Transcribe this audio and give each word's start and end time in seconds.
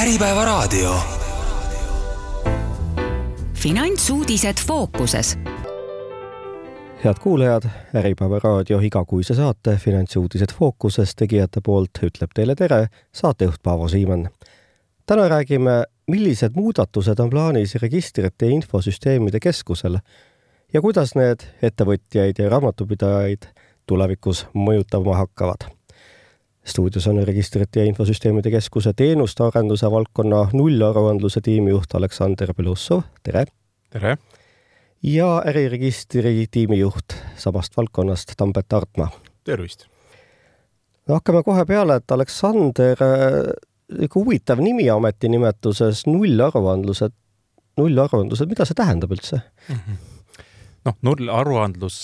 Äripäevaraadio. 0.00 0.94
finantsuudised 3.54 4.54
fookuses 4.66 5.38
head 7.04 7.14
kuulajad, 7.20 7.62
Äripäeva 7.94 8.38
raadio 8.44 8.78
igakuise 8.78 9.34
saate 9.34 9.76
Finantsuudised 9.76 10.54
fookuses 10.58 11.14
tegijate 11.16 11.60
poolt 11.64 11.90
ütleb 12.02 12.30
teile 12.34 12.54
tere 12.54 12.86
saatejuht 13.12 13.62
Paavo 13.62 13.88
Siimann. 13.88 14.28
täna 15.06 15.28
räägime, 15.28 15.84
millised 16.06 16.50
muudatused 16.54 17.18
on 17.18 17.30
plaanis 17.30 17.74
registrite 17.74 18.46
ja 18.46 18.52
infosüsteemide 18.52 19.40
keskusel 19.40 19.98
ja 20.72 20.80
kuidas 20.80 21.14
need 21.14 21.44
ettevõtjaid 21.62 22.38
ja 22.38 22.48
raamatupidajaid 22.48 23.52
tulevikus 23.86 24.46
mõjutama 24.54 25.16
hakkavad. 25.16 25.79
Stuudios 26.70 27.06
on 27.06 27.26
Registrite 27.26 27.80
ja 27.80 27.86
Infosüsteemide 27.86 28.50
Keskuse 28.50 28.92
teenuste 28.96 29.44
arenduse 29.44 29.90
valdkonna 29.90 30.48
nullaruandluse 30.52 31.40
tiimijuht 31.40 31.94
Aleksander 31.94 32.54
Belussov, 32.54 33.02
tere! 33.22 33.44
tere! 33.90 34.16
ja 35.02 35.42
äriregistri 35.46 36.46
tiimijuht 36.50 37.16
samast 37.36 37.76
valdkonnast, 37.76 38.32
Tambet 38.36 38.72
Artma. 38.72 39.08
tervist! 39.44 39.86
no 41.08 41.14
hakkame 41.18 41.42
kohe 41.42 41.64
peale, 41.66 41.96
et 41.96 42.10
Aleksander, 42.10 43.02
niisugune 43.90 44.08
huvitav 44.14 44.60
nimi 44.62 44.86
ametinimetuses, 44.90 46.04
nullaruandlused, 46.06 47.16
nullaruandlused, 47.80 48.46
mida 48.46 48.64
see 48.68 48.78
tähendab 48.78 49.10
üldse 49.16 49.40
mm 49.68 49.74
-hmm.? 49.74 49.98
noh, 50.84 50.94
nullaruandlus 51.02 51.98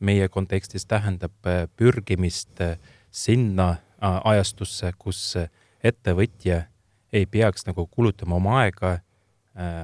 meie 0.00 0.28
kontekstis 0.28 0.86
tähendab 0.86 1.46
äh, 1.46 1.68
pürgimist 1.76 2.60
äh, 2.60 2.76
sinna 3.10 3.70
äh, 3.70 3.78
ajastusse, 4.00 4.92
kus 4.98 5.34
ettevõtja 5.84 6.62
ei 7.12 7.26
peaks 7.26 7.66
nagu 7.66 7.86
kulutama 7.86 8.36
oma 8.36 8.58
aega 8.60 8.98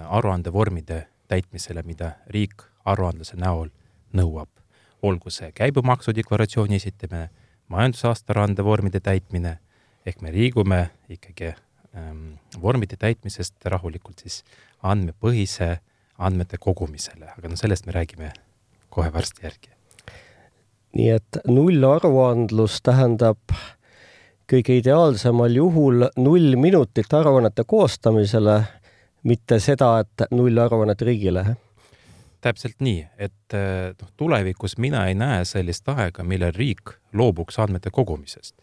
aruandevormide 0.09 1.07
täitmisele, 1.29 1.83
mida 1.83 2.13
riik 2.31 2.63
aruandluse 2.85 3.37
näol 3.37 3.69
nõuab. 4.17 4.49
olgu 5.03 5.31
see 5.31 5.53
käibemaksudeklaratsiooni 5.53 6.79
esitamine, 6.81 7.29
majandusaasta 7.69 8.33
rande 8.33 8.65
vormide 8.65 9.01
täitmine, 9.01 9.59
ehk 10.07 10.23
me 10.23 10.33
liigume 10.33 10.91
ikkagi 11.13 11.53
ähm, 11.53 12.39
vormide 12.63 12.97
täitmisest 12.97 13.65
rahulikult 13.65 14.25
siis 14.25 14.43
andmepõhise 14.83 15.79
andmete 16.19 16.59
kogumisele, 16.59 17.29
aga 17.37 17.49
no 17.49 17.57
sellest 17.61 17.87
me 17.87 17.93
räägime 17.93 18.33
kohe 18.89 19.13
varsti 19.13 19.45
järgi. 19.45 19.71
nii 20.97 21.09
et 21.13 21.39
nullaruandlus 21.47 22.81
tähendab 22.83 23.53
kõige 24.51 24.77
ideaalsemal 24.79 25.55
juhul 25.55 26.07
null 26.17 26.57
minutit 26.57 27.15
aruannete 27.15 27.65
koostamisele 27.67 28.61
mitte 29.27 29.59
seda, 29.61 29.99
et 30.01 30.29
nullaruannet 30.31 31.03
riigile. 31.03 31.57
täpselt 32.41 32.77
nii, 32.81 33.01
et 33.19 33.55
eh, 33.59 33.91
noh, 34.01 34.11
tulevikus 34.17 34.77
mina 34.79 35.07
ei 35.11 35.15
näe 35.19 35.45
sellist 35.45 35.89
aega, 35.89 36.23
millal 36.23 36.53
riik 36.55 36.95
loobuks 37.13 37.59
andmete 37.59 37.91
kogumisest. 37.91 38.55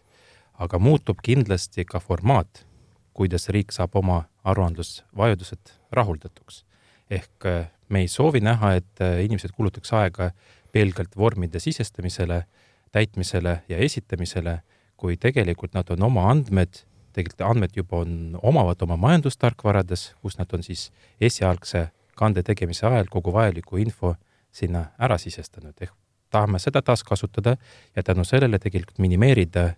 aga 0.58 0.78
muutub 0.78 1.18
kindlasti 1.22 1.84
ka 1.84 2.00
formaat, 2.00 2.64
kuidas 3.12 3.48
riik 3.48 3.72
saab 3.72 3.96
oma 3.96 4.24
aruandlusvajadused 4.44 5.74
rahuldatuks. 5.92 6.64
ehk 7.10 7.44
eh, 7.44 7.66
me 7.88 8.00
ei 8.00 8.08
soovi 8.08 8.40
näha, 8.40 8.74
et 8.74 9.00
eh, 9.00 9.24
inimesed 9.24 9.52
kulutaks 9.52 9.92
aega 9.92 10.30
pelgalt 10.72 11.16
vormide 11.16 11.60
sisestamisele, 11.60 12.44
täitmisele 12.92 13.62
ja 13.68 13.76
esitamisele, 13.78 14.62
kui 14.96 15.16
tegelikult 15.20 15.74
nad 15.74 15.90
on 15.90 16.02
oma 16.10 16.28
andmed 16.30 16.84
tegelikult 17.14 17.44
andmed 17.46 17.76
juba 17.76 18.02
on, 18.02 18.14
omavad 18.42 18.82
oma 18.86 18.96
majandustarkvarades, 19.00 20.12
kus 20.22 20.38
nad 20.38 20.50
on 20.56 20.64
siis 20.66 20.88
esialgse 21.22 21.88
kande 22.18 22.42
tegemise 22.46 22.86
ajal 22.88 23.10
kogu 23.10 23.32
vajaliku 23.34 23.78
info 23.82 24.14
sinna 24.54 24.88
ära 25.02 25.18
sisestanud, 25.18 25.74
ehk 25.82 25.94
tahame 26.34 26.58
seda 26.62 26.82
taaskasutada 26.82 27.56
ja 27.96 28.02
tänu 28.02 28.24
sellele 28.26 28.58
tegelikult 28.58 28.98
minimeerida 29.02 29.68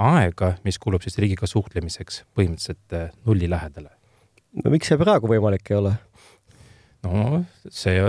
aega, 0.00 0.54
mis 0.64 0.78
kulub 0.80 1.04
siis 1.04 1.18
riigiga 1.20 1.48
suhtlemiseks 1.48 2.22
põhimõtteliselt 2.36 2.96
äh, 2.96 3.08
nulli 3.28 3.48
lähedale. 3.50 3.90
no 4.64 4.72
miks 4.72 4.92
see 4.92 5.00
praegu 5.00 5.28
võimalik 5.28 5.72
ei 5.72 5.80
ole? 5.80 5.94
no 7.04 7.42
see 7.68 8.00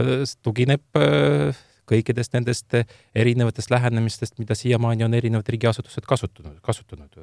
tugineb 0.44 1.00
äh, 1.00 1.63
kõikidest 1.88 2.34
nendest 2.34 2.74
erinevatest 3.16 3.72
lähenemistest, 3.72 4.40
mida 4.40 4.56
siiamaani 4.56 5.06
on 5.08 5.14
erinevad 5.14 5.50
riigiasutused 5.50 6.06
kasutanud, 6.08 6.58
kasutanud 6.62 7.22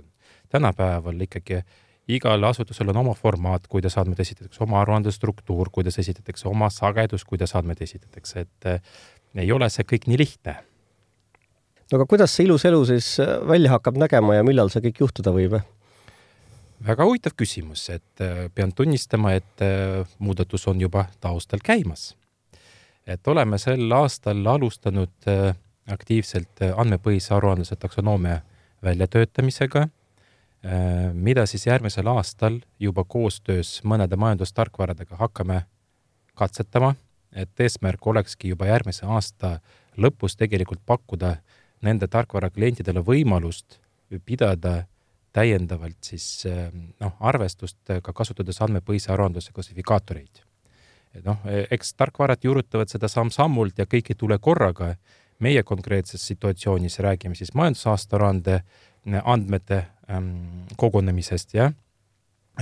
tänapäeval 0.48 1.20
ikkagi 1.20 1.62
igal 2.08 2.44
asutusel 2.44 2.88
on 2.92 3.00
oma 3.00 3.14
formaat, 3.16 3.66
kuidas 3.70 3.96
andmeid 4.00 4.20
esitatakse, 4.20 4.60
oma 4.64 4.80
aruande 4.82 5.12
struktuur, 5.12 5.70
kuidas 5.72 5.98
esitatakse, 5.98 6.48
oma 6.48 6.70
sagedus, 6.72 7.24
kuidas 7.24 7.54
andmeid 7.56 7.80
esitatakse, 7.84 8.44
et 8.44 8.68
eh, 8.68 8.80
ei 9.44 9.52
ole 9.52 9.68
see 9.72 9.86
kõik 9.88 10.08
nii 10.10 10.18
lihtne. 10.20 10.56
no 11.90 12.00
aga 12.00 12.08
kuidas 12.08 12.34
see 12.34 12.46
ilus 12.46 12.64
elu 12.64 12.82
siis 12.92 13.14
eh, 13.22 13.38
välja 13.48 13.72
hakkab 13.76 13.96
nägema 14.00 14.36
ja 14.36 14.44
millal 14.44 14.72
see 14.72 14.84
kõik 14.84 15.00
juhtuda 15.06 15.32
võib? 15.32 15.56
väga 16.84 17.06
huvitav 17.08 17.36
küsimus, 17.36 17.88
et 17.88 18.20
eh, 18.20 18.48
pean 18.54 18.72
tunnistama, 18.72 19.32
et 19.32 19.64
muudatus 20.18 20.68
on 20.68 20.80
juba 20.80 21.08
taustal 21.20 21.64
käimas. 21.64 22.12
Et 23.06 23.28
oleme 23.28 23.58
sel 23.58 23.92
aastal 23.92 24.46
alustanud 24.46 25.28
aktiivselt 25.92 26.62
andmepõhise 26.76 27.34
aruandluse 27.34 27.76
taksonoomia 27.76 28.38
väljatöötamisega 28.82 29.88
Äh, 30.64 31.12
mida 31.12 31.44
siis 31.46 31.66
järgmisel 31.66 32.06
aastal 32.08 32.54
juba 32.80 33.02
koostöös 33.04 33.82
mõnede 33.84 34.16
majandustarkvaradega 34.16 35.16
hakkame 35.20 35.58
katsetama, 36.34 36.94
et 37.32 37.60
eesmärk 37.60 38.06
olekski 38.06 38.48
juba 38.48 38.70
järgmise 38.70 39.04
aasta 39.04 39.58
lõpus 40.00 40.38
tegelikult 40.40 40.80
pakkuda 40.86 41.34
nende 41.84 42.08
tarkvara 42.08 42.48
klientidele 42.50 43.02
võimalust 43.04 43.76
pidada 44.24 44.86
täiendavalt 45.36 46.00
siis 46.00 46.46
äh, 46.48 46.72
noh, 46.72 47.12
arvestust 47.20 47.92
ka 48.02 48.16
kasutades 48.16 48.62
andmepõhise 48.64 49.12
aruandluse 49.12 49.52
klassifikaatoreid. 49.52 50.40
Noh, 51.24 51.44
eks 51.70 51.94
tarkvarad 51.94 52.42
juurutavad 52.44 52.90
seda 52.90 53.08
samm-sammult 53.10 53.78
ja 53.78 53.86
kõik 53.86 54.12
ei 54.12 54.18
tule 54.18 54.38
korraga. 54.38 54.94
meie 55.38 55.62
konkreetses 55.62 56.26
situatsioonis 56.26 56.98
räägime 56.98 57.34
siis 57.34 57.54
majandusaasta 57.54 58.16
aruande 58.16 58.60
andmete 59.24 59.86
ähm, 60.10 60.66
kogunemisest 60.76 61.54
ja 61.54 61.72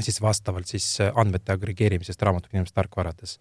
siis 0.00 0.22
vastavalt 0.22 0.66
siis 0.66 1.00
äh, 1.00 1.12
andmete 1.14 1.52
agregeerimisest 1.52 2.22
raamatupidamisest 2.22 2.74
tarkvarades. 2.74 3.38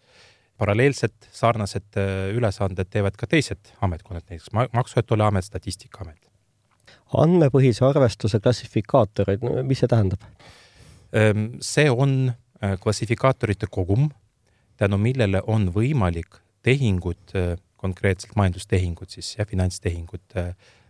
paralleelselt 0.57 1.29
sarnased 1.31 1.97
ülesanded 2.35 2.85
teevad 2.89 3.15
ka 3.17 3.27
teised 3.27 3.71
ametkonnad, 3.81 4.23
näiteks 4.29 4.51
Maksu- 4.53 4.99
ja 4.99 5.03
Tolliamet, 5.03 5.45
Statistikaamet. 5.45 6.29
andmepõhise 7.17 7.85
arvestuse 7.85 8.39
klassifikaatorid, 8.39 9.39
mis 9.63 9.79
see 9.79 9.87
tähendab? 9.87 10.21
Ähm, 11.15 11.57
see 11.61 11.89
on 11.89 12.33
klassifikaatorite 12.83 13.67
kogum, 13.71 14.11
tänu 14.81 14.97
millele 14.97 15.43
on 15.47 15.69
võimalik 15.75 16.41
tehingud, 16.65 17.37
konkreetselt 17.81 18.35
majandustehingud 18.37 19.09
siis 19.09 19.35
ja 19.37 19.45
finantstehingud 19.49 20.35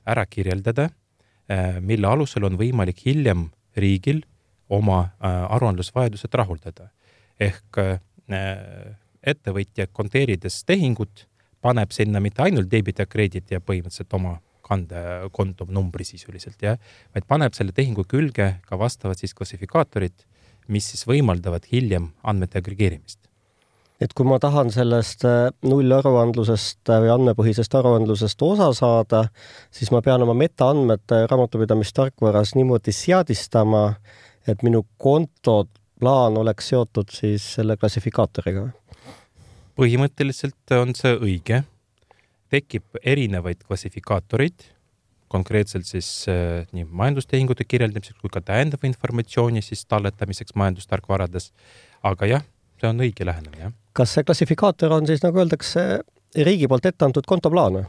ära 0.07 0.25
kirjeldada 0.25 0.89
Äh, 1.51 1.79
mille 1.83 2.07
alusel 2.07 2.45
on 2.47 2.55
võimalik 2.59 3.01
hiljem 3.05 3.47
riigil 3.75 4.21
oma 4.71 4.99
äh, 5.03 5.43
aruandlusvajadused 5.57 6.33
rahuldada. 6.37 6.91
ehk 7.41 7.77
äh, 7.81 7.97
ettevõtja 9.23 9.87
konteerides 9.91 10.63
tehingut 10.63 11.25
paneb 11.61 11.91
sinna 11.91 12.19
mitte 12.21 12.43
ainult 12.45 12.69
debit 12.71 12.99
ja 12.99 13.05
kreedit 13.05 13.51
ja 13.51 13.59
põhimõtteliselt 13.59 14.13
oma 14.13 14.37
kandekonto 14.61 15.65
numbri 15.67 16.05
sisuliselt, 16.05 16.61
jah, 16.61 16.77
vaid 17.13 17.25
paneb 17.27 17.57
selle 17.57 17.73
tehingu 17.75 18.05
külge 18.07 18.47
ka 18.67 18.79
vastavad 18.79 19.19
siis 19.19 19.33
klassifikaatorid, 19.33 20.23
mis 20.67 20.87
siis 20.93 21.03
võimaldavad 21.09 21.65
hiljem 21.73 22.11
andmete 22.23 22.61
agregeerimist 22.61 23.20
et 24.01 24.13
kui 24.17 24.25
ma 24.25 24.39
tahan 24.41 24.71
sellest 24.73 25.25
äh, 25.29 25.51
nullaruandlusest 25.67 26.89
äh, 26.89 27.01
või 27.03 27.11
andmepõhisest 27.13 27.75
aruandlusest 27.77 28.41
osa 28.45 28.71
saada, 28.77 29.25
siis 29.73 29.91
ma 29.93 30.01
pean 30.05 30.25
oma 30.25 30.33
metaandmete 30.37 31.25
raamatupidamistarkvaras 31.29 32.55
niimoodi 32.57 32.93
seadistama, 32.95 33.91
et 34.49 34.65
minu 34.65 34.83
konto 35.01 35.63
plaan 36.01 36.39
oleks 36.41 36.71
seotud 36.73 37.13
siis 37.13 37.45
selle 37.59 37.77
klassifikaatoriga. 37.77 38.71
põhimõtteliselt 39.77 40.77
on 40.81 40.95
see 40.97 41.13
õige. 41.17 41.63
tekib 42.51 42.97
erinevaid 43.07 43.61
klassifikaatoreid, 43.63 44.65
konkreetselt 45.31 45.85
siis 45.85 46.25
äh, 46.27 46.65
nii 46.73 46.87
majandustehingute 46.89 47.63
kirjeldamiseks 47.69 48.19
kui 48.19 48.33
ka 48.33 48.41
täiendava 48.41 48.89
informatsiooni 48.89 49.61
siis 49.61 49.85
talletamiseks 49.85 50.57
majandustarkvarades. 50.57 51.53
aga 52.03 52.25
jah, 52.25 52.43
see 52.81 52.89
on 52.89 53.05
õige 53.05 53.29
lähenemine, 53.29 53.69
jah 53.69 53.80
kas 53.93 54.13
see 54.15 54.23
klassifikaator 54.27 54.93
on 54.97 55.07
siis, 55.07 55.23
nagu 55.23 55.41
öeldakse, 55.41 56.01
riigi 56.47 56.69
poolt 56.71 56.85
ette 56.89 57.05
antud 57.05 57.27
kontoplaan 57.27 57.79
või? 57.79 57.85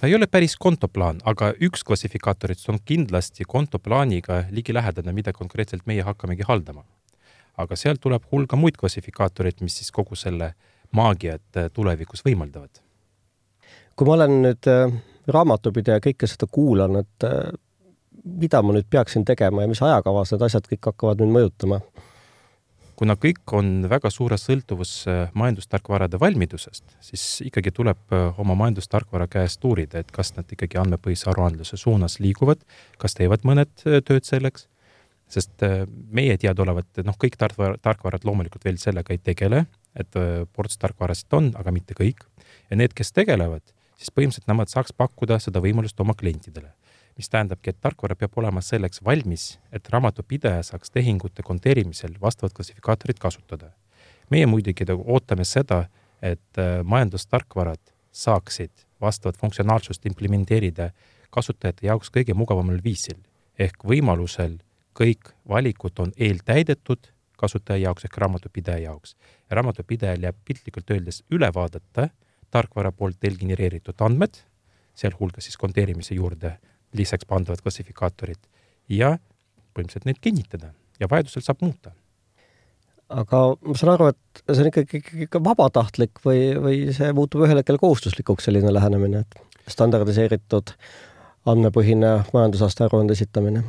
ta 0.00 0.08
ei 0.08 0.14
ole 0.16 0.26
päris 0.26 0.56
kontoplaan, 0.56 1.20
aga 1.28 1.52
üks 1.60 1.84
klassifikaatoritest 1.84 2.70
on 2.72 2.80
kindlasti 2.84 3.44
kontoplaaniga 3.48 4.44
ligilähedane, 4.50 5.12
mida 5.12 5.32
konkreetselt 5.36 5.86
meie 5.86 6.02
hakkamegi 6.02 6.46
haldama. 6.48 6.84
aga 7.60 7.76
sealt 7.76 8.00
tuleb 8.00 8.24
hulga 8.32 8.56
muid 8.56 8.76
klassifikaatoreid, 8.80 9.60
mis 9.60 9.76
siis 9.76 9.90
kogu 9.92 10.16
selle 10.16 10.54
maagiat 10.92 11.72
tulevikus 11.72 12.24
võimaldavad. 12.24 12.80
kui 13.96 14.06
ma 14.06 14.12
olen 14.12 14.42
nüüd 14.42 14.70
raamatupidaja 15.26 16.00
kõike 16.00 16.26
seda 16.26 16.46
kuulan, 16.50 16.96
et 16.96 17.28
mida 18.24 18.62
ma 18.62 18.72
nüüd 18.76 18.88
peaksin 18.90 19.24
tegema 19.24 19.62
ja 19.62 19.68
mis 19.68 19.82
ajakavas 19.82 20.32
need 20.32 20.46
asjad 20.46 20.68
kõik 20.70 20.92
hakkavad 20.92 21.20
mind 21.20 21.36
mõjutama? 21.36 21.80
Kuna 23.00 23.16
kõik 23.16 23.54
on 23.56 23.86
väga 23.88 24.10
suures 24.12 24.42
sõltuvus 24.44 24.90
äh, 25.08 25.30
majandustarkvarade 25.38 26.18
valmidusest, 26.20 26.84
siis 27.04 27.22
ikkagi 27.46 27.72
tuleb 27.72 28.12
äh, 28.12 28.40
oma 28.42 28.56
majandustarkvara 28.60 29.24
käest 29.30 29.64
uurida, 29.64 30.02
et 30.02 30.12
kas 30.12 30.34
nad 30.36 30.50
ikkagi 30.52 30.76
andmepõhise 30.82 31.30
aruandluse 31.32 31.80
suunas 31.80 32.18
liiguvad, 32.20 32.60
kas 33.00 33.16
teevad 33.16 33.46
mõned 33.48 33.72
äh, 33.86 34.02
tööd 34.04 34.28
selleks, 34.28 34.68
sest 35.30 35.62
meie 36.10 36.34
teadaolevalt, 36.42 37.04
noh, 37.06 37.14
kõik 37.22 37.36
tarkvara, 37.38 37.76
tarkvarad 37.78 38.24
loomulikult 38.26 38.64
veel 38.66 38.80
sellega 38.82 39.14
ei 39.14 39.20
tegele, 39.22 39.60
et 39.94 40.18
ports 40.50 40.74
tarkvarasid 40.82 41.36
on, 41.38 41.52
aga 41.54 41.70
mitte 41.70 41.94
kõik. 41.94 42.24
ja 42.66 42.78
need, 42.80 42.90
kes 42.98 43.14
tegelevad, 43.14 43.62
siis 43.94 44.10
põhimõtteliselt 44.10 44.50
nemad 44.50 44.72
saaks 44.74 44.90
pakkuda 44.90 45.38
seda 45.38 45.62
võimalust 45.62 46.02
oma 46.02 46.18
klientidele 46.18 46.72
mis 47.20 47.28
tähendabki, 47.28 47.74
et 47.74 47.80
tarkvara 47.84 48.16
peab 48.16 48.36
olema 48.40 48.62
selleks 48.64 49.02
valmis, 49.04 49.58
et 49.72 49.88
raamatupidaja 49.92 50.62
saaks 50.70 50.92
tehingute 50.94 51.44
konteerimisel 51.44 52.14
vastavat 52.20 52.54
klassifikaatorit 52.56 53.18
kasutada. 53.20 53.72
meie 54.30 54.46
muidugi 54.46 54.84
ootame 54.94 55.44
seda, 55.44 55.84
et 56.22 56.58
äh, 56.58 56.84
majandustarkvarad 56.84 57.80
saaksid 58.12 58.86
vastavat 59.00 59.36
funktsionaalsust 59.36 60.06
implementeerida 60.06 60.90
kasutajate 61.30 61.86
jaoks 61.86 62.10
kõige 62.16 62.34
mugavamal 62.34 62.80
viisil 62.84 63.18
ehk 63.58 63.84
võimalusel 63.84 64.58
kõik 65.00 65.32
valikud 65.48 65.98
on 65.98 66.12
eeltäidetud 66.16 67.12
kasutaja 67.36 67.88
jaoks 67.88 68.04
ehk 68.04 68.16
raamatupidaja 68.16 68.78
jaoks. 68.78 69.16
ja 69.50 69.56
raamatupidajal 69.56 70.22
jääb 70.22 70.36
piltlikult 70.44 70.90
öeldes 70.90 71.22
üle 71.30 71.52
vaadata 71.54 72.08
tarkvara 72.50 72.92
poolt 72.92 73.24
eelgenereeritud 73.24 74.00
andmed, 74.00 74.34
sealhulgas 74.94 75.44
siis 75.44 75.56
konteerimise 75.56 76.14
juurde 76.14 76.58
lisaks 76.96 77.26
pandavad 77.28 77.62
klassifikaatorid 77.62 78.40
ja 78.88 79.16
põhimõtteliselt 79.74 80.08
neid 80.08 80.20
kinnitada 80.20 80.72
ja 81.00 81.08
vajadusel 81.10 81.44
saab 81.44 81.62
muuta. 81.64 81.92
aga 83.08 83.38
ma 83.66 83.74
saan 83.74 83.94
aru, 83.94 84.10
et 84.12 84.42
see 84.54 84.64
on 84.64 84.70
ikkagi, 84.70 85.02
ikkagi 85.02 85.24
ikka 85.26 85.42
vabatahtlik 85.44 86.20
või, 86.24 86.42
või 86.62 86.76
see 86.94 87.12
muutub 87.16 87.42
ühel 87.46 87.58
hetkel 87.58 87.78
kohustuslikuks, 87.82 88.46
selline 88.46 88.72
lähenemine, 88.74 89.24
et 89.24 89.70
standardiseeritud 89.70 90.74
andmepõhine 91.50 92.12
majandusaasta 92.34 92.86
aruande 92.86 93.16
esitamine? 93.18 93.64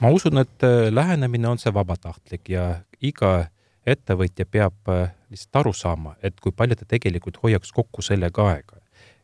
ma 0.00 0.10
usun, 0.10 0.40
et 0.40 0.66
äh, 0.66 0.88
lähenemine 0.92 1.48
on 1.48 1.58
see 1.60 1.72
vabatahtlik 1.74 2.52
ja 2.52 2.66
iga 3.00 3.50
ettevõtja 3.86 4.46
peab 4.46 4.92
äh, 4.92 5.08
lihtsalt 5.32 5.62
aru 5.62 5.72
saama, 5.76 6.16
et 6.22 6.40
kui 6.40 6.52
palju 6.52 6.76
ta 6.76 6.88
tegelikult 6.88 7.40
hoiaks 7.42 7.72
kokku 7.72 8.02
sellega 8.02 8.50
aega. 8.52 8.76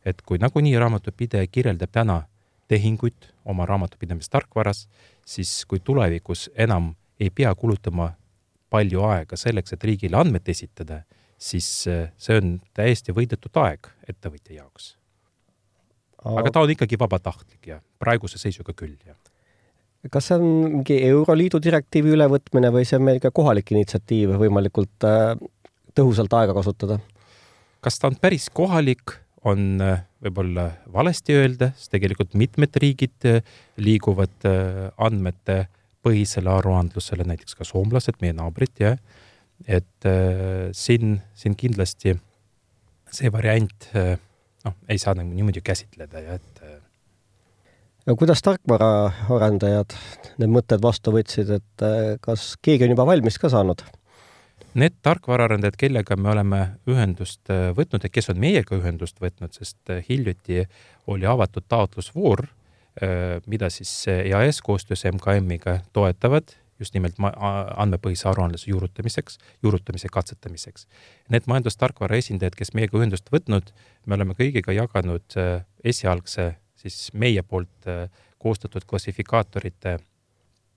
et 0.05 0.21
kui 0.21 0.37
nagunii 0.39 0.77
raamatupidaja 0.79 1.47
kirjeldab 1.51 1.91
täna 1.91 2.21
tehinguid 2.67 3.29
oma 3.45 3.65
raamatupidamistarkvaras, 3.65 4.87
siis 5.25 5.65
kui 5.65 5.79
tulevikus 5.79 6.49
enam 6.55 6.93
ei 7.19 7.29
pea 7.29 7.53
kulutama 7.55 8.11
palju 8.69 9.03
aega 9.07 9.39
selleks, 9.39 9.73
et 9.73 9.83
riigile 9.87 10.19
andmed 10.19 10.49
esitada, 10.51 11.01
siis 11.37 11.69
äh, 11.87 12.09
see 12.19 12.37
on 12.41 12.57
täiesti 12.75 13.15
võidetud 13.15 13.55
aeg 13.63 13.89
ettevõtja 14.09 14.61
jaoks. 14.61 14.95
aga 16.27 16.51
ta 16.51 16.65
on 16.65 16.73
ikkagi 16.73 16.99
vabatahtlik 16.99 17.67
ja 17.67 17.79
praeguse 17.99 18.39
seisuga 18.41 18.73
küll, 18.75 18.97
jah. 19.05 19.15
kas 20.11 20.27
see 20.29 20.39
on 20.39 20.47
mingi 20.77 20.97
Euroliidu 21.07 21.61
direktiivi 21.63 22.15
ülevõtmine 22.17 22.71
või 22.73 22.87
see 22.89 22.99
on 22.99 23.05
meil 23.07 23.21
ka 23.23 23.31
kohalik 23.31 23.71
initsiatiiv 23.71 24.35
võimalikult 24.41 25.07
äh, 25.07 25.37
tõhusalt 25.95 26.33
aega 26.33 26.57
kasutada? 26.57 26.99
kas 27.81 28.01
ta 28.01 28.09
on 28.11 28.17
päris 28.19 28.49
kohalik, 28.49 29.15
on 29.47 29.81
äh, 29.83 30.03
võib-olla 30.23 30.69
valesti 30.93 31.35
öelda, 31.37 31.71
sest 31.77 31.93
tegelikult 31.93 32.35
mitmed 32.37 32.77
riigid 32.81 33.27
äh, 33.29 33.41
liiguvad 33.81 34.47
äh, 34.47 34.87
andmete 34.97 35.65
põhisele 36.05 36.51
aruandlusele, 36.53 37.25
näiteks 37.27 37.57
ka 37.57 37.67
soomlased, 37.67 38.19
meie 38.23 38.35
naabrid, 38.37 38.73
jah. 38.79 38.99
et 39.65 40.05
siin, 40.77 41.17
siin 41.35 41.55
kindlasti 41.57 42.13
see 43.11 43.31
variant 43.33 43.87
noh, 43.97 44.75
ei 44.87 45.01
saa 45.01 45.15
nagu 45.17 45.33
niimoodi 45.33 45.63
käsitleda 45.65 46.21
ja 46.21 46.37
et 46.37 46.61
no 48.05 48.15
kuidas 48.15 48.45
tarkvaraarendajad 48.45 49.97
need 50.37 50.53
mõtted 50.53 50.85
vastu 50.85 51.11
võtsid, 51.17 51.49
et 51.57 51.85
kas 52.23 52.53
keegi 52.61 52.85
on 52.85 52.93
juba 52.93 53.09
valmis 53.09 53.41
ka 53.41 53.51
saanud? 53.51 53.81
Need 54.77 54.99
tarkvaraarendajad, 55.01 55.73
kellega 55.79 56.15
me 56.21 56.29
oleme 56.29 56.57
ühendust 56.85 57.49
äh, 57.49 57.71
võtnud 57.73 58.03
ja 58.05 58.11
kes 58.13 58.29
on 58.29 58.37
meiega 58.37 58.77
ühendust 58.77 59.17
võtnud, 59.17 59.55
sest 59.57 59.89
äh, 59.89 60.03
hiljuti 60.05 60.67
oli 61.09 61.25
avatud 61.25 61.65
taotlusvoor, 61.65 62.43
äh, 63.01 63.39
mida 63.49 63.71
siis 63.73 63.89
EAS 64.13 64.61
koostöös 64.61 65.01
MKM-iga 65.09 65.79
toetavad 65.97 66.53
just 66.77 66.93
nimelt 66.93 67.17
andmepõhise 67.17 68.27
aruandluse 68.29 68.69
juurutamiseks, 68.69 69.39
juurutamise 69.65 70.11
katsetamiseks. 70.13 70.85
Need 71.33 71.49
majandustarkvara 71.49 72.19
esindajad, 72.21 72.53
kes 72.53 72.75
meiega 72.77 72.99
ühendust 72.99 73.31
võtnud, 73.33 73.71
me 74.05 74.13
oleme 74.13 74.35
kõigiga 74.37 74.75
jaganud 74.77 75.39
esialgse 75.81 76.51
siis 76.77 77.07
meie 77.17 77.41
poolt 77.41 77.89
koostatud 78.37 78.85
klassifikaatorite 78.85 79.95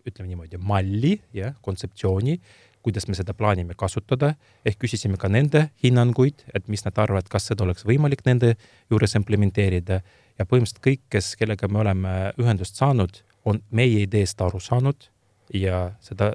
ütleme 0.08 0.30
niimoodi, 0.30 0.56
malli, 0.56 1.18
jah, 1.36 1.52
kontseptsiooni 1.60 2.38
kuidas 2.82 3.08
me 3.08 3.14
seda 3.16 3.34
plaanime 3.36 3.74
kasutada, 3.78 4.34
ehk 4.64 4.78
küsisime 4.80 5.18
ka 5.20 5.28
nende 5.28 5.66
hinnanguid, 5.84 6.46
et 6.54 6.68
mis 6.68 6.84
nad 6.86 6.96
arvavad, 6.98 7.28
kas 7.28 7.50
seda 7.50 7.64
oleks 7.66 7.84
võimalik 7.88 8.24
nende 8.26 8.54
juures 8.90 9.16
implementeerida 9.18 10.00
ja 10.38 10.46
põhimõtteliselt 10.48 10.84
kõik, 10.84 11.02
kes, 11.12 11.34
kellega 11.40 11.68
me 11.68 11.82
oleme 11.82 12.14
ühendust 12.40 12.80
saanud, 12.80 13.20
on 13.44 13.60
meie 13.70 14.04
ideest 14.06 14.40
aru 14.40 14.60
saanud 14.60 15.10
ja 15.56 15.90
seda 16.04 16.32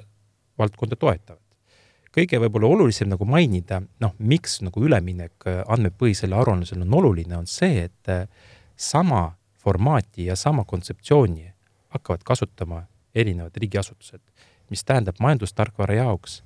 valdkonda 0.58 0.96
toetavad. 0.96 1.42
kõige 2.16 2.38
võib-olla 2.40 2.68
olulisem 2.72 3.10
nagu 3.12 3.26
mainida, 3.28 3.82
noh, 4.00 4.14
miks 4.18 4.62
nagu 4.64 4.80
üleminek 4.80 5.44
andmepõhisele 5.68 6.36
aruandlusele 6.36 6.86
on 6.86 6.94
oluline, 6.96 7.36
on 7.36 7.46
see, 7.46 7.84
et 7.90 8.30
sama 8.76 9.36
formaati 9.60 10.24
ja 10.30 10.36
sama 10.36 10.64
kontseptsiooni 10.64 11.52
hakkavad 11.92 12.22
kasutama 12.24 12.86
erinevad 13.14 13.56
riigiasutused 13.56 14.22
mis 14.70 14.84
tähendab 14.84 15.20
majandustarkvara 15.20 15.94
jaoks 15.94 16.40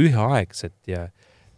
üheaegset 0.00 0.76
ja 0.86 1.08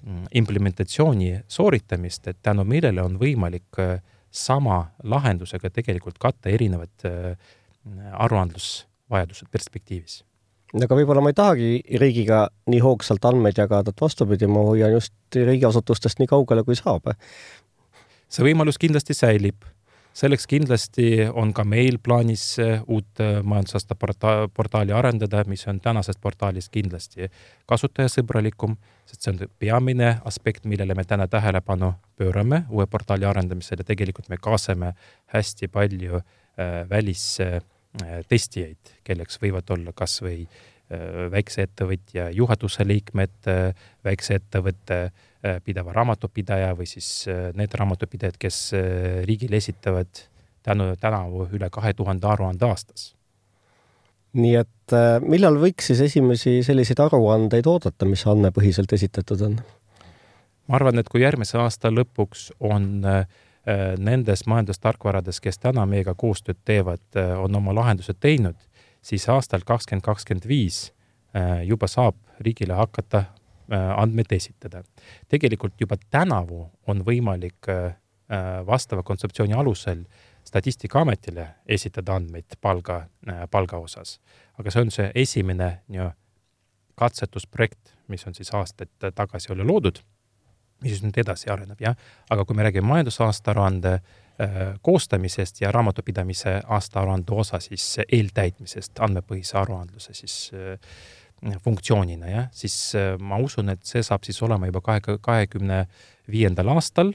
mm, 0.02 0.26
implementatsiooni 0.34 1.44
sooritamist, 1.48 2.28
et 2.28 2.38
tänu 2.42 2.64
millele 2.64 3.02
on 3.02 3.18
võimalik 3.20 3.80
äh, 3.82 4.00
sama 4.30 4.90
lahendusega 5.02 5.70
tegelikult 5.70 6.18
katta 6.18 6.50
erinevad 6.50 7.08
äh, 7.08 7.34
aruandlusvajadused 8.12 9.50
perspektiivis 9.52 10.22
aga 10.82 10.96
võib-olla 10.98 11.22
ma 11.22 11.30
ei 11.30 11.36
tahagi 11.38 11.98
riigiga 12.00 12.48
nii 12.70 12.80
hoogsalt 12.82 13.24
andmeid 13.28 13.58
jagada, 13.58 13.92
et 13.92 14.00
vastupidi, 14.02 14.48
ma 14.50 14.64
hoian 14.66 14.96
just 14.96 15.14
riigiasutustest 15.36 16.18
nii 16.18 16.30
kaugele, 16.30 16.64
kui 16.66 16.74
saab. 16.78 17.12
see 18.28 18.42
võimalus 18.42 18.80
kindlasti 18.80 19.14
säilib 19.14 19.62
selleks 20.14 20.46
kindlasti 20.46 21.26
on 21.32 21.52
ka 21.54 21.64
meil 21.66 21.98
plaanis 22.02 22.44
eh, 22.62 22.82
uut 22.86 23.22
eh, 23.22 23.40
majandusaasta 23.42 23.96
porta-, 23.98 24.48
portaali 24.54 24.94
arendada, 24.94 25.42
mis 25.50 25.66
on 25.70 25.80
tänasest 25.82 26.20
portaalist 26.22 26.70
kindlasti 26.74 27.28
kasutajasõbralikum, 27.70 28.76
sest 29.10 29.26
see 29.26 29.34
on 29.34 29.42
peamine 29.58 30.14
aspekt, 30.24 30.68
millele 30.70 30.94
me 30.94 31.06
täna 31.08 31.26
tähelepanu 31.30 31.94
pöörame 32.18 32.64
uue 32.70 32.86
portaali 32.90 33.26
arendamisel 33.28 33.82
ja 33.82 33.88
tegelikult 33.90 34.30
me 34.30 34.38
kaasame 34.40 34.94
hästi 35.34 35.70
palju 35.74 36.20
äh, 36.20 36.76
välistestijaid, 36.90 38.94
kelleks 39.04 39.42
võivad 39.42 39.74
olla 39.74 39.96
kas 39.96 40.20
või 40.22 40.44
väikse 41.32 41.62
ettevõtja 41.64 42.26
juhatuse 42.36 42.84
liikmed 42.84 43.46
väikse 44.04 44.36
ettevõtte 44.36 44.98
äh, 45.06 45.22
Äh, 45.44 45.58
pideva 45.60 45.92
raamatupidaja 45.92 46.70
või 46.72 46.86
siis 46.88 47.26
äh, 47.28 47.50
need 47.52 47.74
raamatupidajad, 47.76 48.38
kes 48.40 48.58
äh, 48.78 48.84
riigile 49.28 49.58
esitavad 49.60 50.22
tänu, 50.64 50.86
tänavu 50.96 51.44
üle 51.52 51.68
kahe 51.68 51.92
tuhande 51.92 52.30
aruande 52.30 52.64
aastas. 52.64 53.10
nii 54.32 54.54
et 54.56 54.94
millal 55.22 55.58
võiks 55.60 55.90
siis 55.90 56.00
esimesi 56.00 56.62
selliseid 56.64 57.02
aruandeid 57.04 57.68
oodata, 57.68 58.08
mis 58.08 58.24
andmepõhiselt 58.26 58.96
esitatud 58.96 59.44
on? 59.44 59.60
ma 60.66 60.78
arvan, 60.80 60.98
et 60.98 61.12
kui 61.12 61.20
järgmise 61.20 61.60
aasta 61.60 61.92
lõpuks 61.92 62.48
on 62.60 63.04
nendes 63.98 64.46
majandustarkvarades, 64.48 65.42
kes 65.44 65.60
täna 65.60 65.84
meiega 65.86 66.14
koostööd 66.16 66.62
teevad, 66.64 67.04
on 67.36 67.60
oma 67.60 67.76
lahendused 67.76 68.16
teinud, 68.20 68.56
siis 69.02 69.28
aastal 69.28 69.60
kakskümmend 69.60 70.08
kakskümmend 70.08 70.48
viis 70.48 70.86
juba 71.68 71.86
saab 71.86 72.16
riigile 72.40 72.80
hakata 72.80 73.26
andmeid 73.72 74.32
esitada. 74.32 74.82
tegelikult 75.28 75.80
juba 75.80 75.96
tänavu 76.10 76.70
on 76.86 77.04
võimalik 77.04 77.68
äh, 77.68 77.84
äh, 77.84 78.66
vastava 78.66 79.02
kontseptsiooni 79.02 79.54
alusel 79.54 80.04
Statistikaametile 80.44 81.46
esitada 81.66 82.14
andmeid 82.14 82.58
palga, 82.60 83.06
palga 83.50 83.78
osas. 83.78 84.20
aga 84.58 84.70
see 84.70 84.82
on 84.82 84.90
see 84.90 85.06
esimene 85.14 85.70
nii 85.88 86.10
katsetusprojekt, 86.94 87.94
mis 88.08 88.26
on 88.26 88.34
siis 88.34 88.52
aastaid 88.54 89.08
tagasi 89.14 89.52
oli 89.52 89.64
loodud, 89.64 89.98
mis 90.84 91.00
nüüd 91.02 91.16
edasi 91.18 91.48
areneb, 91.50 91.80
jah. 91.80 91.96
aga 92.30 92.44
kui 92.44 92.56
me 92.56 92.62
räägime 92.62 92.86
majandusaasta 92.86 93.50
aruande 93.50 94.00
koostamisest 94.82 95.60
ja 95.60 95.72
raamatupidamise 95.72 96.60
aastaaruande 96.66 97.32
osa 97.32 97.60
siis 97.60 98.00
eeltäitmisest, 98.12 99.00
andmepõhise 99.00 99.56
aruandluse 99.58 100.14
siis 100.14 100.50
funktsioonina, 101.64 102.28
jah, 102.30 102.46
siis 102.56 102.94
ma 103.20 103.36
usun, 103.42 103.68
et 103.74 103.82
see 103.84 104.00
saab 104.06 104.24
siis 104.24 104.38
olema 104.46 104.70
juba 104.70 104.80
kahe, 104.84 105.18
kahekümne 105.20 105.84
viiendal 106.30 106.70
aastal 106.72 107.12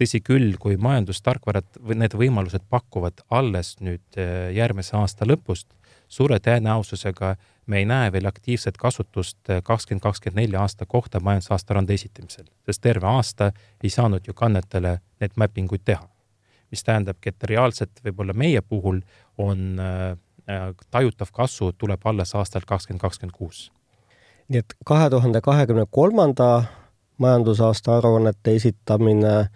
tõsi 0.00 0.20
küll, 0.24 0.54
kui 0.60 0.76
majandustarkvarad 0.80 1.80
või 1.80 1.98
need 2.02 2.16
võimalused 2.16 2.64
pakuvad 2.70 3.22
alles 3.32 3.76
nüüd 3.80 4.20
äh, 4.20 4.50
järgmise 4.56 4.96
aasta 4.98 5.28
lõpust, 5.28 5.68
suure 6.08 6.38
tõenäosusega 6.42 7.34
me 7.66 7.80
ei 7.80 7.86
näe 7.88 8.12
veel 8.14 8.28
aktiivset 8.28 8.76
kasutust 8.80 9.50
äh, 9.50 9.62
kakskümmend, 9.64 10.04
kakskümmend 10.04 10.42
neli 10.42 10.60
aasta 10.60 10.86
kohta 10.86 11.20
majandusaastarande 11.24 11.96
esitamisel, 11.96 12.48
sest 12.68 12.84
terve 12.84 13.08
aasta 13.10 13.50
ei 13.82 13.92
saanud 13.92 14.28
ju 14.28 14.36
kannetele 14.36 14.98
need 15.20 15.40
mappinguid 15.40 15.84
teha. 15.84 16.08
mis 16.70 16.82
tähendabki, 16.82 17.30
et 17.30 17.44
reaalselt 17.46 18.00
võib-olla 18.02 18.34
meie 18.34 18.60
puhul 18.60 18.96
on 19.38 19.78
äh, 19.80 20.10
äh 20.10 20.25
tajutav 20.90 21.32
kasvu 21.32 21.72
tuleb 21.72 22.00
alles 22.04 22.34
aastal 22.34 22.62
kakskümmend, 22.66 23.00
kakskümmend 23.00 23.36
kuus. 23.36 23.72
nii 24.48 24.58
et 24.62 24.74
kahe 24.86 25.10
tuhande 25.10 25.40
kahekümne 25.40 25.86
kolmanda 25.90 26.64
majandusaasta 27.18 27.96
aruannete 27.96 28.54
esitamine 28.54 29.38
äh, 29.38 29.48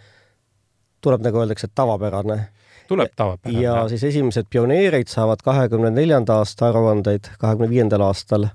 tuleb, 1.00 1.22
nagu 1.24 1.40
öeldakse, 1.40 1.68
tavapärane. 1.74 2.46
tuleb 2.88 3.12
tavapärane. 3.16 3.62
ja 3.62 3.88
siis 3.88 4.04
esimesed 4.04 4.46
pioneerid 4.50 5.08
saavad 5.08 5.42
kahekümne 5.44 5.90
neljanda 5.90 6.40
aasta 6.42 6.68
aruandeid 6.68 7.30
kahekümne 7.38 7.70
viiendal 7.70 8.04
aastal 8.04 8.48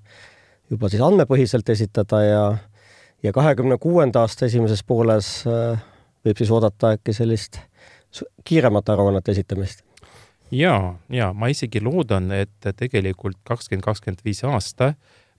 juba 0.70 0.90
siis 0.90 1.02
andmepõhiselt 1.02 1.70
esitada 1.70 2.22
ja 2.24 2.58
ja 3.24 3.32
kahekümne 3.34 3.78
kuuenda 3.78 4.26
aasta 4.26 4.46
esimeses 4.46 4.84
pooles 4.84 5.32
äh, 5.48 5.82
võib 6.26 6.38
siis 6.38 6.52
oodata 6.52 6.96
äkki 6.98 7.14
sellist 7.14 7.60
kiiremat 8.44 8.90
aruannete 8.90 9.32
esitamist 9.32 9.85
ja, 10.52 10.96
ja 11.10 11.34
ma 11.34 11.50
isegi 11.52 11.82
loodan, 11.82 12.32
et 12.32 12.72
tegelikult 12.78 13.38
kakskümmend 13.48 13.86
kakskümmend 13.86 14.26
viis 14.26 14.44
aasta 14.44 14.94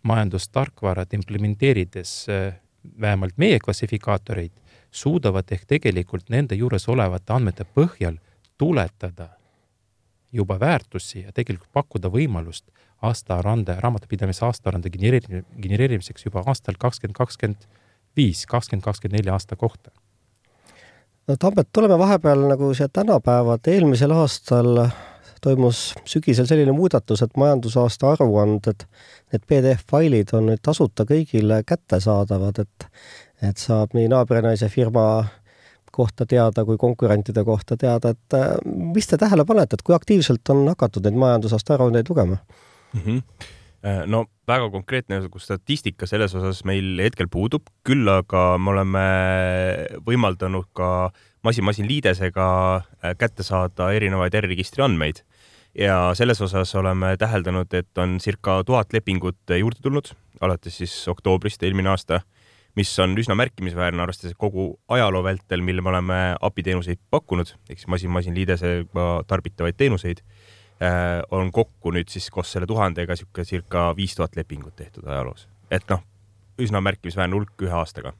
majandustarkvarat 0.06 1.14
implementeerides 1.14 2.12
äh, 2.28 2.54
vähemalt 3.00 3.36
meie 3.36 3.58
klassifikaatoreid 3.58 4.52
suudavad 4.90 5.50
ehk 5.52 5.66
tegelikult 5.68 6.30
nende 6.32 6.56
juures 6.56 6.88
olevate 6.88 7.34
andmete 7.34 7.66
põhjal 7.78 8.18
tuletada 8.58 9.28
juba 10.32 10.58
väärtusi 10.60 11.25
ja 11.25 11.32
tegelikult 11.32 11.72
pakkuda 11.72 12.10
võimalust 12.12 12.70
aastaaruande, 13.02 13.76
raamatupidamise 13.80 14.44
aastaaruande 14.46 14.90
genereeri-, 14.90 15.44
genereerimiseks 15.62 16.26
juba 16.26 16.44
aastal 16.46 16.78
kakskümmend 16.78 17.16
kakskümmend 17.16 17.68
viis, 18.16 18.46
kakskümmend 18.46 18.84
kakskümmend 18.84 19.20
neli 19.20 19.32
aasta 19.32 19.56
kohta. 19.56 19.90
No 21.28 21.37
Tambet, 21.38 21.68
tuleme 21.73 21.99
vahepeal 21.99 22.47
nagu 22.49 22.73
siia 22.75 22.88
tänapäeva, 22.88 23.54
et 23.54 23.68
eelmisel 23.75 24.14
aastal 24.14 24.87
toimus 25.42 25.95
sügisel 26.09 26.47
selline 26.47 26.73
muudatus, 26.73 27.23
et 27.23 27.37
majandusaasta 27.37 28.12
aruanded, 28.14 28.87
need 29.33 29.49
PDF-failid 29.50 30.33
on 30.38 30.50
nüüd 30.50 30.62
tasuta 30.62 31.06
kõigile 31.09 31.62
kättesaadavad, 31.66 32.62
et 32.64 32.90
et 33.45 33.61
saab 33.61 33.92
nii 33.92 34.09
naabrinaise 34.09 34.71
firma 34.73 35.26
kohta 35.92 36.25
teada 36.26 36.64
kui 36.64 36.78
konkurentide 36.80 37.45
kohta 37.45 37.76
teada, 37.76 38.14
et 38.14 38.37
äh, 38.37 38.54
mis 38.64 39.06
te 39.06 39.18
tähele 39.21 39.45
panete, 39.45 39.76
et 39.76 39.85
kui 39.85 39.95
aktiivselt 39.95 40.54
on 40.54 40.64
hakatud 40.73 41.04
neid 41.04 41.18
majandusaasta 41.21 41.75
aruandeid 41.75 42.09
lugema 42.09 42.38
mm? 42.95 43.00
-hmm 43.00 43.23
no 44.06 44.25
väga 44.49 44.71
konkreetne 44.71 45.21
statistika 45.42 46.06
selles 46.06 46.35
osas 46.35 46.62
meil 46.64 47.00
hetkel 47.02 47.28
puudub, 47.33 47.66
küll 47.87 48.09
aga 48.09 48.56
me 48.59 48.73
oleme 48.73 49.06
võimaldanud 50.06 50.68
ka 50.76 51.11
masin-masin 51.47 51.88
liidesega 51.88 52.47
äh, 52.76 53.16
kätte 53.18 53.47
saada 53.47 53.90
erinevaid 53.95 54.35
äriregistri 54.35 54.85
andmeid. 54.87 55.23
Ja 55.76 56.14
selles 56.16 56.40
osas 56.40 56.73
oleme 56.75 57.16
täheldanud, 57.21 57.75
et 57.76 57.99
on 58.00 58.16
circa 58.23 58.62
tuhat 58.64 58.95
lepingut 58.97 59.56
juurde 59.59 59.83
tulnud 59.85 60.14
alates 60.40 60.78
siis 60.80 60.95
oktoobrist 61.09 61.62
eelmine 61.64 61.92
aasta 61.92 62.23
mis 62.76 62.90
on 63.00 63.14
üsna 63.16 63.33
märkimisväärne, 63.38 64.02
arvestades 64.04 64.37
kogu 64.37 64.75
ajaloo 64.92 65.23
vältel, 65.25 65.62
mil 65.64 65.80
me 65.80 65.92
oleme 65.95 66.18
API 66.45 66.66
teenuseid 66.66 67.00
pakkunud, 67.11 67.54
ehk 67.71 67.80
siis 67.80 67.88
masin-masin 67.88 68.37
liidesega 68.37 69.06
tarbitavaid 69.28 69.78
teenuseid, 69.80 70.21
äh, 70.21 70.45
on 71.30 71.49
kokku 71.56 71.92
nüüd 71.97 72.11
siis 72.12 72.26
koos 72.28 72.50
selle 72.52 72.66
tuhandega 72.68 73.16
sihuke 73.16 73.47
circa 73.49 73.88
viis 73.97 74.12
tuhat 74.12 74.37
lepingut 74.37 74.76
tehtud 74.76 75.06
ajaloos. 75.09 75.47
et 75.71 75.87
noh, 75.88 76.02
üsna 76.61 76.83
märkimisväärne 76.85 77.33
hulk 77.38 77.64
ühe 77.64 77.73
aastaga. 77.73 78.12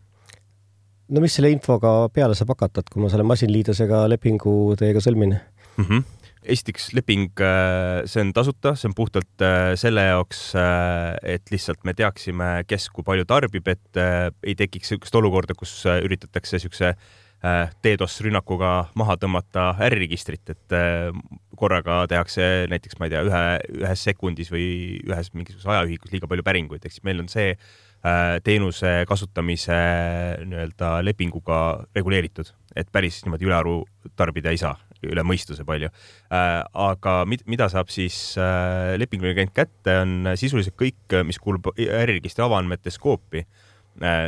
no 1.09 1.21
mis 1.21 1.37
selle 1.37 1.51
infoga 1.53 2.09
peale 2.15 2.35
saab 2.39 2.55
hakata, 2.55 2.81
et 2.81 2.93
kui 2.93 3.05
ma 3.05 3.13
selle 3.13 3.29
masinliidesega 3.29 4.07
lepingu 4.09 4.55
teiega 4.81 5.05
sõlmin 5.05 5.37
mm? 5.37 5.85
-hmm 5.85 6.05
esiteks 6.47 6.91
leping, 6.95 7.31
äh, 7.43 8.05
see 8.09 8.23
on 8.23 8.33
tasuta, 8.37 8.75
see 8.79 8.89
on 8.91 8.95
puhtalt 8.97 9.45
äh, 9.45 9.75
selle 9.79 10.07
jaoks, 10.09 10.41
äh, 10.59 11.17
et 11.35 11.51
lihtsalt 11.53 11.83
me 11.85 11.95
teaksime, 11.97 12.51
kes 12.71 12.89
kui 12.95 13.07
palju 13.07 13.27
tarbib, 13.29 13.67
et 13.71 14.01
ei 14.01 14.55
tekiks 14.59 14.93
niisugust 14.93 15.19
olukorda, 15.19 15.57
kus 15.59 15.75
üritatakse 15.97 16.59
niisuguse 16.59 16.95
DDoS 17.85 18.21
rünnakuga 18.25 18.71
maha 18.99 19.17
tõmmata 19.21 19.69
äriregistrit, 19.87 20.55
et 20.55 20.77
korraga 21.57 22.03
tehakse 22.11 22.67
näiteks, 22.71 22.99
ma 23.01 23.09
ei 23.09 23.15
tea, 23.15 23.25
ühe, 23.27 23.43
ühes 23.83 24.05
sekundis 24.09 24.51
või 24.53 24.69
ühes 25.05 25.33
mingisuguses 25.35 25.69
ajaühikus 25.73 26.15
liiga 26.15 26.31
palju 26.31 26.47
päringuid, 26.47 26.85
ehk 26.85 26.97
siis 26.97 27.05
meil 27.07 27.23
on 27.23 27.31
see 27.33 27.53
teenuse 28.47 28.91
kasutamise 29.09 29.77
nii-öelda 30.47 31.01
lepinguga 31.03 31.61
reguleeritud, 31.97 32.53
et 32.77 32.91
päris 32.93 33.23
niimoodi 33.25 33.49
ülearu 33.49 33.81
tarbida 34.19 34.53
ei 34.55 34.61
saa 34.61 34.77
üle 35.07 35.23
mõistuse 35.27 35.65
palju 35.67 35.91
äh,. 35.91 36.63
aga 36.73 37.17
mid, 37.29 37.43
mida 37.51 37.69
saab 37.73 37.91
siis 37.93 38.17
äh, 38.41 38.95
lepinguline 39.01 39.37
klient 39.37 39.55
kätte, 39.57 39.99
on 40.03 40.33
sisuliselt 40.39 40.77
kõik, 40.79 41.19
mis 41.27 41.39
kuulub 41.43 41.73
äriregistri 41.77 42.45
avaandmete 42.47 42.93
skoopi 42.95 43.45
äh,. 43.45 43.65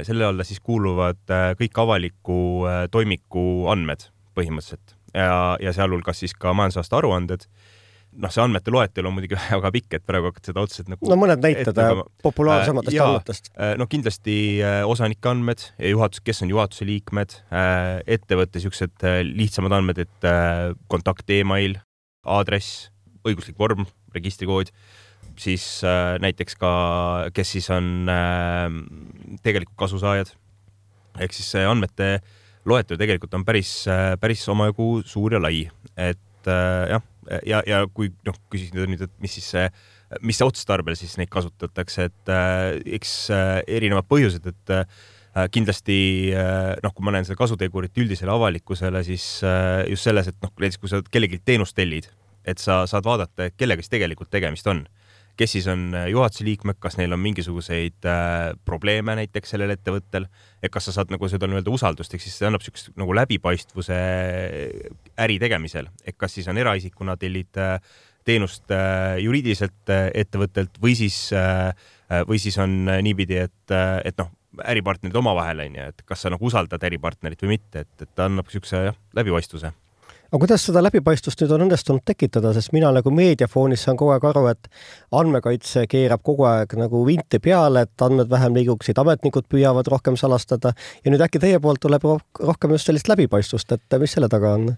Selle 0.06 0.25
alla 0.25 0.46
siis 0.48 0.60
kuuluvad 0.64 1.20
äh, 1.34 1.50
kõik 1.58 1.82
avaliku 1.82 2.38
äh, 2.68 2.84
toimiku 2.90 3.68
andmed 3.72 4.08
põhimõtteliselt 4.38 4.96
ja, 5.14 5.56
ja 5.60 5.75
sealhulgas 5.76 6.22
siis 6.22 6.32
ka 6.32 6.54
majandusaasta 6.56 7.00
aruanded 7.00 7.44
äh, 7.44 7.66
noh, 8.16 8.32
see 8.32 8.42
andmete 8.42 8.72
loetelu 8.72 9.10
on 9.10 9.16
muidugi 9.16 9.38
väga 9.56 9.72
pikk, 9.75 9.98
et 9.98 10.06
praegu 10.08 10.30
hakkad 10.30 10.50
seda 10.50 10.64
otseselt 10.64 10.92
nagu. 10.92 11.08
no 11.10 11.18
mõned 11.20 11.42
näited 11.44 11.80
populaarsematest 12.25 12.96
äh, 12.96 13.04
andmetest. 13.04 13.50
Äh, 13.56 13.75
no 13.80 13.88
kindlasti 13.90 14.37
äh, 14.64 14.80
osanike 14.88 15.32
andmed, 15.32 15.66
juhatus, 15.90 16.22
kes 16.25 16.42
on 16.46 16.52
juhatuse 16.54 16.88
liikmed 16.88 17.38
äh,, 17.52 17.98
ettevõtte 18.18 18.62
siuksed 18.64 19.06
äh, 19.06 19.20
lihtsamad 19.28 19.76
andmed, 19.80 20.02
et 20.06 20.28
äh, 20.28 20.72
kontakt 20.92 21.30
email, 21.34 21.78
aadress, 22.28 22.88
õiguslik 23.28 23.58
vorm, 23.60 23.87
registrikood, 24.16 24.72
siis 25.42 25.64
äh, 25.87 26.16
näiteks 26.23 26.59
ka, 26.61 26.73
kes 27.35 27.54
siis 27.57 27.71
on 27.75 28.09
äh, 28.11 28.68
tegelikult 29.42 29.76
kasusaajad. 29.78 30.35
ehk 31.18 31.35
siis 31.35 31.50
see 31.57 31.64
andmete 31.66 32.21
loetelu 32.68 32.99
tegelikult 33.00 33.35
on 33.35 33.45
päris, 33.45 33.73
äh, 33.90 34.14
päris 34.21 34.49
omajagu 34.49 35.02
suur 35.07 35.35
ja 35.35 35.42
lai, 35.42 35.68
et 35.97 36.50
äh, 36.50 36.90
jah 36.95 37.07
ja, 37.47 37.62
ja 37.66 37.83
kui 37.95 38.11
noh, 38.26 38.37
küsisid 38.52 38.76
nüüd, 38.78 39.04
et 39.04 39.14
mis 39.23 39.35
siis 39.38 39.49
see, 39.54 39.68
mis 40.25 40.40
otstarbel 40.45 40.97
siis 40.99 41.16
neid 41.21 41.30
kasutatakse, 41.33 42.09
et 42.09 42.33
äh, 42.33 42.78
eks 42.99 43.14
äh, 43.35 43.54
erinevad 43.78 44.09
põhjused, 44.11 44.49
et 44.49 44.75
äh, 44.75 44.85
kindlasti 45.54 45.99
äh, 46.35 46.75
noh, 46.85 46.95
kui 46.95 47.07
ma 47.07 47.14
näen 47.14 47.28
seda 47.28 47.38
kasutegurit 47.40 47.99
üldisele 48.00 48.33
avalikkusele, 48.35 49.02
siis 49.07 49.26
äh, 49.47 49.85
just 49.92 50.09
selles, 50.09 50.30
et 50.30 50.38
noh, 50.45 50.52
näiteks 50.57 50.80
kui 50.83 50.92
sa 50.92 51.02
kellelgi 51.04 51.42
teenust 51.45 51.76
tellid, 51.78 52.09
et 52.49 52.62
sa 52.62 52.83
saad 52.90 53.07
vaadata, 53.07 53.50
kellega 53.57 53.85
siis 53.85 53.92
tegelikult 53.92 54.33
tegemist 54.33 54.68
on 54.71 54.87
kes 55.38 55.54
siis 55.54 55.68
on 55.71 55.88
äh, 55.95 56.09
juhatuse 56.12 56.45
liikmed, 56.47 56.78
kas 56.83 56.99
neil 56.99 57.14
on 57.14 57.21
mingisuguseid 57.23 58.07
äh, 58.09 58.50
probleeme 58.66 59.14
näiteks 59.21 59.54
sellel 59.54 59.73
ettevõttel, 59.75 60.26
et 60.62 60.73
kas 60.75 60.88
sa 60.88 60.97
saad 60.97 61.12
nagu 61.14 61.30
seda 61.30 61.49
nii-öelda 61.50 61.73
usaldust, 61.75 62.14
ehk 62.14 62.25
siis 62.25 62.38
see 62.40 62.49
annab 62.49 62.64
niisugust 62.64 62.90
nagu 62.99 63.14
läbipaistvuse 63.16 63.99
äh, 63.99 64.90
äri 65.25 65.38
tegemisel, 65.42 65.90
et 66.04 66.18
kas 66.18 66.35
siis 66.38 66.50
on 66.50 66.59
eraisikuna 66.59 67.16
tellid 67.21 67.61
äh, 67.62 67.78
teenust 68.28 68.75
äh, 68.75 69.16
juriidiliselt 69.25 69.95
äh, 69.95 70.11
ettevõttelt 70.25 70.83
või 70.83 70.97
siis 70.99 71.28
äh,, 71.37 71.71
äh 72.12 72.25
või 72.28 72.40
siis 72.42 72.59
on 72.59 72.85
niipidi, 73.04 73.38
et, 73.47 73.75
et 74.04 74.16
noh, 74.18 74.33
äripartnerid 74.64 75.16
omavahel 75.16 75.66
onju, 75.68 75.90
et 75.92 76.07
kas 76.09 76.25
sa 76.25 76.33
nagu 76.33 76.47
usaldad 76.49 76.83
äripartnerit 76.88 77.45
või 77.45 77.57
mitte, 77.57 77.85
et, 77.87 77.95
et 78.02 78.11
ta 78.14 78.26
annab 78.26 78.49
niisuguse 78.49 78.88
jah, 78.90 78.97
läbipaistvuse 79.16 79.73
aga 80.28 80.40
kuidas 80.44 80.66
seda 80.68 80.82
läbipaistvust 80.85 81.40
nüüd 81.42 81.54
on 81.56 81.64
õnnestunud 81.66 82.04
tekitada, 82.04 82.52
sest 82.56 82.75
mina 82.76 82.90
nagu 82.92 83.12
meediafoonis 83.14 83.87
saan 83.87 83.97
kogu 84.00 84.12
aeg 84.12 84.28
aru, 84.28 84.44
et 84.52 84.70
andmekaitse 85.20 85.87
keerab 85.88 86.23
kogu 86.26 86.44
aeg 86.50 86.76
nagu 86.80 87.02
vinti 87.08 87.40
peale, 87.40 87.87
et 87.88 88.06
andmed 88.06 88.28
vähem 88.30 88.56
liiguksid, 88.61 89.00
ametnikud 89.00 89.49
püüavad 89.49 89.88
rohkem 89.88 90.20
salastada 90.20 90.75
ja 91.04 91.12
nüüd 91.12 91.25
äkki 91.25 91.40
teie 91.40 91.61
poolt 91.64 91.80
tuleb 91.85 92.04
rohkem 92.04 92.76
just 92.76 92.90
sellist 92.90 93.08
läbipaistvust, 93.08 93.73
et 93.73 94.00
mis 94.02 94.18
selle 94.18 94.28
taga 94.28 94.56
on 94.58 94.75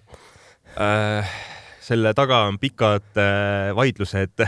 äh,? 0.79 1.41
Selle 1.81 2.13
taga 2.17 2.43
on 2.49 2.59
pikad 2.61 3.19
äh, 3.19 3.71
vaidlused 3.77 4.43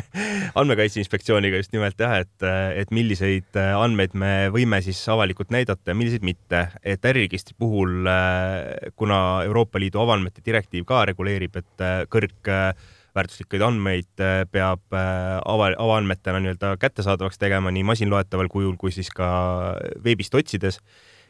andmekaitse 0.60 1.00
inspektsiooniga 1.00 1.60
just 1.60 1.72
nimelt 1.72 2.00
jah, 2.00 2.18
et, 2.20 2.46
et 2.80 2.92
milliseid 2.94 3.56
äh, 3.58 3.72
andmeid 3.78 4.16
me 4.18 4.32
võime 4.54 4.80
siis 4.84 5.00
avalikult 5.12 5.52
näidata 5.54 5.92
ja 5.92 5.96
milliseid 5.98 6.26
mitte. 6.26 6.66
et 6.82 7.04
äriregistri 7.04 7.56
puhul, 7.58 8.04
kuna 8.96 9.20
Euroopa 9.46 9.80
Liidu 9.80 10.02
avaandmete 10.02 10.44
direktiiv 10.44 10.84
ka 10.88 11.04
reguleerib, 11.08 11.56
et 11.56 11.86
kõrgväärtuslikke 12.12 13.62
andmeid 13.64 14.24
peab 14.52 14.94
ava, 14.94 15.72
avaandmetena 15.72 16.42
nii-öelda 16.44 16.76
kättesaadavaks 16.82 17.40
tegema 17.40 17.72
nii 17.72 17.86
masinloetaval 17.94 18.52
kujul 18.52 18.76
kui 18.80 18.92
siis 18.92 19.10
ka 19.14 19.28
veebist 20.04 20.36
otsides 20.36 20.80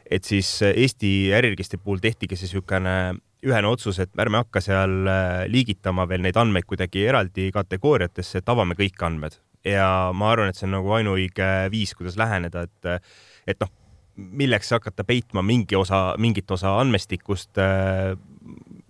et 0.05 0.27
siis 0.27 0.49
Eesti 0.67 1.31
äriregistri 1.33 1.79
puhul 1.81 2.03
tehtigi 2.03 2.37
see 2.37 2.45
niisugune 2.49 3.15
ühene 3.45 3.69
otsus, 3.69 3.99
et 3.99 4.21
ärme 4.21 4.39
hakka 4.43 4.61
seal 4.63 5.09
äh, 5.09 5.45
liigitama 5.51 6.07
veel 6.09 6.23
neid 6.25 6.37
andmeid 6.39 6.67
kuidagi 6.69 7.05
eraldi 7.09 7.49
kategooriatesse, 7.55 8.39
et 8.39 8.53
avame 8.53 8.77
kõik 8.79 9.01
andmed 9.05 9.39
ja 9.65 10.11
ma 10.13 10.29
arvan, 10.31 10.51
et 10.51 10.59
see 10.59 10.67
on 10.67 10.75
nagu 10.77 10.93
ainuõige 10.97 11.49
viis, 11.73 11.95
kuidas 11.97 12.17
läheneda, 12.21 12.65
et, 12.67 13.11
et 13.49 13.61
noh, 13.61 13.71
milleks 14.15 14.71
hakata 14.75 15.03
peitma 15.07 15.43
mingi 15.45 15.75
osa, 15.75 16.13
mingit 16.21 16.51
osa 16.51 16.75
andmestikust. 16.79 17.57
Äh, 17.61 18.13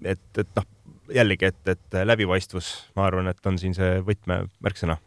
et, 0.04 0.26
et 0.38 0.52
noh, 0.60 0.68
jällegi, 1.16 1.52
et, 1.52 1.62
et 1.72 2.00
läbipaistvus, 2.04 2.72
ma 2.98 3.08
arvan, 3.10 3.30
et 3.32 3.48
on 3.48 3.60
siin 3.62 3.76
see 3.78 4.00
võtmemärksõna. 4.06 4.98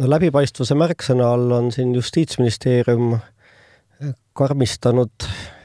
no 0.00 0.08
läbipaistvuse 0.08 0.74
märksõna 0.78 1.32
all 1.34 1.52
on 1.52 1.72
siin 1.74 1.94
Justiitsministeerium 1.94 3.18
karmistanud 4.32 5.12
Äh, 5.20 5.61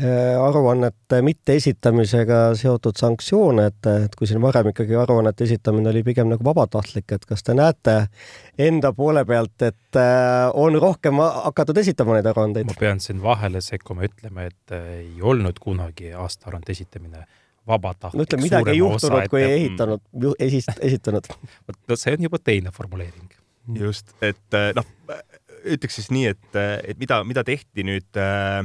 aruannete 0.00 1.18
mitteesitamisega 1.22 2.38
seotud 2.56 2.96
sanktsioone, 2.96 3.66
et, 3.68 3.88
et 4.06 4.14
kui 4.16 4.28
siin 4.28 4.40
varem 4.40 4.70
ikkagi 4.70 4.96
aruannete 4.96 5.44
esitamine 5.44 5.90
oli 5.90 6.00
pigem 6.06 6.30
nagu 6.32 6.44
vabatahtlik, 6.46 7.12
et 7.12 7.26
kas 7.28 7.44
te 7.44 7.52
näete 7.56 7.98
enda 8.58 8.94
poole 8.96 9.24
pealt, 9.28 9.54
et 9.68 10.00
äh, 10.00 10.48
on 10.54 10.78
rohkem 10.80 11.20
hakatud 11.20 11.82
esitama 11.84 12.16
neid 12.16 12.30
aruandeid? 12.32 12.70
ma 12.72 12.78
pean 12.80 13.04
siin 13.04 13.20
vahele 13.22 13.60
sekkuma, 13.60 14.08
ütlema, 14.08 14.48
et 14.48 14.72
äh, 14.72 14.90
ei 15.02 15.14
olnud 15.20 15.60
kunagi 15.60 16.14
aastaaruande 16.16 16.72
esitamine 16.72 17.26
vabatahtlik. 17.68 18.18
no 18.18 18.28
ütle, 18.28 18.42
midagi 18.42 18.72
ei 18.72 18.80
juhtunud, 18.80 19.28
kui 19.28 19.44
ei 19.44 19.54
ehitanud, 19.60 20.08
esist-, 20.40 20.80
esitanud. 20.80 21.32
vot 21.68 21.82
no 21.92 22.00
see 22.00 22.16
on 22.16 22.30
juba 22.30 22.40
teine 22.40 22.72
formuleering. 22.72 23.28
just, 23.76 24.16
et 24.24 24.62
noh, 24.74 24.88
ütleks 25.68 26.00
siis 26.00 26.08
nii, 26.14 26.30
et, 26.32 26.62
et 26.88 26.98
mida, 26.98 27.20
mida 27.28 27.44
tehti 27.44 27.84
nüüd 27.86 28.16
äh, 28.16 28.64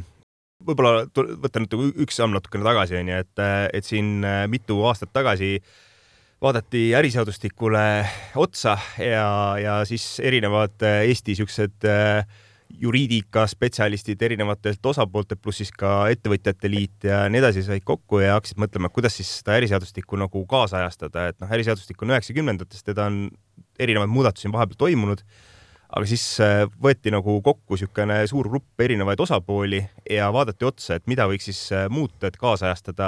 võib-olla 0.65 1.05
võtta 1.43 1.61
nüüd 1.61 1.75
üks 2.03 2.17
samm 2.17 2.33
natukene 2.35 2.65
tagasi, 2.65 2.97
onju, 3.01 3.19
et, 3.23 3.43
et 3.77 3.85
siin 3.85 4.25
äh, 4.25 4.45
mitu 4.49 4.79
aastat 4.87 5.13
tagasi 5.15 5.57
vaadati 6.41 6.91
äriseadustikule 6.97 7.85
otsa 8.37 8.77
ja, 9.01 9.29
ja 9.61 9.79
siis 9.89 10.17
erinevad 10.23 10.85
äh, 10.85 11.03
Eesti 11.09 11.37
siuksed 11.39 11.87
äh, 11.89 12.25
juriidikaspetsialistid 12.81 14.21
erinevatelt 14.21 14.85
osapooltelt, 14.85 15.39
pluss 15.41 15.61
siis 15.63 15.71
ka 15.71 16.09
Ettevõtjate 16.11 16.69
Liit 16.69 17.07
ja 17.07 17.23
nii 17.31 17.39
edasi 17.41 17.63
said 17.65 17.85
kokku 17.87 18.19
ja 18.21 18.35
hakkasid 18.35 18.59
mõtlema, 18.61 18.91
kuidas 18.93 19.15
siis 19.17 19.29
seda 19.39 19.55
äriseadustikku 19.57 20.19
nagu 20.19 20.43
kaasajastada, 20.49 21.29
et 21.31 21.39
noh, 21.41 21.53
äriseadustik 21.57 22.01
on 22.03 22.11
üheksakümnendatest, 22.15 22.85
teda 22.89 23.07
on 23.07 23.27
erinevaid 23.79 24.11
muudatusi 24.11 24.49
on 24.49 24.57
vahepeal 24.57 24.81
toimunud 24.83 25.23
aga 25.87 26.07
siis 26.09 26.23
äh, 26.43 26.65
võeti 26.83 27.11
nagu 27.13 27.37
kokku 27.43 27.77
niisugune 27.77 28.19
suur 28.27 28.49
grupp 28.51 28.83
erinevaid 28.83 29.21
osapooli 29.23 29.79
ja 30.11 30.27
vaadati 30.35 30.67
otsa, 30.67 30.97
et 30.97 31.07
mida 31.07 31.27
võiks 31.29 31.47
siis 31.47 31.61
äh, 31.75 31.85
muuta, 31.91 32.27
et 32.27 32.37
kaasajastada 32.39 33.07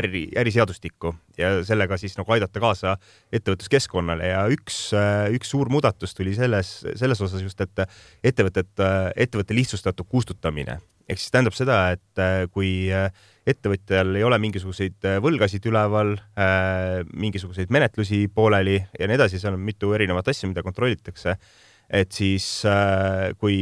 äri, 0.00 0.26
äriseadustikku 0.40 1.14
ja 1.38 1.52
sellega 1.66 1.98
siis 2.00 2.18
nagu 2.18 2.34
aidata 2.34 2.62
kaasa 2.62 2.96
ettevõtluskeskkonnale. 3.32 4.32
Ja 4.32 4.42
üks, 4.50 4.88
äh, 4.96 5.28
üks 5.36 5.54
suur 5.54 5.70
muudatus 5.70 6.16
tuli 6.18 6.34
selles, 6.34 6.80
selles 6.98 7.22
osas 7.22 7.44
just, 7.46 7.60
et 7.62 7.86
ettevõtet, 8.32 8.74
ettevõtte 9.14 9.54
lihtsustatud 9.54 10.10
kustutamine. 10.10 10.80
Ehk 11.10 11.18
siis 11.18 11.32
tähendab 11.34 11.54
seda, 11.56 11.78
et 11.94 12.50
kui 12.54 12.86
ettevõtjal 13.50 14.14
ei 14.14 14.22
ole 14.22 14.36
mingisuguseid 14.38 15.08
võlgasid 15.24 15.64
üleval, 15.66 16.12
mingisuguseid 17.18 17.72
menetlusi 17.74 18.28
pooleli 18.30 18.76
ja 18.78 19.08
nii 19.10 19.18
edasi, 19.18 19.40
seal 19.42 19.56
on 19.56 19.64
mitu 19.66 19.90
erinevat 19.96 20.30
asja, 20.30 20.46
mida 20.46 20.62
kontrollitakse 20.62 21.34
et 21.90 22.14
siis 22.14 22.44
äh, 22.68 23.32
kui, 23.40 23.56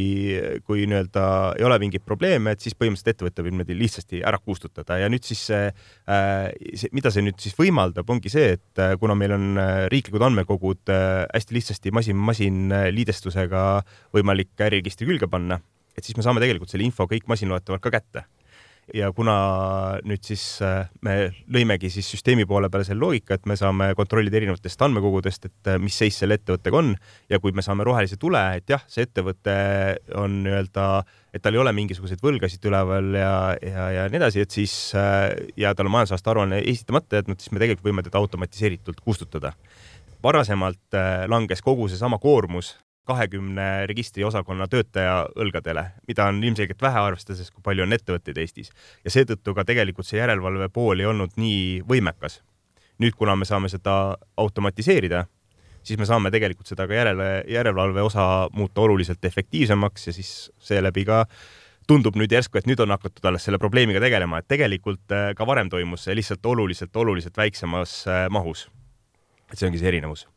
kui 0.67 0.85
nii-öelda 0.89 1.23
ei 1.57 1.65
ole 1.65 1.79
mingeid 1.81 2.05
probleeme, 2.05 2.53
et 2.53 2.63
siis 2.63 2.77
põhimõtteliselt 2.77 3.15
ettevõte 3.15 3.45
võib 3.45 3.55
niimoodi 3.55 3.77
lihtsasti 3.79 4.21
ära 4.25 4.37
kustutada. 4.37 4.99
Ja 5.01 5.09
nüüd 5.09 5.25
siis 5.25 5.41
see, 5.49 5.71
äh, 5.73 6.45
see, 6.77 6.93
mida 6.95 7.11
see 7.13 7.25
nüüd 7.25 7.41
siis 7.41 7.57
võimaldab, 7.57 8.09
ongi 8.13 8.31
see, 8.31 8.53
et 8.59 8.83
äh, 8.83 8.93
kuna 9.01 9.17
meil 9.17 9.33
on 9.35 9.61
riiklikud 9.91 10.27
andmekogud 10.29 10.93
hästi 10.93 11.57
lihtsasti 11.57 11.93
masin-masin 11.95 12.69
liidestusega 12.93 13.63
võimalik 14.15 14.53
äriregistri 14.61 15.09
külge 15.09 15.29
panna, 15.31 15.59
et 15.97 16.05
siis 16.05 16.17
me 16.17 16.25
saame 16.25 16.43
tegelikult 16.43 16.71
selle 16.71 16.85
info 16.85 17.09
kõik 17.09 17.25
masinloetavalt 17.31 17.83
ka 17.83 17.97
kätte 17.97 18.27
ja 18.93 19.11
kuna 19.15 19.35
nüüd 20.07 20.23
siis 20.25 20.43
äh, 20.65 20.89
me 21.05 21.15
lõimegi 21.51 21.91
siis 21.93 22.07
süsteemi 22.13 22.45
poole 22.49 22.69
peale 22.71 22.87
selle 22.87 23.03
loogika, 23.03 23.37
et 23.37 23.45
me 23.49 23.57
saame 23.59 23.91
kontrollida 23.97 24.39
erinevatest 24.39 24.81
andmekogudest, 24.85 25.49
et 25.49 25.71
äh, 25.73 25.79
mis 25.81 25.97
seis 25.99 26.19
selle 26.21 26.39
ettevõttega 26.39 26.79
on 26.79 26.93
ja 27.29 27.39
kui 27.43 27.53
me 27.55 27.65
saame 27.65 27.85
rohelise 27.87 28.19
tule, 28.21 28.41
et 28.59 28.69
jah, 28.71 28.83
see 28.89 29.07
ettevõte 29.07 29.55
on 30.19 30.41
nii-öelda, 30.45 30.87
et 31.33 31.45
tal 31.45 31.57
ei 31.57 31.63
ole 31.63 31.73
mingisuguseid 31.77 32.23
võlgasid 32.25 32.65
üleval 32.71 33.13
ja, 33.19 33.33
ja, 33.61 33.87
ja 33.95 34.09
nii 34.09 34.21
edasi, 34.21 34.43
et 34.45 34.59
siis 34.59 34.75
äh, 34.97 35.29
ja 35.59 35.73
tal 35.75 35.89
on 35.89 35.97
majandusaasta 35.97 36.35
aruanne 36.35 36.63
esitamata 36.65 37.21
jätnud, 37.21 37.39
siis 37.41 37.53
me 37.53 37.63
tegelikult 37.63 37.91
võime 37.91 38.05
teda 38.05 38.21
automatiseeritult 38.21 39.01
kustutada. 39.05 39.53
Varasemalt 40.23 40.97
langes 41.31 41.61
kogu 41.63 41.85
seesama 41.87 42.17
koormus 42.19 42.73
kahekümne 43.09 43.87
registriosakonna 43.89 44.67
töötaja 44.71 45.23
õlgadele, 45.39 45.85
mida 46.09 46.27
on 46.29 46.43
ilmselgelt 46.43 46.81
vähe, 46.81 47.01
arvestades, 47.09 47.49
kui 47.53 47.65
palju 47.65 47.85
on 47.85 47.95
ettevõtteid 47.95 48.37
Eestis. 48.41 48.71
ja 49.05 49.13
seetõttu 49.13 49.55
ka 49.57 49.65
tegelikult 49.65 50.07
see 50.07 50.21
järelevalve 50.21 50.69
pool 50.73 51.01
ei 51.01 51.09
olnud 51.09 51.35
nii 51.39 51.81
võimekas. 51.89 52.41
nüüd, 52.99 53.15
kuna 53.15 53.35
me 53.35 53.45
saame 53.47 53.69
seda 53.71 54.17
automatiseerida, 54.37 55.25
siis 55.83 55.99
me 55.99 56.05
saame 56.05 56.31
tegelikult 56.31 56.67
seda 56.67 56.87
ka 56.87 56.97
järele, 56.97 57.29
järelevalve 57.47 58.03
osa 58.03 58.23
muuta 58.53 58.81
oluliselt 58.81 59.25
efektiivsemaks 59.25 60.07
ja 60.07 60.13
siis 60.13 60.33
seeläbi 60.59 61.05
ka 61.07 61.23
tundub 61.87 62.19
nüüd 62.19 62.31
järsku, 62.31 62.59
et 62.59 62.67
nüüd 62.69 62.81
on 62.83 62.91
hakatud 62.93 63.25
alles 63.25 63.47
selle 63.47 63.57
probleemiga 63.57 64.01
tegelema, 64.03 64.39
et 64.39 64.49
tegelikult 64.51 65.15
äh, 65.15 65.31
ka 65.35 65.47
varem 65.49 65.71
toimus 65.73 66.05
see 66.05 66.17
lihtsalt 66.19 66.45
oluliselt, 66.45 66.95
oluliselt 66.95 67.37
väiksemas 67.37 68.03
äh, 68.07 68.27
mahus. 68.29 68.67
et 69.49 69.57
see 69.57 69.65
ongi 69.65 69.81
see 69.81 69.89
erinevus 69.89 70.27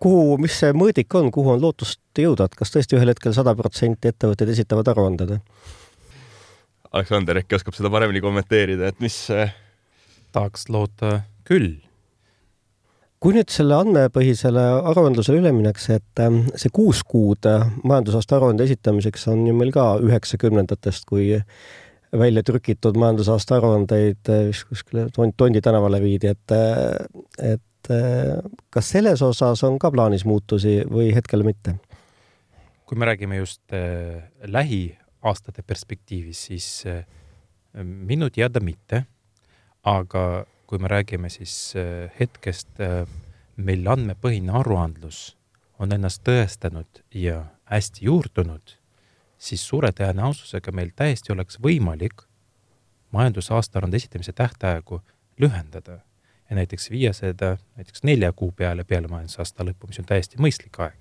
kuhu, 0.00 0.36
mis 0.40 0.56
see 0.62 0.72
mõõdik 0.76 1.12
on, 1.18 1.30
kuhu 1.34 1.54
on 1.54 1.62
lootust 1.62 2.00
jõuda, 2.18 2.48
et 2.48 2.56
kas 2.58 2.72
tõesti 2.74 2.96
ühel 2.98 3.12
hetkel 3.12 3.34
sada 3.36 3.54
protsenti 3.58 4.10
ettevõtted 4.10 4.52
esitavad 4.54 4.88
aruanded? 4.92 5.36
Aleksander 6.90 7.38
äkki 7.42 7.58
oskab 7.58 7.76
seda 7.76 7.90
paremini 7.92 8.22
kommenteerida, 8.24 8.88
et 8.90 9.02
mis? 9.04 9.22
Äh, 9.30 9.52
tahaks 10.32 10.68
loota 10.70 11.20
küll. 11.46 11.78
kui 13.20 13.34
nüüd 13.36 13.50
selle 13.52 13.76
andmepõhisele 13.76 14.62
aruandlusele 14.90 15.42
üle 15.42 15.50
minnakse, 15.52 15.98
et 16.00 16.22
ähm, 16.24 16.46
see 16.56 16.72
kuus 16.72 17.02
kuud 17.04 17.44
äh, 17.50 17.66
majandusaasta 17.84 18.38
aruande 18.38 18.64
esitamiseks 18.64 19.26
on 19.28 19.42
ju 19.44 19.52
meil 19.56 19.74
ka 19.74 19.90
üheksakümnendatest, 20.00 21.04
kui 21.10 21.34
välja 22.16 22.42
trükitud 22.46 22.96
majandusaasta 22.96 23.58
aruandeid 23.58 24.32
äh, 24.32 24.62
kuskile 24.70 25.10
Tondi 25.12 25.60
tänavale 25.60 26.00
viidi, 26.00 26.32
et, 26.32 26.56
et 27.44 27.66
et 27.80 27.90
eh, 27.94 28.50
kas 28.70 28.92
selles 28.92 29.22
osas 29.24 29.62
on 29.64 29.78
ka 29.80 29.90
plaanis 29.90 30.26
muutusi 30.28 30.80
või 30.88 31.14
hetkel 31.14 31.44
mitte? 31.46 31.78
kui 32.90 32.98
me 32.98 33.06
räägime 33.06 33.36
just 33.38 33.62
äh, 33.72 34.24
lähiaastate 34.42 35.62
perspektiivis, 35.62 36.40
siis 36.48 36.86
äh, 36.90 37.04
minu 37.84 38.30
teada 38.30 38.60
mitte. 38.60 39.06
aga 39.84 40.44
kui 40.66 40.78
me 40.78 40.88
räägime 40.88 41.30
siis 41.30 41.72
hetkest 42.18 42.82
mil 43.56 43.86
andmepõhine 43.88 44.52
aruandlus 44.52 45.36
on 45.80 45.92
ennast 45.92 46.20
tõestanud 46.22 47.00
ja 47.14 47.46
hästi 47.64 48.04
juurdunud, 48.04 48.76
siis 49.38 49.64
suure 49.66 49.90
tõenäosusega 49.96 50.72
meil 50.76 50.92
täiesti 50.94 51.32
oleks 51.32 51.58
võimalik 51.64 52.26
majandusaasta 53.10 53.80
aruande 53.80 53.96
esitamise 53.96 54.36
tähtaegu 54.36 55.00
lühendada 55.40 56.02
ja 56.50 56.56
näiteks 56.56 56.90
viia 56.90 57.12
seda 57.16 57.56
näiteks 57.76 58.02
nelja 58.02 58.32
kuu 58.32 58.52
peale 58.52 58.84
peale 58.84 59.08
majandusaasta 59.08 59.64
lõppu, 59.64 59.90
mis 59.90 60.00
on 60.02 60.08
täiesti 60.08 60.40
mõistlik 60.42 60.80
aeg. 60.82 60.96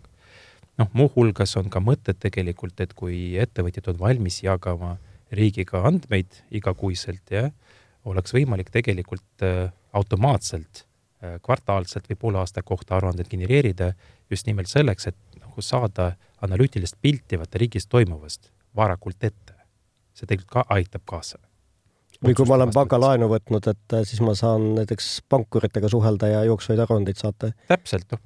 noh, 0.78 0.90
muuhulgas 0.94 1.58
on 1.60 1.70
ka 1.70 1.82
mõtted 1.84 2.20
tegelikult, 2.24 2.80
et 2.80 2.94
kui 2.94 3.38
ettevõtjad 3.38 3.90
on 3.92 4.00
valmis 4.00 4.44
jagama 4.44 4.98
riigiga 5.32 5.82
andmeid 5.88 6.40
igakuiselt, 6.52 7.26
jah, 7.32 7.52
oleks 8.06 8.34
võimalik 8.34 8.70
tegelikult 8.72 9.44
äh, 9.44 9.74
automaatselt 9.94 10.86
äh, 10.86 11.36
kvartaalselt 11.44 12.08
või 12.10 12.22
poole 12.22 12.40
aasta 12.40 12.64
kohta 12.64 12.96
aruanded 12.98 13.28
genereerida 13.28 13.94
just 14.30 14.48
nimelt 14.48 14.72
selleks, 14.72 15.10
et 15.12 15.42
nagu 15.42 15.62
saada 15.62 16.14
analüütilist 16.42 16.96
pilti 17.02 17.38
vaata 17.42 17.60
riigis 17.60 17.88
toimuvast 17.88 18.52
varakult 18.76 19.24
ette. 19.24 19.54
see 20.14 20.28
tegelikult 20.28 20.52
ka 20.52 20.66
aitab 20.76 21.02
kaasa 21.06 21.38
või 22.26 22.36
kui 22.36 22.48
ma 22.50 22.58
olen 22.58 22.74
pangalaenu 22.76 23.30
võtnud, 23.32 23.70
et 23.72 23.96
äh, 23.96 24.04
siis 24.08 24.22
ma 24.26 24.36
saan 24.38 24.74
näiteks 24.78 25.22
pankuritega 25.32 25.92
suhelda 25.92 26.34
ja 26.34 26.44
jooksvaid 26.50 26.82
aruandeid 26.84 27.20
saata? 27.22 27.54
täpselt, 27.72 28.10
noh, 28.12 28.22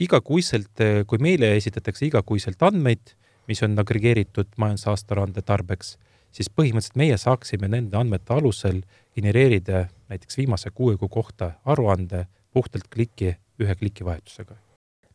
igakuiselt, 0.00 0.74
äh, 0.84 1.00
kui 1.08 1.22
meile 1.22 1.54
esitatakse 1.56 2.06
igakuiselt 2.08 2.62
andmeid, 2.62 3.14
mis 3.48 3.62
on 3.64 3.78
agregeeritud 3.80 4.52
majandusaasta-aruande 4.60 5.42
tarbeks, 5.46 5.96
siis 6.34 6.50
põhimõtteliselt 6.52 7.00
meie 7.00 7.16
saaksime 7.20 7.70
nende 7.72 7.96
andmete 7.96 8.34
alusel 8.36 8.82
genereerida 9.16 9.86
näiteks 10.12 10.40
viimase 10.40 10.70
kuue 10.70 10.96
kuu 11.00 11.08
kohta 11.08 11.54
aruande 11.64 12.26
puhtalt 12.52 12.88
kliki, 12.92 13.36
ühe 13.60 13.74
kliki 13.74 14.04
vahetusega. 14.04 14.56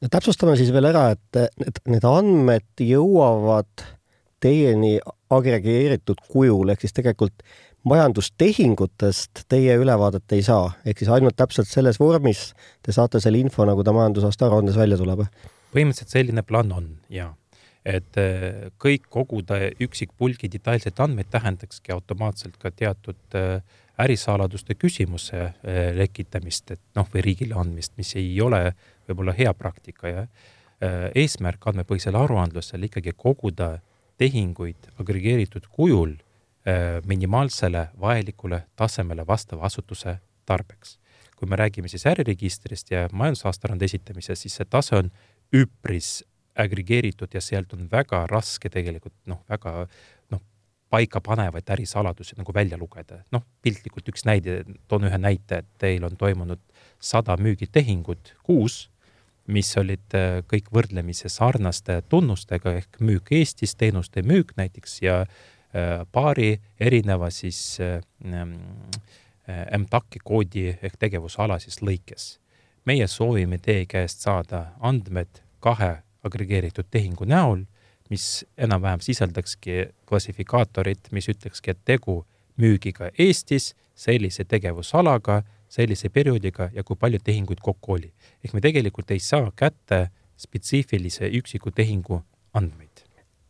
no 0.02 0.10
täpsustame 0.12 0.58
siis 0.58 0.74
veel 0.74 0.90
ära, 0.90 1.12
et 1.14 1.44
need, 1.62 1.84
need 1.88 2.08
andmed 2.08 2.82
jõuavad 2.82 3.86
teieni 4.44 4.98
agregeeritud 5.32 6.20
kujul, 6.28 6.74
ehk 6.74 6.84
siis 6.84 6.96
tegelikult 6.96 7.46
majandustehingutest 7.84 9.44
teie 9.52 9.76
ülevaadet 9.80 10.36
ei 10.36 10.44
saa, 10.46 10.72
ehk 10.86 11.02
siis 11.02 11.12
ainult 11.12 11.36
täpselt 11.36 11.68
selles 11.68 12.00
vormis 12.00 12.52
te 12.84 12.96
saate 12.96 13.20
selle 13.24 13.42
info, 13.44 13.66
nagu 13.68 13.84
ta 13.84 13.94
majandusaasta 13.96 14.48
aruandes 14.48 14.80
välja 14.80 15.00
tuleb? 15.00 15.26
põhimõtteliselt 15.74 16.14
selline 16.14 16.44
plaan 16.46 16.72
on 16.72 16.90
ja 17.10 17.32
et 17.84 18.18
äh, 18.20 18.72
kõik 18.80 19.10
koguda 19.12 19.60
üksikpulgi 19.84 20.50
detailseid 20.54 21.00
andmeid 21.04 21.30
tähendakski 21.34 21.92
automaatselt 21.92 22.56
ka 22.62 22.72
teatud 22.72 23.38
äh, 23.38 23.60
ärisaladuste 24.00 24.78
küsimuse 24.80 25.42
äh, 25.44 25.92
lekitamist, 25.98 26.72
et 26.72 26.82
noh, 26.96 27.08
või 27.14 27.26
riigile 27.28 27.60
andmist, 27.60 27.94
mis 28.00 28.16
ei 28.20 28.32
ole 28.42 28.70
võib-olla 29.10 29.36
hea 29.38 29.54
praktika 29.54 30.12
ja 30.12 30.28
eesmärk 31.16 31.64
andmepõhisel 31.70 32.16
aruandlusel 32.20 32.82
ikkagi 32.90 33.14
koguda 33.16 33.78
tehinguid 34.20 34.90
agregeeritud 35.00 35.70
kujul 35.72 36.18
minimaalsele 37.06 37.90
vajalikule 38.00 38.62
tasemele 38.76 39.28
vastava 39.28 39.66
asutuse 39.66 40.18
tarbeks. 40.46 41.00
kui 41.36 41.50
me 41.50 41.56
räägime 41.56 41.88
siis 41.92 42.06
äriregistrist 42.08 42.92
ja 42.92 43.08
majandusaasta-aruande 43.12 43.84
esitamisest, 43.86 44.42
siis 44.42 44.54
see 44.56 44.68
tase 44.70 44.96
on 44.96 45.10
üpris 45.52 46.22
agregeeritud 46.56 47.34
ja 47.34 47.42
sealt 47.42 47.74
on 47.74 47.88
väga 47.92 48.24
raske 48.30 48.70
tegelikult 48.70 49.16
noh, 49.28 49.42
väga 49.50 49.88
noh, 50.32 50.42
paikapanevaid 50.94 51.70
ärisaladusi 51.76 52.38
nagu 52.38 52.54
välja 52.54 52.78
lugeda. 52.78 53.24
noh, 53.32 53.44
piltlikult 53.62 54.10
üks 54.14 54.26
näide, 54.30 54.62
toon 54.88 55.10
ühe 55.10 55.18
näite, 55.18 55.64
et 55.64 55.72
teil 55.82 56.06
on 56.06 56.18
toimunud 56.18 56.62
sada 57.00 57.36
müügitehingut 57.38 58.36
kuus, 58.44 58.90
mis 59.48 59.74
olid 59.78 60.16
äh, 60.16 60.40
kõik 60.48 60.70
võrdlemisi 60.72 61.30
sarnaste 61.30 62.02
tunnustega 62.10 62.78
ehk 62.80 63.02
müük 63.02 63.34
Eestis, 63.36 63.76
teenuste 63.76 64.24
müük 64.24 64.54
näiteks 64.56 65.02
ja 65.04 65.24
äh, 65.26 65.42
paari 66.12 66.62
erineva 66.80 67.30
siis 67.34 67.78
äh, 67.82 68.02
MTAK-i 69.78 70.20
koodi 70.24 70.68
ehk 70.82 70.98
tegevusala 71.00 71.60
siis 71.60 71.82
lõikes. 71.82 72.38
meie 72.86 73.08
soovime 73.08 73.58
teie 73.58 73.86
käest 73.86 74.20
saada 74.20 74.74
andmed 74.80 75.40
kahe 75.60 76.04
agregeeritud 76.24 76.86
tehingu 76.92 77.26
näol, 77.26 77.64
mis 78.10 78.46
enam-vähem 78.58 79.00
sisaldakski 79.00 79.86
klassifikaatorit, 80.06 81.12
mis 81.12 81.30
ütlekski, 81.32 81.72
et 81.72 81.80
tegu 81.86 82.26
müügiga 82.60 83.10
Eestis 83.20 83.74
sellise 83.96 84.44
tegevusalaga, 84.44 85.42
sellise 85.70 86.10
perioodiga 86.10 86.70
ja 86.74 86.84
kui 86.84 87.00
palju 87.00 87.20
tehinguid 87.24 87.62
kokku 87.62 87.94
oli. 87.94 88.14
ehk 88.44 88.54
me 88.54 88.62
tegelikult 88.62 89.12
ei 89.12 89.20
saa 89.20 89.52
kätte 89.56 90.08
spetsiifilise 90.38 91.30
üksiku 91.40 91.72
tehingu 91.72 92.22
andmeid. 92.54 93.06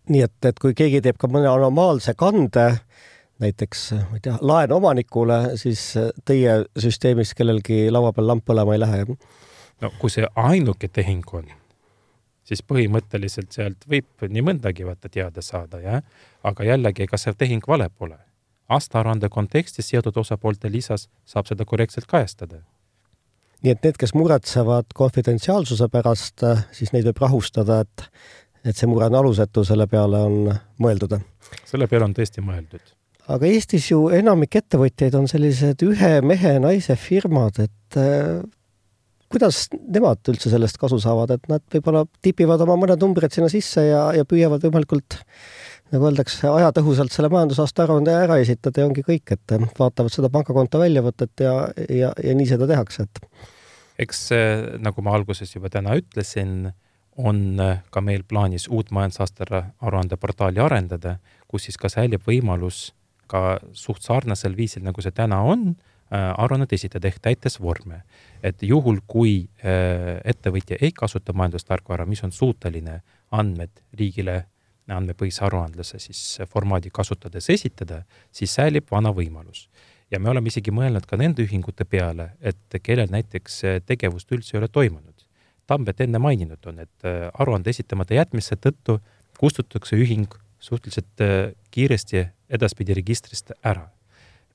Nii 0.10 0.26
et, 0.26 0.38
et 0.46 0.60
kui 0.60 0.76
keegi 0.78 1.02
teeb 1.06 1.18
ka 1.22 1.30
mõne 1.32 1.48
anomaalse 1.52 2.13
kande, 2.20 2.68
näiteks 3.44 3.88
ma 4.10 4.20
ei 4.20 4.24
tea, 4.28 4.38
laenuomanikule, 4.42 5.58
siis 5.60 5.94
teie 6.26 6.63
süsteemis 6.80 7.34
kellelgi 7.38 7.88
laua 7.92 8.13
peal 8.13 8.32
lamp 8.34 8.46
põlema 8.46 8.76
ei 8.76 8.84
lähe? 8.84 9.04
no 9.82 9.92
kui 10.00 10.12
see 10.13 10.28
ainuke 10.36 10.88
tehing 10.88 11.28
on 11.34 11.52
siis 12.48 12.63
põhimõtteliselt 12.68 13.56
sealt 13.56 13.88
võib 13.89 14.28
nii 14.28 14.44
mõndagi 14.46 14.86
vaata 14.88 15.10
teada 15.12 15.42
saada, 15.42 15.80
jah. 15.84 16.04
aga 16.44 16.68
jällegi, 16.68 17.08
ega 17.08 17.20
see 17.20 17.34
tehing 17.38 17.66
vale 17.68 17.89
pole. 17.89 18.20
aastaaruande 18.74 19.30
kontekstis 19.30 19.89
seotud 19.92 20.18
osapoolte 20.18 20.72
lisas 20.72 21.10
saab 21.26 21.48
seda 21.48 21.66
korrektselt 21.66 22.08
kajastada. 22.08 22.62
nii 23.63 23.72
et 23.72 23.84
need, 23.84 23.98
kes 23.98 24.13
muretsevad 24.13 24.92
konfidentsiaalsuse 24.96 25.88
pärast, 25.88 26.44
siis 26.72 26.92
neid 26.94 27.06
võib 27.08 27.22
rahustada, 27.24 27.82
et, 27.82 28.10
et 28.63 28.78
see 28.78 28.89
mure 28.89 29.10
on 29.10 29.21
alusetu, 29.21 29.63
selle 29.67 29.88
peale 29.91 30.23
on 30.23 30.52
mõeldud. 30.84 31.17
selle 31.69 31.88
peale 31.91 32.10
on 32.10 32.17
tõesti 32.17 32.43
mõeldud 32.43 32.93
aga 33.32 33.47
Eestis 33.47 33.88
ju 33.91 34.10
enamik 34.13 34.58
ettevõtjaid 34.60 35.15
on 35.15 35.30
sellised 35.32 35.84
ühe 35.86 36.12
mehe-naise 36.26 36.97
firmad, 36.99 37.62
et 37.63 37.99
kuidas 39.34 39.65
nemad 39.71 40.21
üldse 40.30 40.52
sellest 40.52 40.78
kasu 40.82 40.99
saavad, 41.02 41.34
et 41.36 41.47
nad 41.52 41.63
võib-olla 41.73 42.04
tipivad 42.26 42.62
oma 42.65 42.78
mõned 42.80 43.02
numbrid 43.02 43.34
sinna 43.34 43.49
sisse 43.52 43.88
ja, 43.88 44.06
ja 44.17 44.28
püüavad 44.30 44.63
võimalikult 44.65 45.17
nagu 45.93 46.08
öeldakse, 46.10 46.47
ajatõhusalt 46.49 47.13
selle 47.13 47.30
majandusaasta 47.34 47.86
aruande 47.86 48.13
ära 48.17 48.39
esitada 48.41 48.82
ja 48.82 48.89
ongi 48.89 49.04
kõik, 49.06 49.36
et 49.36 49.56
vaatavad 49.78 50.13
seda 50.13 50.30
pangakonto 50.34 50.82
väljavõtet 50.82 51.43
ja, 51.45 51.58
ja, 51.89 52.13
ja 52.17 52.38
nii 52.38 52.49
seda 52.49 52.67
tehakse, 52.69 53.06
et. 53.06 53.49
eks 54.06 54.23
nagu 54.82 55.06
ma 55.06 55.13
alguses 55.19 55.54
juba 55.54 55.69
täna 55.73 55.95
ütlesin, 55.99 56.73
on 57.17 57.58
ka 57.91 58.02
meil 58.02 58.23
plaanis 58.23 58.67
uut 58.67 58.91
majandusaasta 58.91 59.63
aruande 59.82 60.17
portaali 60.17 60.60
arendada, 60.60 61.17
kus 61.47 61.67
siis 61.67 61.78
ka 61.78 61.89
säilib 61.89 62.26
võimalus 62.26 62.91
ka 63.28 63.60
suht 63.71 64.02
sarnasel 64.02 64.56
viisil, 64.58 64.84
nagu 64.84 65.02
see 65.02 65.13
täna 65.13 65.41
on 65.41 65.76
Äh, 66.13 66.30
aruannet 66.38 66.73
esitada 66.76 67.08
ehk 67.10 67.21
täites 67.23 67.56
vorme. 67.62 68.04
et 68.43 68.62
juhul, 68.62 68.99
kui 69.08 69.47
äh, 69.65 70.19
ettevõtja 70.26 70.78
ei 70.82 70.91
kasuta 70.91 71.34
majandustarkvara, 71.34 72.06
mis 72.06 72.21
on 72.23 72.32
suuteline 72.32 72.99
andmed 73.32 73.82
riigile 73.97 74.43
andmepõhise 74.88 75.45
aruandluse 75.47 75.99
siis 75.99 76.41
formaadi 76.52 76.91
kasutades 76.93 77.49
esitada, 77.49 78.04
siis 78.32 78.54
säilib 78.54 78.91
vana 78.91 79.10
võimalus. 79.10 79.69
ja 80.12 80.19
me 80.19 80.30
oleme 80.30 80.52
isegi 80.52 80.71
mõelnud 80.71 81.08
ka 81.10 81.17
nende 81.17 81.41
ühingute 81.41 81.86
peale, 81.86 82.30
et 82.41 82.78
kellel 82.84 83.10
näiteks 83.10 83.62
tegevust 83.86 84.32
üldse 84.32 84.58
ei 84.58 84.60
ole 84.60 84.67
toimunud. 84.67 85.12
Tambet 85.67 86.02
enne 86.02 86.19
maininud 86.19 86.65
on, 86.67 86.80
et 86.80 87.08
äh, 87.08 87.30
aruande 87.34 87.69
esitamata 87.69 88.13
jätmise 88.13 88.56
tõttu 88.56 88.99
kustutatakse 89.39 89.95
ühing 89.95 90.32
suhteliselt 90.60 91.21
kiiresti 91.71 92.28
edaspidi 92.49 92.93
registrist 92.95 93.52
ära 93.63 93.89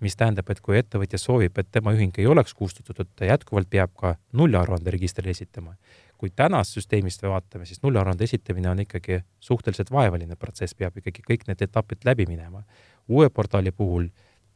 mis 0.01 0.16
tähendab, 0.16 0.51
et 0.51 0.61
kui 0.62 0.79
ettevõtja 0.79 1.18
soovib, 1.21 1.57
et 1.59 1.71
tema 1.73 1.92
ühing 1.97 2.14
ei 2.21 2.27
oleks 2.31 2.55
kustutatud, 2.55 3.09
ta 3.16 3.27
jätkuvalt 3.29 3.68
peab 3.71 3.94
ka 3.99 4.14
nullaruande 4.33 4.94
registrile 4.94 5.35
esitama. 5.35 5.75
kui 6.18 6.33
tänast 6.35 6.75
süsteemist 6.75 7.23
vaatame, 7.23 7.66
siis 7.66 7.79
nullaruande 7.83 8.25
esitamine 8.25 8.66
on 8.71 8.81
ikkagi 8.83 9.21
suhteliselt 9.40 9.92
vaevaline 9.94 10.35
protsess, 10.37 10.75
peab 10.75 10.97
ikkagi 10.99 11.23
kõik 11.23 11.44
need 11.47 11.62
etapid 11.62 11.99
läbi 12.05 12.27
minema. 12.27 12.62
uue 13.09 13.31
portaali 13.31 13.71
puhul 13.71 14.09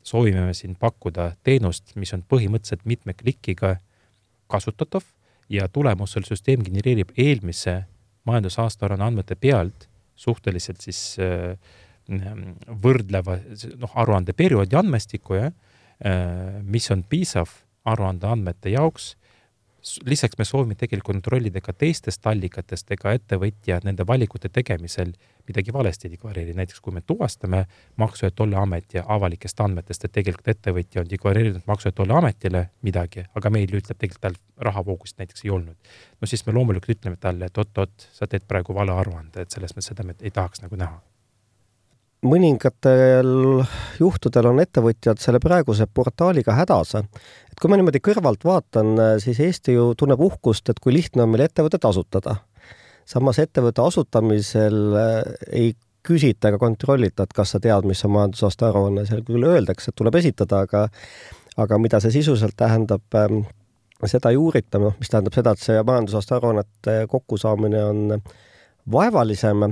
soovime 0.03 0.47
me 0.47 0.55
siin 0.55 0.75
pakkuda 0.77 1.33
teenust, 1.43 1.95
mis 1.97 2.13
on 2.15 2.23
põhimõtteliselt 2.23 2.85
mitme 2.85 3.15
klikiga 3.15 3.77
kasutatav 4.47 5.03
ja 5.53 5.69
tulemusel 5.69 6.25
süsteem 6.25 6.65
genereerib 6.65 7.13
eelmise 7.21 7.83
majandusaasta 8.25 8.89
andmete 8.97 9.37
pealt 9.37 9.89
suhteliselt 10.17 10.81
siis 10.81 11.17
äh, 11.21 11.57
võrdleva 12.83 13.39
noh, 13.81 13.97
aruandeperioodi 14.03 14.77
andmestikku, 14.79 15.39
jah, 15.39 15.53
äh, 16.05 16.61
mis 16.63 16.91
on 16.95 17.05
piisav 17.09 17.51
aruande 17.85 18.29
andmete 18.31 18.73
jaoks. 18.75 19.17
lisaks 20.07 20.39
me 20.39 20.45
soovime 20.45 20.75
tegelikult 20.79 21.17
kontrollida 21.17 21.61
ka 21.61 21.73
teistest 21.73 22.27
allikatest, 22.27 22.91
ega 22.95 23.17
ettevõtja 23.19 23.81
nende 23.85 24.07
valikute 24.07 24.49
tegemisel 24.49 25.13
midagi 25.49 25.73
valesti 25.73 26.09
ei 26.09 26.15
deklareeri, 26.17 26.55
näiteks 26.55 26.81
kui 26.81 26.93
me 26.93 27.03
tuvastame 27.07 27.65
Maksu- 27.97 28.27
ja 28.27 28.31
Tolliameti 28.31 29.03
avalikest 29.05 29.61
andmetest, 29.61 30.05
et 30.05 30.13
tegelikult 30.13 30.49
ettevõtja 30.49 31.03
on 31.03 31.11
deklareerinud 31.11 31.63
Maksu- 31.67 31.89
ja 31.89 31.93
Tolliametile 31.93 32.67
midagi, 32.83 33.25
aga 33.35 33.51
meil 33.51 33.71
ütleb 33.71 33.99
tegelikult 33.99 34.21
tal 34.21 34.41
rahavoogust 34.71 35.19
näiteks 35.19 35.45
ei 35.45 35.51
olnud. 35.51 35.77
no 36.21 36.27
siis 36.27 36.47
me 36.47 36.53
loomulikult 36.53 36.99
ütleme 36.99 37.17
talle, 37.21 37.47
et 37.47 37.59
oot-oot, 37.59 38.09
sa 38.13 38.27
teed 38.27 38.47
praegu 38.49 38.75
vale 38.75 38.93
aruande, 38.93 39.43
et 39.43 39.51
selles 39.51 39.75
mõttes 39.77 39.93
seda 39.95 40.05
me 40.05 40.15
ei 40.21 40.31
tahaks 40.31 40.63
nagu 40.63 40.77
näha 40.77 41.01
mõningatel 42.23 43.63
juhtudel 43.99 44.49
on 44.53 44.63
ettevõtjad 44.63 45.21
selle 45.23 45.41
praeguse 45.43 45.89
portaaliga 45.91 46.55
hädas. 46.55 46.95
et 46.95 47.61
kui 47.61 47.71
ma 47.71 47.77
niimoodi 47.77 47.99
kõrvalt 47.99 48.45
vaatan, 48.45 48.95
siis 49.19 49.41
Eesti 49.41 49.75
ju 49.75 49.95
tunneb 49.99 50.21
uhkust, 50.21 50.69
et 50.69 50.79
kui 50.79 50.93
lihtne 50.93 51.23
on 51.23 51.31
meil 51.31 51.49
ettevõtet 51.49 51.85
asutada. 51.85 52.37
Samas 53.09 53.41
ettevõtte 53.43 53.85
asutamisel 53.85 54.79
eh, 54.99 55.33
ei 55.63 55.73
küsita 56.03 56.51
ega 56.51 56.59
kontrollita, 56.59 57.27
et 57.27 57.35
kas 57.37 57.55
sa 57.55 57.61
tead, 57.63 57.87
mis 57.87 58.03
on 58.07 58.17
majandusaasta 58.17 58.69
aruanne, 58.73 59.07
seal 59.07 59.23
küll 59.27 59.47
öeldakse, 59.47 59.93
et 59.93 59.99
tuleb 59.99 60.19
esitada, 60.19 60.65
aga 60.67 60.89
aga 61.61 61.79
mida 61.81 62.01
see 62.01 62.15
sisuliselt 62.15 62.57
tähendab, 62.59 63.05
ehm, 63.19 63.43
seda 64.09 64.33
ei 64.33 64.39
uurita, 64.41 64.81
noh, 64.83 64.97
mis 64.99 65.11
tähendab 65.13 65.37
seda, 65.37 65.53
et 65.53 65.63
see 65.63 65.83
majandusaasta 65.87 66.39
aruannete 66.39 66.95
kokkusaamine 67.13 67.83
on 67.85 68.23
vaevalisem. 68.91 69.69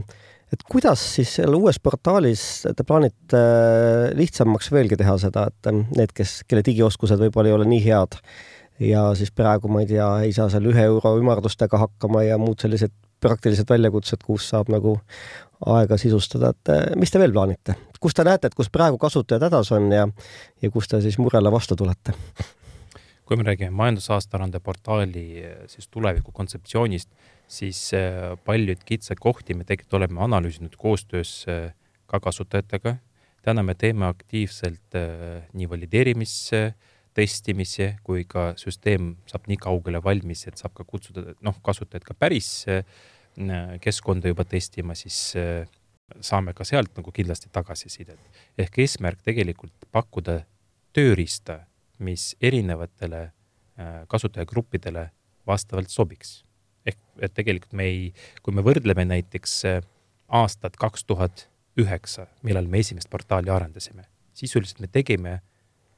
Et 0.50 0.62
kuidas 0.70 1.02
siis 1.14 1.32
seal 1.38 1.54
uues 1.54 1.78
portaalis 1.82 2.44
te 2.76 2.86
plaanite 2.86 3.38
äh, 3.38 4.06
lihtsamaks 4.18 4.70
veelgi 4.74 4.98
teha 4.98 5.16
seda, 5.22 5.46
et 5.50 5.70
äh, 5.70 5.82
need, 5.96 6.14
kes, 6.14 6.40
kelle 6.50 6.64
digioskused 6.66 7.22
võib-olla 7.22 7.52
ei 7.52 7.56
ole 7.58 7.68
nii 7.70 7.84
head 7.84 8.18
ja 8.82 9.04
siis 9.14 9.30
praegu 9.36 9.70
ma 9.70 9.84
ei 9.84 9.90
tea, 9.92 10.08
ei 10.26 10.32
saa 10.34 10.48
seal 10.50 10.66
ühe 10.72 10.82
euro 10.88 11.14
ümardustega 11.20 11.78
hakkama 11.78 12.24
ja 12.26 12.38
muud 12.40 12.58
sellised 12.62 12.94
praktilised 13.20 13.68
väljakutsed, 13.70 14.22
kus 14.26 14.48
saab 14.52 14.70
nagu 14.72 14.96
aega 15.70 15.98
sisustada, 16.00 16.54
et 16.54 16.72
äh, 16.72 16.86
mis 17.00 17.12
te 17.12 17.20
veel 17.20 17.34
plaanite, 17.34 17.76
kus 18.00 18.16
te 18.16 18.24
näete, 18.26 18.48
et 18.48 18.56
kus 18.56 18.70
praegu 18.72 18.98
kasutajad 19.00 19.48
hädas 19.48 19.72
on 19.76 19.90
ja, 19.92 20.06
ja 20.62 20.70
kus 20.72 20.88
te 20.88 21.02
siis 21.04 21.20
murele 21.20 21.52
vastu 21.52 21.76
tulete? 21.76 22.16
kui 23.30 23.38
me 23.38 23.44
räägime 23.46 23.70
majandusaasta-aruande 23.78 24.58
portaali 24.58 25.44
siis 25.70 25.86
tuleviku 25.86 26.32
kontseptsioonist, 26.34 27.12
siis 27.46 27.92
äh, 27.94 28.32
paljud 28.44 28.80
kitsakohti 28.84 29.54
me 29.54 29.66
tegelikult 29.68 30.00
oleme 30.00 30.24
analüüsinud 30.26 30.74
koostöös 30.78 31.44
äh, 31.46 31.70
ka 32.10 32.18
kasutajatega. 32.20 32.96
täna 33.42 33.62
me 33.62 33.74
teeme 33.74 34.04
aktiivselt 34.06 34.96
nii 35.52 35.68
valideerimisse, 35.70 36.74
testimisi 37.14 37.90
kui 38.06 38.24
ka 38.28 38.52
süsteem 38.60 39.14
saab 39.30 39.48
nii 39.50 39.58
kaugele 39.60 40.02
valmis, 40.04 40.46
et 40.46 40.60
saab 40.60 40.74
ka 40.76 40.86
kutsuda 40.86 41.34
noh, 41.42 41.56
kasutajad 41.64 42.06
ka 42.06 42.14
päris 42.14 42.50
keskkonda 43.80 44.30
juba 44.30 44.44
testima, 44.44 44.94
siis 44.98 45.32
saame 46.20 46.54
ka 46.54 46.66
sealt 46.66 46.96
nagu 46.98 47.12
kindlasti 47.14 47.50
tagasisidet. 47.52 48.18
ehk 48.58 48.78
eesmärk 48.82 49.22
tegelikult 49.22 49.88
pakkuda 49.92 50.40
tööriista, 50.92 51.60
mis 51.98 52.34
erinevatele 52.40 53.30
kasutajagruppidele 54.10 55.10
vastavalt 55.46 55.90
sobiks 55.90 56.40
ehk 56.86 56.98
et 57.20 57.34
tegelikult 57.36 57.74
me 57.76 57.86
ei, 57.88 58.02
kui 58.44 58.54
me 58.56 58.64
võrdleme 58.64 59.04
näiteks 59.08 59.56
äh, 59.68 59.80
aastat 60.40 60.78
kaks 60.80 61.04
tuhat 61.08 61.46
üheksa, 61.80 62.26
millal 62.46 62.68
me 62.70 62.82
esimest 62.82 63.10
portaali 63.12 63.52
arendasime, 63.52 64.06
sisuliselt 64.36 64.82
me 64.82 64.90
tegime 64.92 65.40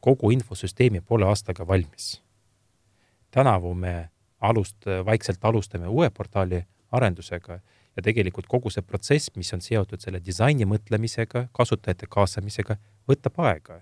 kogu 0.03 0.31
infosüsteemi 0.35 1.01
poole 1.01 1.27
aastaga 1.31 1.67
valmis. 1.67 2.23
tänavu 3.31 3.75
me 3.75 4.11
alust-, 4.43 4.91
vaikselt 5.05 5.45
alustame 5.45 5.89
uue 5.89 6.11
portaali 6.11 6.65
arendusega 6.93 7.61
ja 7.97 8.03
tegelikult 8.03 8.49
kogu 8.49 8.71
see 8.73 8.83
protsess, 8.83 9.31
mis 9.37 9.53
on 9.55 9.63
seotud 9.65 10.01
selle 10.03 10.21
disaini 10.25 10.67
mõtlemisega, 10.69 11.47
kasutajate 11.57 12.09
kaasamisega, 12.11 12.77
võtab 13.09 13.41
aega. 13.47 13.81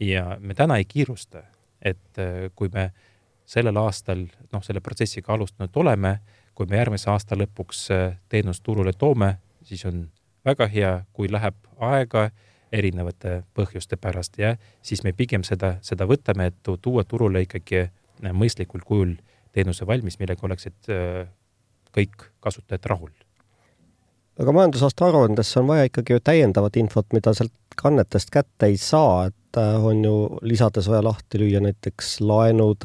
ja 0.00 0.36
me 0.40 0.54
täna 0.54 0.76
ei 0.78 0.84
kiirusta, 0.84 1.42
et 1.82 2.18
äh, 2.18 2.50
kui 2.54 2.70
me 2.72 2.90
sellel 3.48 3.76
aastal 3.80 4.26
noh, 4.52 4.62
selle 4.62 4.80
protsessiga 4.80 5.32
alustanud 5.32 5.76
oleme. 5.76 6.18
kui 6.54 6.66
me 6.66 6.76
järgmise 6.76 7.10
aasta 7.10 7.36
lõpuks 7.36 7.90
äh, 7.94 8.16
teenust 8.28 8.62
turule 8.62 8.92
toome, 8.92 9.38
siis 9.62 9.84
on 9.86 10.08
väga 10.44 10.66
hea, 10.66 11.04
kui 11.12 11.30
läheb 11.30 11.54
aega 11.78 12.30
erinevate 12.72 13.42
põhjuste 13.56 13.96
pärast 14.00 14.38
ja 14.38 14.54
siis 14.82 15.02
me 15.04 15.12
pigem 15.16 15.44
seda, 15.46 15.76
seda 15.82 16.06
võtame, 16.08 16.50
et 16.50 16.72
tuua 16.82 17.04
turule 17.08 17.44
ikkagi 17.46 17.80
äh, 17.84 18.32
mõistlikul 18.32 18.84
kujul 18.84 19.16
teenuse 19.56 19.86
valmis, 19.86 20.18
millega 20.20 20.44
oleksid 20.46 20.90
äh, 20.92 21.24
kõik 21.94 22.28
kasutajad 22.44 22.90
rahul. 22.92 23.12
aga 24.38 24.52
majandusaasta 24.52 25.08
aruandesse 25.08 25.60
on 25.60 25.66
vaja 25.72 25.88
ikkagi 25.88 26.14
ju 26.14 26.20
täiendavat 26.20 26.76
infot, 26.76 27.06
mida 27.12 27.34
sealt 27.34 27.54
kannetest 27.78 28.30
kätte 28.30 28.66
ei 28.66 28.76
saa, 28.76 29.26
et 29.26 29.58
on 29.58 30.04
ju 30.04 30.14
lisades 30.42 30.88
vaja 30.88 31.02
lahti 31.02 31.40
lüüa 31.40 31.62
näiteks 31.64 32.20
laenud, 32.20 32.84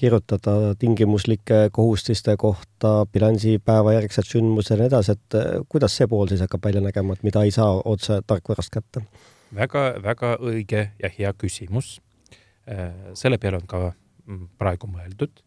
kirjutada 0.00 0.74
tingimuslike 0.78 1.68
kohustuste 1.72 2.36
kohta, 2.40 2.92
bilansipäeva 3.12 3.92
järgsed 3.98 4.28
sündmused 4.28 4.72
ja 4.72 4.78
nii 4.80 4.88
edasi, 4.88 5.16
et 5.16 5.36
eh, 5.36 5.50
kuidas 5.68 5.96
see 5.98 6.08
pool 6.08 6.30
siis 6.30 6.40
hakkab 6.44 6.64
välja 6.68 6.80
nägema, 6.84 7.16
et 7.16 7.26
mida 7.26 7.42
ei 7.44 7.52
saa 7.54 7.74
otse 7.84 8.20
tarkvarast 8.26 8.72
kätte 8.72 9.02
väga,? 9.04 9.84
väga-väga 10.00 10.32
õige 10.40 10.86
ja 11.02 11.10
hea 11.18 11.32
küsimus. 11.36 11.98
Eh, 12.66 13.12
selle 13.18 13.38
peale 13.42 13.60
on 13.60 13.68
ka 13.68 13.82
mm, 13.90 14.46
praegu 14.60 14.88
mõeldud. 14.88 15.44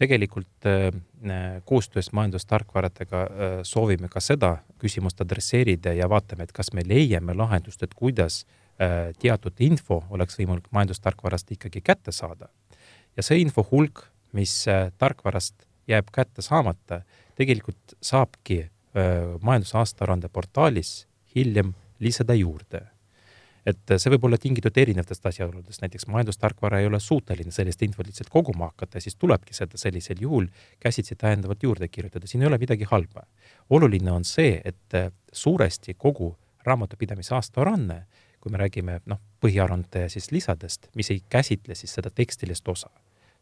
tegelikult 0.00 0.64
eh, 0.64 0.88
koostöös 1.68 2.08
majandustarkvaradega 2.16 3.26
soovime 3.68 4.08
ka 4.08 4.20
seda 4.24 4.54
küsimust 4.80 5.20
adresseerida 5.20 5.92
ja 5.92 6.08
vaatame, 6.08 6.48
et 6.48 6.56
kas 6.56 6.72
me 6.72 6.86
leiame 6.86 7.36
lahendust, 7.36 7.82
et 7.82 7.94
kuidas 7.94 8.46
teatud 9.20 9.60
info 9.60 9.98
oleks 10.08 10.38
võimalik 10.38 10.70
majandustarkvarast 10.72 11.50
ikkagi 11.52 11.82
kätte 11.84 12.14
saada 12.16 12.48
ja 13.20 13.26
see 13.26 13.42
info 13.44 13.64
hulk, 13.70 14.06
mis 14.36 14.54
äh, 14.70 14.88
tarkvarast 14.98 15.66
jääb 15.90 16.08
kätte 16.14 16.42
saamata, 16.44 17.02
tegelikult 17.36 17.96
saabki 18.04 18.62
äh, 18.64 19.34
majandusaasta 19.42 20.06
aruande 20.06 20.30
portaalis 20.32 21.04
hiljem 21.34 21.74
lisada 22.00 22.34
juurde. 22.34 22.86
et 23.66 23.90
äh, 23.92 23.98
see 24.00 24.12
võib 24.14 24.24
olla 24.24 24.38
tingitud 24.40 24.78
erinevatest 24.80 25.26
asjaoludest, 25.28 25.82
näiteks 25.82 26.06
majandustarkvara 26.08 26.80
ei 26.80 26.88
ole 26.88 27.00
suuteline 27.00 27.52
sellist 27.52 27.82
infot 27.84 28.06
lihtsalt 28.08 28.30
koguma 28.32 28.70
hakata, 28.70 29.02
siis 29.04 29.18
tulebki 29.20 29.54
seda 29.54 29.78
sellisel 29.78 30.22
juhul 30.24 30.48
käsitsi 30.80 31.16
täiendavalt 31.20 31.62
juurde 31.62 31.88
kirjutada, 31.88 32.26
siin 32.26 32.42
ei 32.42 32.48
ole 32.48 32.58
midagi 32.58 32.88
halba. 32.88 33.26
oluline 33.70 34.12
on 34.12 34.24
see, 34.24 34.62
et 34.64 34.96
suuresti 35.32 35.94
kogu 35.94 36.32
raamatupidamise 36.64 37.34
aastaaruanne 37.34 38.06
kui 38.40 38.52
me 38.52 38.60
räägime 38.60 39.00
noh, 39.08 39.20
põhiaruande 39.44 40.06
siis 40.12 40.30
lisadest, 40.32 40.88
mis 40.96 41.10
ei 41.12 41.22
käsitle 41.28 41.76
siis 41.76 41.92
seda 41.96 42.10
tekstilist 42.14 42.68
osa, 42.68 42.88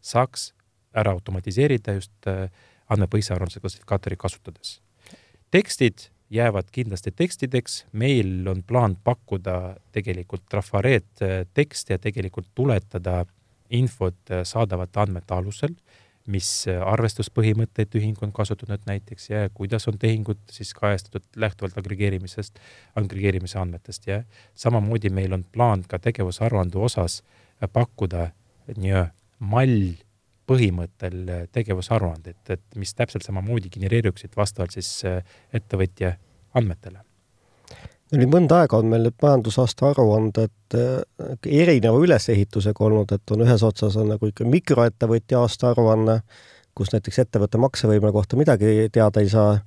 saaks 0.01 0.53
ära 0.97 1.13
automatiseerida 1.17 1.99
just 1.99 2.31
äh, 2.31 2.49
andmepõhise 2.89 3.35
aruandluse 3.35 3.61
klassifikaatori 3.61 4.17
kasutades. 4.17 4.81
tekstid 5.51 6.09
jäävad 6.31 6.69
kindlasti 6.73 7.11
tekstideks, 7.11 7.87
meil 7.93 8.49
on 8.49 8.63
plaan 8.63 8.97
pakkuda 9.05 9.77
tegelikult 9.93 10.45
trafareet 10.51 11.23
äh, 11.23 11.47
tekste 11.55 11.95
ja 11.95 11.99
tegelikult 11.99 12.49
tuletada 12.55 13.25
infot 13.71 14.31
äh, 14.31 14.45
saadavate 14.45 15.01
andmete 15.01 15.35
alusel 15.35 15.75
mis 16.29 16.67
arvestuspõhimõtteid 16.69 17.95
ühing 17.97 18.19
on 18.21 18.33
kasutanud 18.37 18.83
näiteks 18.87 19.31
ja 19.31 19.47
kuidas 19.55 19.89
on 19.89 19.99
tehingud 19.99 20.41
siis 20.53 20.75
kajastatud 20.77 21.25
lähtuvalt 21.37 21.79
agregeerimisest, 21.81 22.59
agregeerimise 23.01 23.59
andmetest 23.59 24.07
ja 24.07 24.23
samamoodi 24.55 25.11
meil 25.11 25.33
on 25.33 25.45
plaan 25.53 25.85
ka 25.89 25.99
tegevusaruande 25.99 26.79
osas 26.79 27.23
pakkuda 27.73 28.29
nii-öelda 28.77 29.18
mall 29.39 29.93
põhimõttel 30.49 31.19
äh, 31.29 31.43
tegevusaruanded, 31.53 32.41
et 32.49 32.65
mis 32.77 32.95
täpselt 32.95 33.27
samamoodi 33.27 33.71
genereeruksid 33.75 34.37
vastavalt 34.37 34.79
siis 34.79 35.03
ettevõtja 35.55 36.17
andmetele 36.59 37.05
nüüd 38.17 38.31
mõnda 38.33 38.63
aega 38.63 38.79
on 38.81 38.89
meil 38.89 39.05
need 39.05 39.17
majandusaasta 39.21 39.91
aruanded 39.91 40.77
äh, 40.77 41.35
erineva 41.45 42.01
ülesehitusega 42.01 42.85
olnud, 42.87 43.13
et 43.13 43.35
on 43.35 43.45
ühes 43.45 43.65
otsas 43.67 43.99
on 44.01 44.15
nagu 44.15 44.31
ikka 44.31 44.47
mikroettevõtja 44.49 45.43
aastaaruanne, 45.43 46.21
kus 46.79 46.95
näiteks 46.95 47.25
ettevõtte 47.25 47.61
maksevõime 47.61 48.13
kohta 48.15 48.39
midagi 48.41 48.89
teada 48.95 49.21
ei 49.25 49.29
saa 49.33 49.59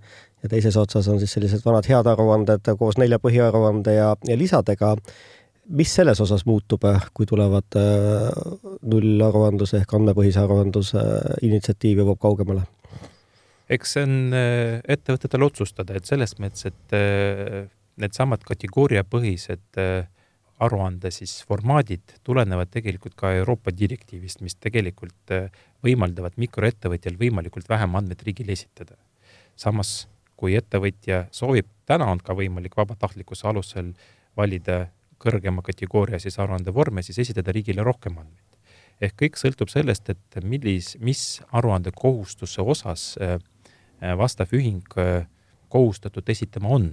ja 0.41 0.49
teises 0.49 0.77
otsas 0.79 1.09
on 1.11 1.19
siis 1.21 1.35
sellised 1.35 1.61
vanad 1.65 1.85
head 1.89 2.07
aruanded 2.07 2.71
koos 2.79 2.97
nelja 2.97 3.19
põhiaruande 3.21 3.93
ja, 3.97 4.15
ja 4.25 4.37
lisadega. 4.39 4.95
Mis 5.71 5.93
selles 5.95 6.19
osas 6.23 6.45
muutub, 6.47 6.85
kui 7.15 7.27
tulevad 7.29 7.79
äh, 7.79 8.29
nullaruandluse 8.91 9.81
ehk 9.81 9.95
andmepõhise 9.97 10.41
aruandluse 10.43 11.03
initsiatiiv 11.47 12.03
jõuab 12.03 12.21
kaugemale? 12.21 12.67
eks 13.71 13.93
see 13.95 14.01
on 14.03 14.33
ettevõtetel 14.35 15.45
otsustada, 15.45 15.95
et 15.95 16.09
selles 16.09 16.33
mõttes, 16.43 16.65
et 16.67 16.95
needsamad 18.03 18.41
kategooriapõhised 18.43 19.79
aruande 20.61 21.11
siis 21.15 21.37
formaadid 21.47 22.17
tulenevad 22.27 22.67
tegelikult 22.73 23.15
ka 23.15 23.31
Euroopa 23.39 23.71
direktiivist, 23.71 24.43
mis 24.43 24.57
tegelikult 24.59 25.33
võimaldavad 25.85 26.35
mikroettevõtjal 26.41 27.15
võimalikult 27.21 27.69
vähem 27.71 27.95
andmeid 27.95 28.27
riigile 28.27 28.57
esitada. 28.59 28.99
samas, 29.55 30.07
kui 30.35 30.55
ettevõtja 30.57 31.27
soovib, 31.31 31.67
täna 31.85 32.07
on 32.11 32.19
ka 32.19 32.33
võimalik 32.33 32.75
vabatahtlikkuse 32.77 33.47
alusel 33.47 33.93
valida 34.37 34.87
kõrgema 35.21 35.63
kategooria 35.65 36.19
siis 36.19 36.39
aruandevorme, 36.41 37.03
siis 37.05 37.19
esitada 37.19 37.53
riigile 37.55 37.85
rohkem 37.85 38.17
andmeid. 38.17 38.47
ehk 39.01 39.15
kõik 39.17 39.37
sõltub 39.37 39.69
sellest, 39.69 40.09
et 40.09 40.43
millis, 40.43 40.95
mis 40.99 41.41
aruandekohustuse 41.51 42.61
osas 42.61 43.15
äh, 43.17 43.37
vastav 44.17 44.53
ühing 44.53 44.85
kohustatud 45.69 46.29
esitama 46.29 46.69
on 46.69 46.91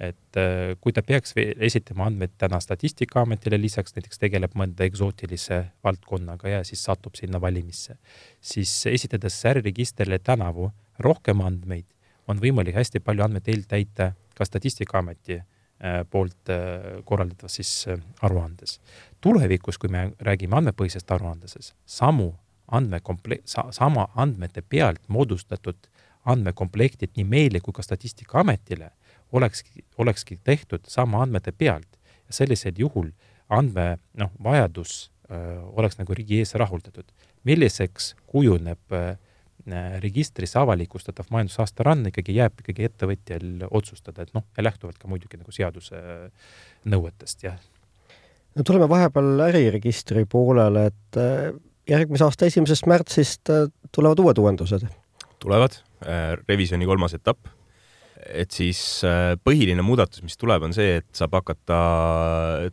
et 0.00 0.36
äh, 0.40 0.74
kui 0.80 0.94
ta 0.96 1.02
peaks 1.04 1.34
esitama 1.36 2.06
andmeid 2.08 2.32
täna 2.40 2.60
Statistikaametile, 2.60 3.58
lisaks 3.60 3.94
näiteks 3.96 4.20
tegeleb 4.22 4.56
mõnda 4.56 4.86
eksootilise 4.88 5.60
valdkonnaga 5.84 6.54
ja 6.54 6.60
siis 6.64 6.82
satub 6.88 7.18
sinna 7.18 7.40
valimisse, 7.40 7.98
siis 8.40 8.72
esitades 8.88 9.36
äriregistrile 9.52 10.18
tänavu 10.24 10.70
rohkem 11.04 11.44
andmeid, 11.44 11.86
on 12.28 12.40
võimalik 12.40 12.78
hästi 12.80 13.04
palju 13.04 13.26
andmeid 13.26 13.52
eeltäita 13.52 14.12
ka 14.36 14.48
Statistikaameti 14.48 15.36
äh, 15.36 15.46
poolt 16.10 16.50
äh, 16.52 17.04
korraldatavas 17.04 17.54
siis 17.60 17.86
aruandes. 18.22 18.80
tulevikus, 19.20 19.78
kui 19.78 19.88
me 19.88 20.12
räägime 20.20 20.56
andmepõhisest 20.56 21.10
aruandluses, 21.12 21.74
samu 21.86 22.32
andmekomple-, 22.72 23.42
sama 23.70 24.08
andmete 24.16 24.62
pealt 24.62 25.02
moodustatud 25.08 25.88
andmekomplektid 26.24 27.16
nii 27.16 27.24
meile 27.24 27.60
kui 27.60 27.72
ka 27.72 27.82
Statistikaametile 27.82 28.90
olekski, 29.32 29.84
olekski 29.98 30.38
tehtud 30.44 30.84
sama 30.88 31.22
andmete 31.22 31.52
pealt 31.52 31.98
ja 32.26 32.36
sellisel 32.42 32.76
juhul 32.78 33.10
andme 33.48 33.98
noh, 34.18 34.30
vajadus 34.42 35.10
öö, 35.30 35.60
oleks 35.80 35.98
nagu 35.98 36.14
riigi 36.14 36.38
ees 36.38 36.54
rahuldatud. 36.54 37.04
milliseks 37.44 38.14
kujuneb 38.26 38.92
öö, 38.92 39.14
registris 40.02 40.56
avalikustatav 40.60 41.30
majandusaasta 41.32 41.86
rand 41.86 42.10
ikkagi 42.10 42.36
jääb 42.38 42.62
ikkagi 42.62 42.88
ettevõtjal 42.88 43.66
otsustada, 43.70 44.26
et 44.26 44.34
noh, 44.36 44.46
ja 44.56 44.64
lähtuvalt 44.66 44.98
ka 45.00 45.10
muidugi 45.10 45.40
nagu 45.40 45.54
seaduse 45.54 46.00
nõuetest, 46.90 47.44
jah. 47.46 47.60
no 48.56 48.66
tuleme 48.66 48.88
vahepeal 48.90 49.46
äriregistri 49.50 50.26
poolele, 50.30 50.88
et 50.90 51.20
järgmise 51.90 52.26
aasta 52.26 52.50
esimesest 52.50 52.90
märtsist 52.90 53.54
tulevad 53.92 54.20
uued 54.22 54.42
uuendused. 54.42 54.86
tulevad, 55.40 55.80
revisjoni 56.48 56.86
kolmas 56.86 57.16
etapp 57.16 57.48
et 58.28 58.52
siis 58.54 58.80
äh, 59.06 59.34
põhiline 59.44 59.82
muudatus, 59.84 60.22
mis 60.24 60.36
tuleb, 60.40 60.64
on 60.66 60.74
see, 60.76 60.98
et 61.00 61.08
saab 61.16 61.38
hakata 61.38 61.80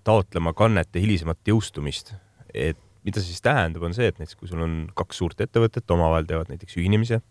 taotlema 0.05 0.53
kannete 0.57 1.01
hilisemat 1.03 1.39
jõustumist. 1.47 2.13
et 2.53 2.79
mida 3.07 3.23
see 3.23 3.31
siis 3.31 3.43
tähendab, 3.45 3.85
on 3.87 3.95
see, 3.95 4.09
et 4.11 4.19
näiteks 4.19 4.35
kui 4.39 4.49
sul 4.51 4.61
on 4.63 4.77
kaks 4.97 5.21
suurt 5.21 5.41
ettevõtet, 5.45 5.87
omavahel 5.95 6.27
teevad 6.27 6.51
näiteks 6.51 6.75
ühinemise, 6.81 7.21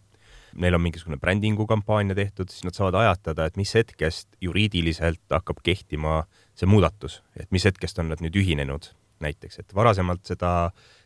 neil 0.56 0.76
on 0.76 0.80
mingisugune 0.80 1.18
brändingu 1.20 1.66
kampaania 1.68 2.16
tehtud, 2.16 2.48
siis 2.52 2.64
nad 2.64 2.76
saavad 2.76 2.96
ajatada, 3.02 3.44
et 3.44 3.58
mis 3.60 3.74
hetkest 3.76 4.30
juriidiliselt 4.40 5.20
hakkab 5.36 5.60
kehtima 5.66 6.22
see 6.56 6.68
muudatus, 6.70 7.20
et 7.36 7.50
mis 7.52 7.66
hetkest 7.68 8.00
on 8.00 8.08
nad 8.12 8.22
nüüd 8.24 8.38
ühinenud 8.40 8.88
näiteks, 9.24 9.60
et 9.60 9.74
varasemalt 9.76 10.24
seda 10.28 10.52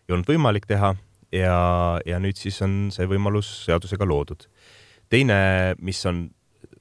ei 0.06 0.14
olnud 0.14 0.30
võimalik 0.30 0.66
teha 0.70 0.94
ja, 1.34 1.56
ja 2.06 2.18
nüüd 2.22 2.38
siis 2.38 2.58
on 2.66 2.76
see 2.94 3.08
võimalus 3.10 3.50
seadusega 3.66 4.06
loodud. 4.06 4.46
teine, 5.10 5.74
mis 5.82 6.04
on 6.06 6.28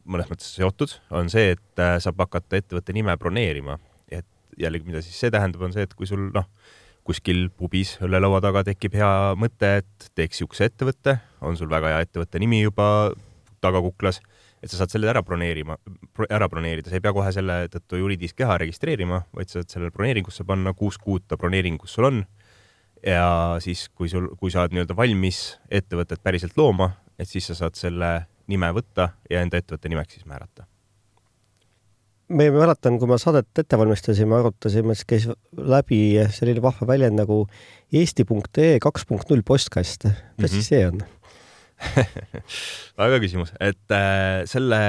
mõnes 0.10 0.30
mõttes 0.30 0.50
seotud, 0.58 0.94
on 1.14 1.30
see, 1.30 1.56
et 1.56 1.82
äh, 1.82 1.98
saab 2.02 2.22
hakata 2.22 2.58
ettevõtte 2.58 2.94
nime 2.94 3.16
broneerima. 3.18 3.80
et 4.10 4.26
jällegi, 4.58 4.86
mida 4.86 5.02
siis 5.06 5.18
see 5.22 5.32
tähendab, 5.34 5.62
on 5.66 5.74
see, 5.74 5.86
et 5.86 5.94
kui 5.94 6.10
sul 6.10 6.30
noh, 6.34 6.46
kuskil 7.10 7.48
pubis 7.58 7.96
õllelaua 8.06 8.42
taga 8.44 8.62
tekib 8.68 8.94
hea 9.00 9.34
mõte, 9.40 9.80
et 9.82 10.10
teeks 10.18 10.38
niisuguse 10.38 10.68
ettevõtte, 10.70 11.18
on 11.42 11.58
sul 11.58 11.72
väga 11.72 11.96
hea 11.96 12.04
ettevõtte 12.06 12.42
nimi 12.42 12.62
juba 12.62 13.10
tagakuklas, 13.64 14.22
et 14.62 14.70
sa 14.70 14.82
saad 14.82 14.94
selle 14.94 15.10
ära 15.10 15.24
broneerima, 15.26 15.80
ära 16.30 16.50
broneerida, 16.52 16.92
sa 16.92 17.00
ei 17.00 17.04
pea 17.04 17.16
kohe 17.16 17.32
selle 17.34 17.64
tõttu 17.74 18.00
juriidilist 18.02 18.38
keha 18.38 18.60
registreerima, 18.62 19.24
vaid 19.36 19.50
sa 19.50 19.60
saad 19.60 19.74
sellele 19.74 19.96
broneeringusse 19.96 20.46
panna, 20.48 20.76
kuus 20.78 21.00
kuud 21.02 21.26
ta 21.28 21.40
broneeringus 21.40 21.98
sul 21.98 22.12
on. 22.12 22.26
ja 23.00 23.58
siis, 23.64 23.88
kui 23.96 24.10
sul, 24.12 24.28
kui 24.36 24.52
sa 24.52 24.66
oled 24.66 24.76
nii-öelda 24.76 24.96
valmis 24.98 25.56
ettevõtet 25.72 26.20
päriselt 26.24 26.58
looma, 26.60 26.92
et 27.18 27.32
siis 27.32 27.48
sa 27.48 27.56
saad 27.56 27.80
selle 27.80 28.10
nime 28.52 28.74
võtta 28.76 29.14
ja 29.32 29.42
enda 29.42 29.62
ettevõtte 29.62 29.90
nimeks 29.90 30.18
siis 30.20 30.28
määrata. 30.28 30.68
Me 32.30 32.50
mäletan, 32.54 32.98
kui 33.02 33.10
me 33.10 33.18
saadet 33.22 33.62
ette 33.62 33.78
valmistasime, 33.80 34.38
arutasime, 34.40 34.96
siis 34.98 35.08
käis 35.10 35.28
läbi 35.58 36.02
selline 36.34 36.62
vahva 36.64 36.88
väljend 36.94 37.20
nagu 37.20 37.44
eesti.ee 37.96 38.78
kaks 38.84 39.08
punkt 39.10 39.32
null 39.32 39.46
postkast. 39.46 40.06
mis 40.06 40.14
mm 40.14 40.44
-hmm. 40.46 40.48
siis 40.54 40.68
see 40.68 40.88
on? 40.88 41.02
väga 43.00 43.20
küsimus, 43.24 43.54
et 43.60 43.92
äh, 43.92 44.46
selle 44.46 44.80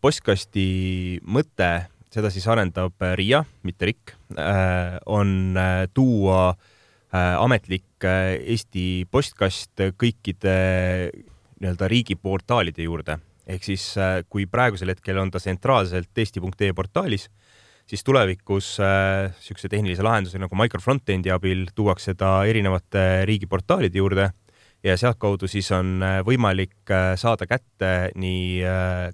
postkasti 0.00 1.20
mõte, 1.22 1.86
seda 2.10 2.30
siis 2.30 2.46
arendab 2.50 2.92
RIA, 3.14 3.44
mitte 3.62 3.86
RIK 3.86 4.16
äh,, 4.38 4.98
on 5.06 5.56
äh, 5.56 5.86
tuua 5.94 6.50
äh, 6.50 7.36
ametlik 7.38 8.04
äh, 8.04 8.36
Eesti 8.42 9.06
postkast 9.10 9.86
kõikide 9.96 10.56
nii-öelda 11.60 11.88
riigiportaalide 11.88 12.82
juurde. 12.82 13.18
Ehk 13.46 13.66
siis 13.66 13.90
äh, 14.00 14.20
kui 14.30 14.46
praegusel 14.50 14.90
hetkel 14.92 15.18
on 15.22 15.30
ta 15.30 15.42
tsentraalselt 15.42 16.18
eesti.ee 16.18 16.72
portaalis, 16.76 17.28
siis 17.86 18.02
tulevikus 18.06 18.76
niisuguse 18.80 19.68
äh, 19.70 19.76
tehnilise 19.76 20.06
lahenduse 20.06 20.40
nagu 20.42 20.58
microfrontendi 20.58 21.30
abil 21.34 21.68
tuuakse 21.74 22.16
ta 22.18 22.40
erinevate 22.48 23.24
riigiportaalide 23.28 24.02
juurde 24.02 24.28
ja 24.86 24.96
sealtkaudu 24.98 25.48
siis 25.50 25.70
on 25.74 26.02
äh, 26.02 26.18
võimalik 26.26 26.90
saada 27.18 27.46
kätte 27.46 27.92
nii 28.18 28.60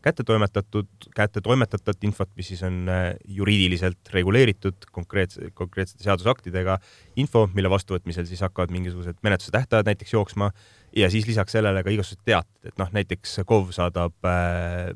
kättetoimetatud, 0.05 0.89
kätte 1.17 1.45
toimetatud 1.45 2.09
infot, 2.09 2.33
mis 2.37 2.53
siis 2.55 2.65
on 2.67 2.87
juriidiliselt 3.29 4.13
reguleeritud 4.17 4.89
konkreetse, 4.93 5.53
konkreetsete 5.57 6.09
seadusaktidega, 6.09 6.79
info, 7.21 7.47
mille 7.53 7.71
vastuvõtmisel 7.73 8.29
siis 8.29 8.41
hakkavad 8.45 8.73
mingisugused 8.73 9.21
menetluse 9.25 9.53
tähtajad 9.53 9.93
näiteks 9.93 10.17
jooksma 10.17 10.53
ja 10.97 11.11
siis 11.11 11.27
lisaks 11.27 11.53
sellele 11.53 11.83
ka 11.85 11.91
igasugused 11.91 12.25
teated, 12.25 12.73
et 12.73 12.79
noh, 12.81 12.91
näiteks 12.93 13.41
KOV 13.47 13.71
saadab 13.73 14.29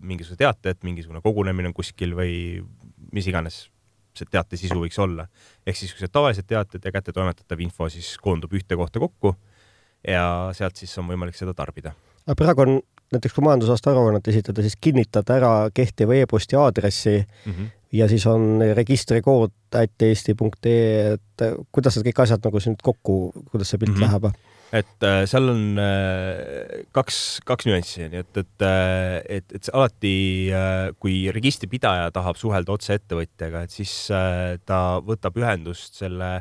mingisuguse 0.02 0.38
teate, 0.40 0.74
et 0.74 0.84
mingisugune 0.84 1.22
kogunemine 1.24 1.70
on 1.70 1.76
kuskil 1.76 2.14
või 2.18 2.36
mis 3.12 3.26
iganes 3.30 3.66
see 4.16 4.28
teate 4.30 4.58
sisu 4.60 4.78
võiks 4.80 4.98
olla. 5.02 5.26
ehk 5.66 5.76
siis 5.76 5.90
niisugused 5.90 6.12
tavalised 6.12 6.48
teated 6.48 6.84
ja 6.84 6.92
kättetoimetatav 6.92 7.60
info 7.60 7.88
siis 7.92 8.16
koondub 8.22 8.52
ühte 8.56 8.76
kohta 8.76 9.02
kokku 9.02 9.34
ja 10.06 10.50
sealt 10.56 10.76
siis 10.80 10.92
on 11.00 11.08
võimalik 11.10 11.36
seda 11.36 11.54
tarbida. 11.54 11.92
aga 12.26 12.38
praegu 12.38 12.64
on 12.64 12.78
näiteks 13.14 13.36
kui 13.36 13.44
majandusaasta 13.46 13.92
aruannet 13.92 14.28
esitada, 14.28 14.64
siis 14.64 14.76
kinnitada 14.80 15.36
ära 15.36 15.52
kehtiva 15.74 16.16
e-posti 16.16 16.56
aadressi 16.58 17.16
mm 17.20 17.52
-hmm. 17.52 17.68
ja 17.92 18.08
siis 18.08 18.26
on 18.26 18.62
registrikood 18.74 19.52
ätt.eesti.ee, 19.74 21.12
et 21.12 21.46
kuidas 21.72 21.96
need 21.96 22.08
kõik 22.08 22.22
asjad 22.22 22.44
nagu 22.44 22.60
siin 22.60 22.76
kokku, 22.82 23.32
kuidas 23.50 23.70
see 23.70 23.78
pilt 23.78 23.96
mm 23.96 24.02
-hmm. 24.02 24.06
läheb? 24.06 24.55
Et 24.74 25.06
äh, 25.06 25.24
seal 25.30 25.50
on 25.52 25.78
äh, 25.78 26.82
kaks, 26.94 27.40
kaks 27.46 27.68
nüanssi, 27.68 28.08
nii 28.10 28.22
et, 28.24 28.40
et, 28.42 28.64
äh, 28.66 29.18
et, 29.38 29.56
et 29.58 29.70
alati 29.72 30.14
kui 31.02 31.26
registripidaja 31.34 32.10
tahab 32.14 32.38
suhelda 32.40 32.74
otse 32.74 32.96
ettevõtjaga, 32.98 33.66
et 33.66 33.74
siis 33.74 33.92
ta 34.66 34.80
võtab 35.06 35.38
ühendust 35.38 36.00
selle 36.00 36.40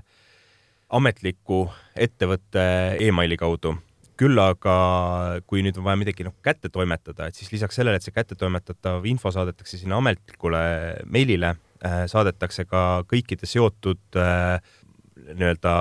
ametliku 0.96 1.66
ettevõtte 1.98 2.64
emaili 3.04 3.38
kaudu. 3.38 3.76
küll 4.16 4.40
aga 4.40 5.42
kui 5.44 5.60
nüüd 5.60 5.76
on 5.76 5.84
vaja 5.84 6.00
midagi 6.00 6.24
noh 6.24 6.34
kätte 6.42 6.70
toimetada, 6.72 7.28
et 7.28 7.36
siis 7.36 7.52
lisaks 7.52 7.76
sellele, 7.76 8.00
et 8.00 8.06
see 8.06 8.16
kättetoimetatav 8.16 9.04
info 9.12 9.32
saadetakse 9.32 9.78
sinna 9.78 9.98
ametlikule 10.00 10.62
meilile, 11.04 11.58
saadetakse 11.84 12.64
ka 12.66 13.04
kõikide 13.12 13.50
seotud 13.50 14.16
nii-öelda 14.16 15.74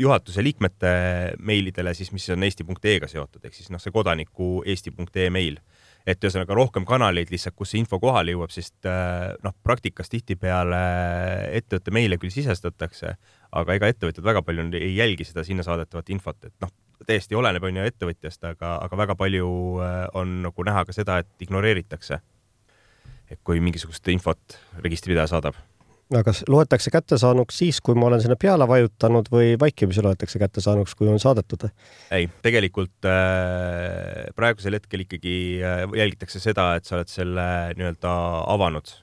juhatuse 0.00 0.42
liikmete 0.44 0.90
meilidele 1.38 1.92
siis, 1.94 2.12
mis 2.16 2.28
on 2.32 2.46
eesti.ee-ga 2.46 3.08
seotud, 3.10 3.44
ehk 3.44 3.56
siis 3.56 3.70
noh, 3.72 3.82
see 3.82 3.92
kodaniku 3.94 4.60
eesti.ee 4.66 5.28
meil 5.34 5.60
et 6.08 6.24
ühesõnaga 6.24 6.56
rohkem 6.56 6.86
kanaleid 6.88 7.30
lihtsalt, 7.32 7.56
kus 7.58 7.74
see 7.74 7.80
info 7.82 8.00
kohale 8.00 8.34
jõuab, 8.34 8.52
sest 8.54 8.88
äh, 8.88 9.30
noh, 9.44 9.54
praktikas 9.64 10.10
tihtipeale 10.12 10.80
ettevõtte 11.58 11.94
meile 11.94 12.18
küll 12.20 12.32
sisestatakse, 12.34 13.14
aga 13.60 13.76
ega 13.76 13.90
ettevõtjad 13.92 14.24
väga 14.24 14.44
palju 14.46 14.68
ei 14.80 14.94
jälgi 14.96 15.26
seda 15.28 15.44
sinna 15.46 15.66
saadetavat 15.66 16.12
infot, 16.14 16.38
et 16.48 16.56
noh, 16.64 16.72
täiesti 17.06 17.36
oleneb, 17.36 17.64
on 17.64 17.80
ju, 17.80 17.88
ettevõtjast, 17.92 18.44
aga, 18.48 18.76
aga 18.84 19.00
väga 19.04 19.16
palju 19.20 19.48
äh, 19.84 20.04
on 20.20 20.40
nagu 20.46 20.68
näha 20.68 20.86
ka 20.88 20.96
seda, 20.96 21.20
et 21.24 21.48
ignoreeritakse. 21.48 22.20
et 23.30 23.38
kui 23.46 23.60
mingisugust 23.62 24.08
infot 24.10 24.56
registripidaja 24.82 25.28
saadab 25.30 25.54
aga 26.18 26.32
loetakse 26.50 26.90
kättesaanuks 26.92 27.60
siis, 27.62 27.80
kui 27.84 27.94
ma 27.98 28.08
olen 28.08 28.22
sinna 28.22 28.36
peale 28.40 28.66
vajutanud 28.68 29.28
või 29.32 29.52
vaikimisi 29.60 30.02
loetakse 30.04 30.40
kättesaanuks, 30.42 30.94
kui 30.98 31.10
on 31.10 31.20
saadetud? 31.22 31.68
ei, 32.14 32.28
tegelikult 32.42 33.06
äh, 33.08 34.26
praegusel 34.36 34.78
hetkel 34.78 35.06
ikkagi 35.06 35.36
äh, 35.62 35.84
jälgitakse 36.00 36.42
seda, 36.42 36.72
et 36.78 36.88
sa 36.88 36.98
oled 36.98 37.12
selle 37.12 37.46
nii-öelda 37.78 38.14
avanud, 38.50 38.94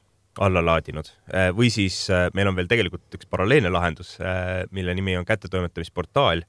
alla 0.43 0.63
laadinud 0.65 1.11
äh, 1.31 1.49
või 1.55 1.71
siis 1.73 2.03
äh, 2.13 2.27
meil 2.37 2.51
on 2.51 2.59
veel 2.59 2.69
tegelikult 2.71 3.19
üks 3.19 3.29
paralleelne 3.31 3.71
lahendus 3.73 4.17
äh,, 4.19 4.65
mille 4.75 4.95
nimi 4.97 5.15
on 5.17 5.25
kättetoimetamisportaal, 5.27 6.43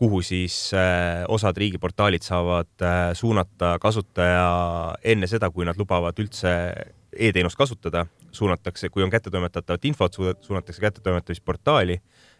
kuhu 0.00 0.22
siis 0.24 0.72
äh, 0.74 1.22
osad 1.28 1.60
riigiportaalid 1.60 2.24
saavad 2.24 2.72
äh, 2.80 3.12
suunata 3.18 3.76
kasutaja 3.82 4.48
enne 5.04 5.28
seda, 5.30 5.52
kui 5.52 5.68
nad 5.68 5.78
lubavad 5.78 6.18
üldse 6.24 6.56
e-teenust 7.16 7.58
kasutada, 7.58 8.06
suunatakse, 8.32 8.88
kui 8.92 9.04
on 9.04 9.10
kättetoimetatavat 9.12 9.84
infot, 9.84 10.14
suunatakse 10.40 10.80
kättetoimetamisportaali 10.80 11.98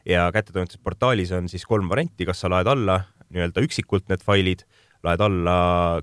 ja 0.09 0.31
kättetoimetamisportaalis 0.33 1.33
on 1.37 1.49
siis 1.49 1.67
kolm 1.67 1.89
varianti, 1.89 2.27
kas 2.29 2.41
sa 2.41 2.51
laed 2.51 2.71
alla 2.71 3.03
nii-öelda 3.33 3.65
üksikult 3.65 4.09
need 4.13 4.25
failid, 4.25 4.65
laed 5.05 5.23
alla 5.25 5.57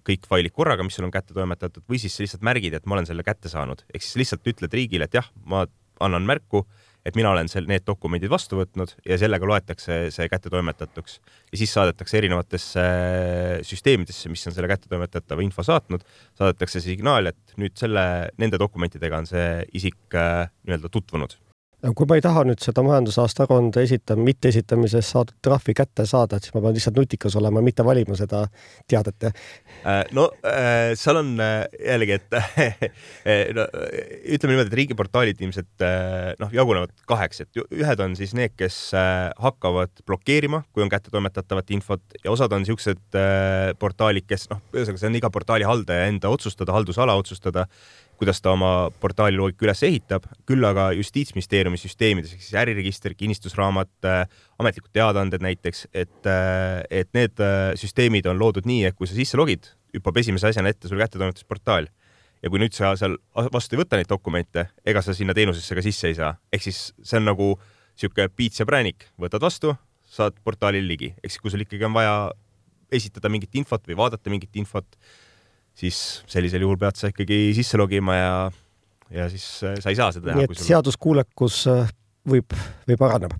kõik 0.05 0.27
failid 0.29 0.53
korraga, 0.55 0.85
mis 0.85 0.97
sul 0.97 1.07
on 1.07 1.13
kätte 1.13 1.33
toimetatud 1.33 1.85
või 1.89 2.01
siis 2.01 2.15
sa 2.17 2.25
lihtsalt 2.25 2.45
märgid, 2.45 2.75
et 2.77 2.85
ma 2.85 2.97
olen 2.97 3.09
selle 3.09 3.25
kätte 3.25 3.51
saanud, 3.51 3.85
ehk 3.93 4.05
siis 4.05 4.21
lihtsalt 4.23 4.53
ütled 4.53 4.73
riigile, 4.73 5.09
et 5.09 5.17
jah, 5.19 5.29
ma 5.45 5.65
annan 5.99 6.25
märku 6.27 6.65
et 7.05 7.17
mina 7.17 7.31
olen 7.31 7.49
seal 7.51 7.67
need 7.69 7.85
dokumendid 7.87 8.31
vastu 8.31 8.59
võtnud 8.59 8.93
ja 9.07 9.17
sellega 9.21 9.47
loetakse 9.47 9.99
see 10.13 10.29
kättetoimetatuks. 10.31 11.19
Ja 11.51 11.61
siis 11.61 11.73
saadetakse 11.73 12.19
erinevatesse 12.19 12.85
süsteemidesse, 13.67 14.31
mis 14.31 14.45
on 14.49 14.55
selle 14.55 14.69
kättetoimetatava 14.71 15.45
info 15.45 15.65
saatnud, 15.65 16.03
saadetakse 16.39 16.83
signaal, 16.83 17.31
et 17.31 17.59
nüüd 17.61 17.77
selle, 17.79 18.03
nende 18.41 18.59
dokumentidega 18.61 19.23
on 19.23 19.29
see 19.29 19.51
isik 19.79 20.17
äh, 20.17 20.49
nii-öelda 20.65 20.91
tutvunud 20.93 21.39
kui 21.79 22.07
ma 22.09 22.17
ei 22.19 22.23
taha 22.23 22.43
nüüd 22.47 22.59
seda 22.59 22.83
majandusaasta 22.83 23.45
aruande 23.45 23.83
esita-, 23.85 24.17
mitteesitamises 24.19 25.11
saadud 25.13 25.37
trahvi 25.45 25.75
kätte 25.77 26.03
saada, 26.09 26.35
et 26.35 26.47
siis 26.47 26.55
ma 26.55 26.61
pean 26.65 26.75
lihtsalt 26.75 26.97
nutikas 26.99 27.37
olema, 27.39 27.61
mitte 27.63 27.85
valima 27.87 28.17
seda 28.19 28.41
teadet? 28.89 29.29
Äh, 29.29 30.01
no 30.15 30.27
äh, 30.43 30.91
seal 30.99 31.21
on 31.21 31.31
äh, 31.43 31.63
jällegi, 31.79 32.17
et 32.17 32.35
no, 33.57 33.65
ütleme 34.35 34.55
niimoodi, 34.55 34.67
et 34.67 34.77
riigiportaalid 34.81 35.45
ilmselt 35.45 35.87
noh, 36.41 36.51
jagunevad 36.55 36.91
kaheks, 37.09 37.45
et 37.45 37.63
ühed 37.63 38.03
on 38.03 38.17
siis 38.19 38.35
need, 38.35 38.57
kes 38.59 38.81
hakkavad 39.39 40.03
blokeerima, 40.07 40.65
kui 40.75 40.83
on 40.83 40.91
kättetoimetatavat 40.91 41.71
infot 41.77 42.19
ja 42.25 42.33
osad 42.33 42.51
on 42.55 42.65
niisugused 42.65 43.19
portaalid, 43.79 44.27
kes 44.27 44.49
noh, 44.51 44.59
ühesõnaga 44.75 44.99
see 44.99 45.11
on 45.13 45.19
iga 45.21 45.31
portaali 45.31 45.67
haldaja 45.67 46.11
enda 46.11 46.31
otsustada, 46.33 46.75
haldusala 46.75 47.15
otsustada 47.19 47.69
kuidas 48.19 48.41
ta 48.43 48.51
oma 48.51 48.71
portaali 48.99 49.37
loogika 49.39 49.63
üles 49.63 49.81
ehitab, 49.87 50.25
küll 50.47 50.65
aga 50.67 50.89
Justiitsministeeriumi 50.97 51.79
süsteemides 51.79 52.33
ehk 52.35 52.43
siis 52.43 52.57
äriregister, 52.59 53.15
kinnistusraamat, 53.15 53.91
äh, 54.07 54.41
ametlikud 54.59 54.91
teadaanded 54.95 55.43
näiteks, 55.45 55.85
et, 55.93 56.19
äh, 56.27 56.83
et 57.01 57.09
need 57.15 57.39
äh, 57.43 57.71
süsteemid 57.79 58.27
on 58.27 58.39
loodud 58.41 58.67
nii, 58.67 58.83
et 58.89 58.97
kui 58.99 59.07
sa 59.07 59.15
sisse 59.15 59.39
logid, 59.39 59.71
hüppab 59.95 60.19
esimese 60.19 60.51
asjana 60.51 60.73
ette 60.73 60.91
sul 60.91 60.99
kättetoimetusportaal. 60.99 61.87
Ja 62.43 62.51
kui 62.51 62.59
nüüd 62.61 62.75
sa 62.75 62.91
seal 62.99 63.17
vastu 63.35 63.75
ei 63.75 63.81
võta 63.81 63.99
neid 63.99 64.11
dokumente, 64.11 64.67
ega 64.87 65.03
sa 65.03 65.15
sinna 65.15 65.35
teenusesse 65.35 65.75
ka 65.75 65.83
sisse 65.83 66.11
ei 66.11 66.19
saa, 66.19 66.35
ehk 66.55 66.67
siis 66.67 66.89
see 66.99 67.19
on 67.19 67.27
nagu 67.27 67.53
sihuke 67.99 68.29
piits 68.31 68.61
ja 68.61 68.67
präänik, 68.67 69.09
võtad 69.19 69.43
vastu, 69.43 69.73
saad 70.07 70.37
portaalile 70.43 70.87
ligi, 70.87 71.13
ehk 71.19 71.33
siis 71.33 71.43
kui 71.43 71.51
sul 71.51 71.63
ikkagi 71.63 71.87
on 71.87 71.95
vaja 71.95 72.13
esitada 72.95 73.31
mingit 73.31 73.55
infot 73.59 73.83
või 73.87 73.99
vaadata 73.99 74.31
mingit 74.31 74.55
infot 74.59 74.97
siis 75.79 75.99
sellisel 76.29 76.65
juhul 76.65 76.79
pead 76.81 76.99
sa 76.99 77.11
ikkagi 77.13 77.53
sisse 77.57 77.79
logima 77.79 78.17
ja, 78.17 78.33
ja 79.13 79.29
siis 79.31 79.45
äh, 79.63 79.79
sa 79.81 79.93
ei 79.93 79.99
saa 79.99 80.11
seda 80.15 80.31
teha. 80.31 80.41
nii 80.41 80.49
et 80.49 80.57
sul... 80.57 80.67
seaduskuulekus 80.67 81.61
äh, 81.71 81.95
võib, 82.29 82.55
või 82.87 82.99
paraneb. 82.99 83.33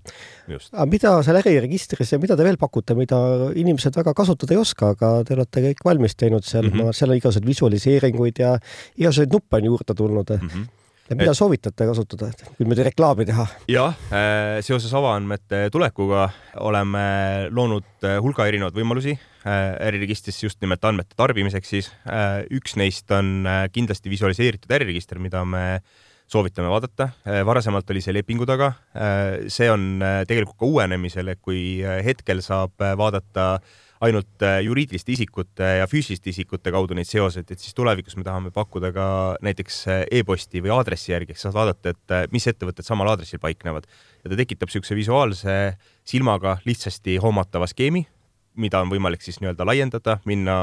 aga 0.48 0.86
mida 0.90 1.14
seal 1.26 1.40
äriregistris 1.42 2.14
ja 2.14 2.20
mida 2.22 2.36
te 2.38 2.46
veel 2.46 2.58
pakute, 2.60 2.96
mida 2.98 3.18
inimesed 3.60 3.96
väga 4.00 4.14
kasutada 4.16 4.56
ei 4.56 4.60
oska, 4.62 4.94
aga 4.96 5.12
te 5.26 5.36
olete 5.36 5.64
kõik 5.68 5.86
valmis 5.86 6.16
teinud 6.16 6.46
seal 6.46 6.70
mm, 6.70 6.76
-hmm. 6.78 6.96
seal 6.96 7.12
on 7.12 7.20
igasuguseid 7.20 7.48
visualiseeringuid 7.52 8.42
ja 8.42 8.56
igasuguseid 8.96 9.36
nuppe 9.36 9.60
on 9.60 9.72
juurde 9.72 9.96
tulnud 9.96 10.36
mm. 10.36 10.48
-hmm 10.48 10.68
ja 11.10 11.18
mida 11.18 11.34
et... 11.34 11.38
soovitate 11.38 11.88
kasutada, 11.90 12.30
et 12.30 12.62
nüüd 12.62 12.84
reklaami 12.90 13.26
teha? 13.28 13.48
jah, 13.70 13.98
äh, 14.14 14.60
seoses 14.66 14.94
avaandmete 14.94 15.66
tulekuga 15.74 16.30
oleme 16.62 17.02
loonud 17.50 18.08
hulga 18.22 18.48
erinevaid 18.48 18.78
võimalusi 18.78 19.18
Äh, 19.40 19.72
äriregistrisse 19.88 20.44
just 20.44 20.60
nimelt 20.60 20.84
andmete 20.84 21.16
tarbimiseks, 21.16 21.68
siis 21.72 21.86
äh, 22.04 22.42
üks 22.52 22.74
neist 22.76 23.08
on 23.16 23.46
äh, 23.48 23.62
kindlasti 23.72 24.12
visualiseeritud 24.12 24.68
äriregister, 24.76 25.16
mida 25.16 25.40
me 25.48 25.80
soovitame 26.30 26.68
vaadata. 26.68 27.08
varasemalt 27.46 27.88
oli 27.90 28.02
see 28.04 28.12
lepingu 28.14 28.46
taga. 28.46 28.68
see 29.50 29.66
on 29.66 29.98
tegelikult 30.30 30.60
ka 30.60 30.68
uuenemisel, 30.68 31.32
et 31.32 31.40
kui 31.42 31.80
hetkel 32.06 32.38
saab 32.38 32.78
vaadata 32.78 33.56
ainult 34.00 34.44
juriidiliste 34.64 35.12
isikute 35.12 35.66
ja 35.80 35.88
füüsiliste 35.90 36.30
isikute 36.32 36.72
kaudu 36.72 36.96
neid 36.96 37.08
seoseid, 37.08 37.50
et 37.52 37.60
siis 37.60 37.76
tulevikus 37.76 38.16
me 38.16 38.24
tahame 38.24 38.52
pakkuda 38.54 38.92
ka 38.96 39.08
näiteks 39.44 39.82
e-posti 40.20 40.62
või 40.64 40.72
aadressi 40.72 41.12
järgi, 41.12 41.34
ehk 41.34 41.42
saad 41.42 41.56
vaadata, 41.56 41.92
et 41.92 42.32
mis 42.32 42.48
ettevõtted 42.48 42.86
samal 42.86 43.12
aadressil 43.12 43.42
paiknevad. 43.42 43.84
Ja 44.24 44.32
ta 44.32 44.40
tekitab 44.40 44.72
niisuguse 44.72 44.96
visuaalse 44.96 45.58
silmaga 46.08 46.56
lihtsasti 46.64 47.18
hoomatava 47.20 47.68
skeemi 47.68 48.06
mida 48.60 48.80
on 48.82 48.90
võimalik 48.90 49.22
siis 49.24 49.38
nii-öelda 49.40 49.66
laiendada, 49.68 50.18
minna 50.28 50.54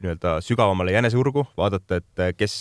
nii-öelda 0.00 0.38
sügavamale 0.44 0.94
jäneseurgu, 0.94 1.46
vaadata, 1.58 2.00
et 2.00 2.38
kes 2.38 2.54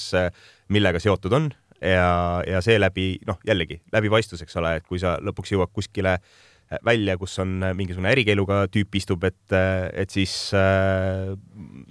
millega 0.73 1.01
seotud 1.03 1.37
on. 1.39 1.51
Ja, 1.83 2.39
ja 2.47 2.61
seeläbi 2.63 3.17
noh, 3.27 3.41
jällegi 3.43 3.81
läbipaistvus, 3.91 4.39
eks 4.45 4.55
ole, 4.55 4.77
et 4.79 4.85
kui 4.87 5.01
sa 5.01 5.17
lõpuks 5.19 5.51
jõuad 5.51 5.71
kuskile 5.75 6.13
välja, 6.85 7.17
kus 7.21 7.35
on 7.43 7.59
mingisugune 7.77 8.11
ärikeeluga 8.13 8.63
tüüp 8.73 8.95
istub, 8.97 9.23
et, 9.27 9.55
et 9.93 10.13
siis, 10.13 10.33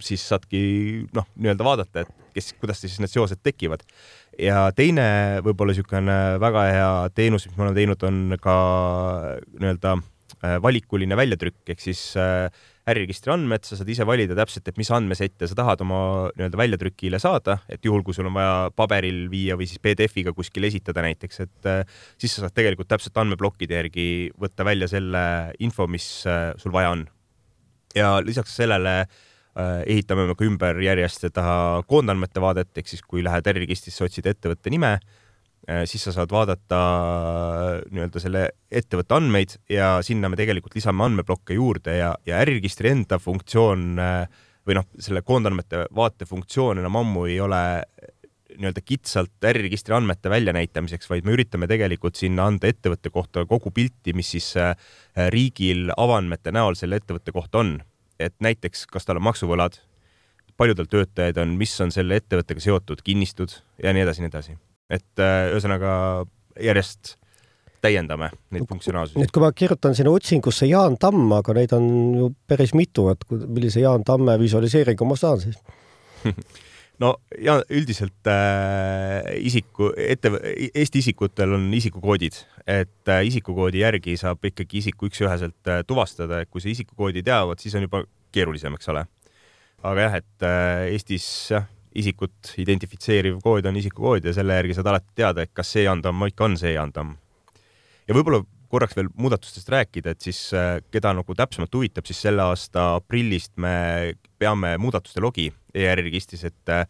siis 0.02 0.24
saadki 0.32 0.62
noh, 1.14 1.28
nii-öelda 1.36 1.66
vaadata, 1.66 2.02
et 2.02 2.32
kes, 2.34 2.52
kuidas 2.58 2.80
siis 2.82 2.98
need 3.02 3.12
seosed 3.12 3.42
tekivad. 3.44 3.84
ja 4.40 4.70
teine 4.74 5.04
võib-olla 5.44 5.74
niisugune 5.74 6.18
väga 6.42 6.64
hea 6.72 6.92
teenus, 7.14 7.46
mis 7.46 7.56
me 7.56 7.66
oleme 7.66 7.78
teinud, 7.78 8.06
on 8.08 8.38
ka 8.40 8.56
nii-öelda 9.60 9.96
valikuline 10.62 11.16
väljatrükk 11.16 11.70
ehk 11.74 11.82
siis 11.82 12.00
äh, 12.18 12.48
äriregistri 12.90 13.30
andmed, 13.30 13.62
sa 13.66 13.76
saad 13.78 13.90
ise 13.92 14.04
valida 14.06 14.34
täpselt, 14.34 14.66
et 14.66 14.78
mis 14.80 14.90
andmesette 14.94 15.46
sa 15.46 15.56
tahad 15.58 15.84
oma 15.84 15.98
nii-öelda 16.34 16.58
väljatrükile 16.58 17.20
saada, 17.22 17.60
et 17.70 17.84
juhul, 17.86 18.02
kui 18.02 18.16
sul 18.16 18.26
on 18.26 18.34
vaja 18.34 18.54
paberil 18.74 19.28
viia 19.30 19.54
või 19.58 19.68
siis 19.70 19.82
PDF-iga 19.82 20.34
kuskile 20.34 20.66
esitada 20.70 21.04
näiteks, 21.06 21.42
et 21.44 21.70
äh, 21.70 21.82
siis 22.18 22.34
sa 22.34 22.46
saad 22.46 22.56
tegelikult 22.58 22.90
täpselt 22.90 23.18
andmeplokkide 23.22 23.78
järgi 23.78 24.06
võtta 24.40 24.66
välja 24.66 24.90
selle 24.90 25.24
info, 25.62 25.86
mis 25.86 26.08
äh, 26.26 26.50
sul 26.58 26.74
vaja 26.74 26.94
on. 26.96 27.06
ja 27.94 28.16
lisaks 28.24 28.56
sellele 28.56 29.02
äh, 29.02 29.82
ehitame 29.86 30.26
me 30.26 30.34
ka 30.34 30.46
ümber 30.48 30.82
järjest 30.82 31.28
seda 31.28 31.44
koondandmete 31.86 32.42
vaadet, 32.42 32.74
ehk 32.74 32.90
siis 32.90 33.06
kui 33.06 33.22
lähed 33.22 33.46
äriregistrisse, 33.46 34.02
otsid 34.08 34.26
ettevõtte 34.26 34.74
nime 34.74 34.96
siis 35.86 36.02
sa 36.02 36.12
saad 36.14 36.32
vaadata 36.34 36.78
äh, 36.78 37.74
nii-öelda 37.94 38.22
selle 38.22 38.46
ettevõtte 38.72 39.14
andmeid 39.14 39.54
ja 39.70 39.94
sinna 40.02 40.30
me 40.30 40.38
tegelikult 40.38 40.74
lisame 40.74 41.04
andmeplokke 41.06 41.54
juurde 41.54 41.94
ja, 42.00 42.14
ja 42.26 42.40
äriregistri 42.42 42.90
enda 42.90 43.20
funktsioon 43.22 43.84
äh, 44.02 44.40
või 44.66 44.78
noh, 44.78 44.88
selle 45.02 45.22
koondandmete 45.26 45.84
vaate 45.94 46.26
funktsioon 46.26 46.82
enam 46.82 46.98
ammu 46.98 47.28
ei 47.30 47.38
ole 47.42 47.60
nii-öelda 48.52 48.82
kitsalt 48.84 49.46
äriregistri 49.48 49.94
andmete 49.96 50.30
väljanäitamiseks, 50.30 51.08
vaid 51.10 51.24
me 51.26 51.36
üritame 51.36 51.68
tegelikult 51.70 52.18
sinna 52.18 52.48
anda 52.50 52.68
ettevõtte 52.68 53.10
kohta 53.14 53.46
kogu 53.48 53.72
pilti, 53.72 54.12
mis 54.12 54.34
siis 54.34 54.50
riigil 55.32 55.88
avaandmete 55.96 56.52
näol 56.52 56.76
selle 56.78 57.00
ettevõtte 57.00 57.32
kohta 57.32 57.62
on. 57.62 57.78
et 58.20 58.34
näiteks, 58.44 58.84
kas 58.86 59.08
tal 59.08 59.18
on 59.18 59.24
maksuvõlad, 59.26 59.80
palju 60.60 60.76
tal 60.78 60.90
töötajaid 60.90 61.40
on, 61.42 61.56
mis 61.58 61.72
on 61.80 61.90
selle 61.90 62.20
ettevõttega 62.20 62.60
seotud 62.60 63.02
kinnistud 63.02 63.56
ja 63.82 63.96
nii 63.96 64.04
edasi, 64.04 64.22
nii 64.22 64.30
edasi 64.30 64.58
et 64.92 65.22
äh, 65.22 65.50
ühesõnaga 65.54 65.92
järjest 66.60 67.16
täiendame 67.82 68.30
neid 68.54 68.66
funktsionaalsusi. 68.70 69.18
nüüd, 69.18 69.32
kui 69.34 69.42
ma 69.42 69.50
kirjutan 69.56 69.96
sinna 69.98 70.12
otsingusse 70.14 70.68
Jaan 70.70 70.98
Tamm, 71.02 71.30
aga 71.38 71.56
neid 71.56 71.72
on 71.76 71.86
ju 72.18 72.28
päris 72.48 72.76
mitu, 72.78 73.08
et 73.12 73.24
millise 73.30 73.82
Jaan 73.82 74.04
Tamme 74.06 74.36
visualiseeringu 74.40 75.08
ma 75.08 75.18
saan 75.18 75.42
siis 75.42 75.58
no 77.02 77.16
ja 77.42 77.58
üldiselt 77.70 78.30
äh, 78.30 79.32
isiku, 79.42 79.90
ette, 79.96 80.32
Eesti 80.74 81.02
isikutel 81.02 81.56
on 81.56 81.66
isikukoodid, 81.74 82.38
et 82.66 83.10
äh, 83.10 83.24
isikukoodi 83.26 83.82
järgi 83.82 84.16
saab 84.20 84.44
ikkagi 84.52 84.82
isiku 84.84 85.10
üks-üheselt 85.10 85.72
äh, 85.72 85.82
tuvastada, 85.88 86.42
et 86.42 86.52
kui 86.52 86.62
sa 86.62 86.70
isikukoodi 86.72 87.24
teavad, 87.26 87.62
siis 87.62 87.74
on 87.78 87.88
juba 87.88 88.04
keerulisem, 88.32 88.78
eks 88.78 88.92
ole. 88.94 89.06
aga 89.82 90.06
jah, 90.06 90.18
et 90.22 90.46
äh, 90.46 90.86
Eestis 90.94 91.26
jah, 91.50 91.66
isikut 91.98 92.54
identifitseeriv 92.58 93.38
kood 93.44 93.66
on 93.68 93.76
isikukood 93.76 94.24
ja 94.24 94.34
selle 94.36 94.56
järgi 94.60 94.76
saad 94.78 94.90
alati 94.92 95.12
teada, 95.18 95.44
et 95.44 95.52
kas 95.54 95.72
see 95.74 95.86
Jaan 95.86 96.02
Tamm 96.02 96.28
ikka 96.28 96.46
on 96.48 96.58
see 96.60 96.74
Jaan 96.74 96.92
Tamm. 96.92 97.16
ja 98.08 98.16
võib-olla 98.16 98.42
korraks 98.72 98.96
veel 98.96 99.10
muudatustest 99.20 99.68
rääkida, 99.68 100.14
et 100.14 100.24
siis 100.24 100.38
äh, 100.56 100.78
keda 100.92 101.12
nagu 101.18 101.34
täpsemalt 101.36 101.74
huvitab, 101.76 102.06
siis 102.08 102.22
selle 102.24 102.44
aasta 102.46 102.94
aprillist 102.96 103.52
me 103.60 104.14
peame 104.40 104.76
muudatuste 104.80 105.20
logi 105.20 105.50
ERR 105.74 106.00
registris, 106.06 106.46
et 106.48 106.72
äh, 106.72 106.86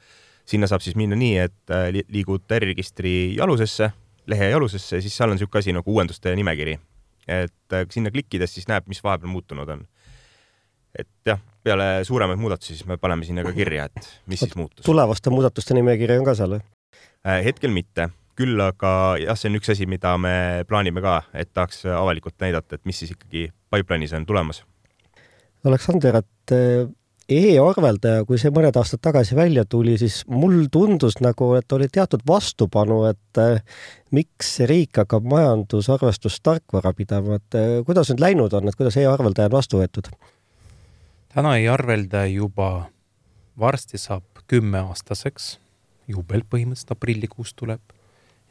sinna 0.47 0.69
saab 0.71 0.85
siis 0.85 0.97
minna 0.99 1.19
nii, 1.19 1.35
et 1.43 1.75
äh, 1.75 1.89
liigud 2.13 2.47
äriregistri 2.55 3.35
jalusesse, 3.35 3.91
lehe 4.31 4.53
jalusesse 4.53 5.01
ja 5.01 5.03
siis 5.03 5.17
seal 5.19 5.33
on 5.33 5.39
niisugune 5.39 5.65
asi 5.65 5.75
nagu 5.75 5.97
uuenduste 5.97 6.35
nimekiri. 6.39 6.79
et 7.31 7.75
sinna 7.95 8.11
klikkides 8.11 8.51
siis 8.55 8.67
näeb, 8.67 8.89
mis 8.91 8.99
vahepeal 9.03 9.31
muutunud 9.31 9.69
on. 9.75 9.85
et 10.99 11.11
jah, 11.27 11.39
peale 11.65 12.05
suuremaid 12.07 12.41
muudatusi, 12.41 12.77
siis 12.77 12.89
me 12.89 12.99
paneme 13.01 13.27
sinna 13.27 13.45
ka 13.47 13.53
kirja, 13.57 13.87
et 13.91 14.09
mis 14.31 14.43
siis 14.43 14.57
muutus. 14.59 14.85
tulevaste 14.87 15.31
muudatuste 15.31 15.77
nimekiri 15.79 16.19
on 16.21 16.27
ka 16.27 16.35
seal 16.39 16.57
või? 16.57 16.65
Äh, 17.27 17.43
hetkel 17.47 17.71
mitte, 17.75 18.09
küll 18.39 18.59
aga 18.63 19.15
jah, 19.23 19.39
see 19.39 19.53
on 19.53 19.61
üks 19.61 19.71
asi, 19.75 19.87
mida 19.91 20.17
me 20.19 20.35
plaanime 20.69 21.05
ka, 21.05 21.21
et 21.35 21.53
tahaks 21.55 21.85
avalikult 21.87 22.39
näidata, 22.43 22.79
et 22.79 22.89
mis 22.89 22.99
siis 22.99 23.15
ikkagi 23.15 23.49
pipeline'is 23.73 24.17
on 24.19 24.27
tulemas. 24.27 24.65
Aleksander, 25.63 26.19
et 26.25 26.55
äh, 26.57 26.91
e-arveldaja, 27.31 28.25
kui 28.27 28.41
see 28.41 28.51
mõned 28.55 28.77
aastad 28.79 29.03
tagasi 29.05 29.37
välja 29.39 29.65
tuli, 29.69 29.95
siis 30.01 30.23
mul 30.31 30.67
tundus 30.73 31.21
nagu, 31.23 31.53
et 31.59 31.73
oli 31.73 31.89
teatud 31.93 32.25
vastupanu, 32.29 33.05
et 33.11 33.41
eh, 33.41 33.63
miks 34.15 34.57
riik 34.69 35.03
hakkab 35.03 35.27
majandusarvestust 35.31 36.43
tarkvara 36.43 36.93
pidama, 36.97 37.39
et 37.39 37.87
kuidas 37.87 38.11
nüüd 38.11 38.23
läinud 38.25 38.59
on, 38.59 38.69
et 38.69 38.79
kuidas 38.79 38.99
e-arveldaja 39.01 39.53
on 39.53 39.59
vastu 39.61 39.81
võetud? 39.81 40.11
Täna 41.33 41.57
ei 41.57 41.68
arvelda 41.68 42.26
juba, 42.28 42.91
varsti 43.59 44.01
saab 44.01 44.43
kümmeaastaseks, 44.51 45.57
juubel 46.11 46.45
põhimõtteliselt 46.45 46.93
aprillikuus 46.93 47.55
tuleb 47.57 47.95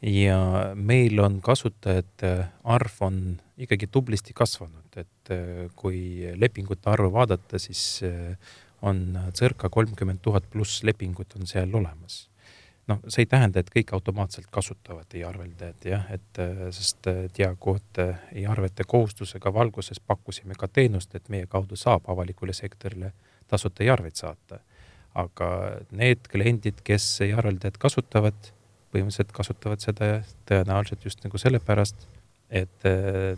ja 0.02 0.72
meil 0.74 1.20
on 1.22 1.38
kasutajate 1.44 2.32
arv 2.64 2.98
on 3.06 3.20
ikkagi 3.62 3.86
tublisti 3.86 4.34
kasvanud, 4.34 4.98
et 4.98 5.30
äh, 5.30 5.68
kui 5.78 6.26
lepingute 6.34 6.90
arvu 6.90 7.12
vaadata, 7.14 7.60
siis 7.62 8.02
äh, 8.06 8.34
on 8.82 9.14
circa 9.38 9.70
kolmkümmend 9.70 10.18
tuhat 10.22 10.48
pluss 10.50 10.82
lepingut 10.82 11.36
on 11.38 11.46
seal 11.46 11.70
olemas. 11.78 12.26
Noh, 12.90 13.00
see 13.08 13.22
ei 13.22 13.30
tähenda, 13.30 13.62
et 13.62 13.70
kõik 13.72 13.92
automaatselt 13.94 14.48
kasutavad 14.52 15.14
e-arveldajat 15.14 15.86
jah, 15.86 16.08
et 16.14 16.40
sest 16.74 17.08
diakood 17.36 18.00
e-arvete 18.42 18.86
kohustusega 18.88 19.52
valguses 19.54 20.00
pakkusime 20.00 20.56
ka 20.58 20.68
teenust, 20.68 21.14
et 21.14 21.28
meie 21.32 21.46
kaudu 21.50 21.78
saab 21.78 22.08
avalikule 22.10 22.54
sektorile 22.56 23.12
tasuta 23.48 23.84
e-arveid 23.84 24.18
saata. 24.18 24.60
aga 25.14 25.46
need 25.92 26.24
kliendid, 26.32 26.78
kes 26.84 27.20
e-arveldajat 27.20 27.76
kasutavad, 27.76 28.46
põhimõtteliselt 28.94 29.34
kasutavad 29.36 29.82
seda 29.84 30.06
tõenäoliselt 30.48 31.04
just 31.04 31.20
nagu 31.24 31.36
sellepärast, 31.38 32.06
et 32.48 32.86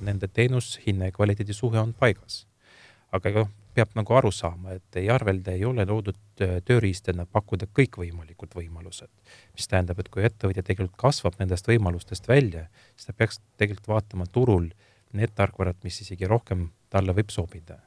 nende 0.07 0.29
teenus, 0.31 0.77
hinna 0.87 1.11
ja 1.11 1.15
kvaliteedi 1.17 1.55
suhe 1.55 1.79
on 1.81 1.93
paigas. 1.99 2.47
aga 3.11 3.31
noh, 3.35 3.51
peab 3.75 3.95
nagu 3.99 4.15
aru 4.17 4.31
saama, 4.33 4.75
et 4.79 4.99
e-arveldaja 5.01 5.59
ei 5.59 5.67
ole 5.69 5.85
loodud 5.89 6.19
äh, 6.43 6.57
tööriistana 6.67 7.27
pakkuda 7.31 7.67
kõikvõimalikud 7.79 8.55
võimalused. 8.57 9.11
mis 9.55 9.69
tähendab, 9.71 9.99
et 10.01 10.09
kui 10.09 10.25
ettevõtja 10.25 10.63
tegelikult 10.63 10.99
kasvab 11.01 11.39
nendest 11.39 11.69
võimalustest 11.69 12.29
välja, 12.29 12.67
siis 12.95 13.11
ta 13.11 13.13
peaks 13.13 13.41
tegelikult 13.59 13.89
vaatama 13.89 14.27
turul 14.27 14.71
need 15.13 15.35
tarkvarad, 15.35 15.79
mis 15.85 16.01
isegi 16.03 16.27
rohkem 16.31 16.69
talle 16.91 17.15
võib 17.15 17.31
sobida. 17.31 17.79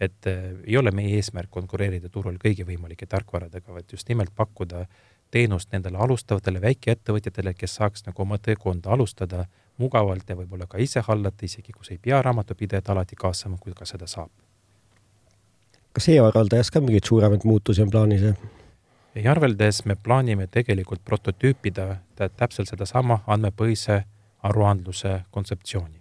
et 0.00 0.26
äh, 0.26 0.52
ei 0.66 0.76
ole 0.76 0.90
meie 0.90 1.16
eesmärk 1.16 1.50
konkureerida 1.50 2.08
turul 2.08 2.38
kõigi 2.38 2.66
võimalike 2.66 3.06
tarkvaradega, 3.06 3.72
vaid 3.72 3.92
just 3.92 4.08
nimelt 4.08 4.34
pakkuda 4.34 4.86
teenust 5.30 5.72
nendele 5.72 5.98
alustavatele 5.98 6.60
väikeettevõtjatele, 6.60 7.54
kes 7.54 7.74
saaks 7.80 8.06
nagu 8.06 8.22
oma 8.22 8.38
teekonda 8.38 8.90
alustada 8.90 9.46
mugavalt 9.78 10.28
ja 10.28 10.36
võib-olla 10.36 10.66
ka 10.66 10.78
ise 10.78 11.00
hallata, 11.00 11.44
isegi 11.44 11.72
kus 11.72 11.90
ei 11.90 11.98
pea 11.98 12.22
raamatupidajat 12.22 12.90
alati 12.90 13.16
kaasama, 13.16 13.56
kui 13.60 13.72
ka 13.72 13.88
seda 13.88 14.06
saab 14.06 14.30
kas 15.92 16.08
e-arveldajas 16.08 16.70
ka 16.72 16.80
mingeid 16.80 17.04
suuremaid 17.08 17.44
muutusi 17.44 17.82
on 17.84 17.90
plaanis? 17.90 18.22
e-arveldajas 19.14 19.84
me 19.84 19.96
plaanime 19.96 20.46
tegelikult 20.46 21.04
prototüüpida 21.04 21.86
täpselt 22.16 22.70
sedasama 22.72 23.20
andmepõhise 23.26 24.02
aruandluse 24.48 25.20
kontseptsiooni. 25.30 26.00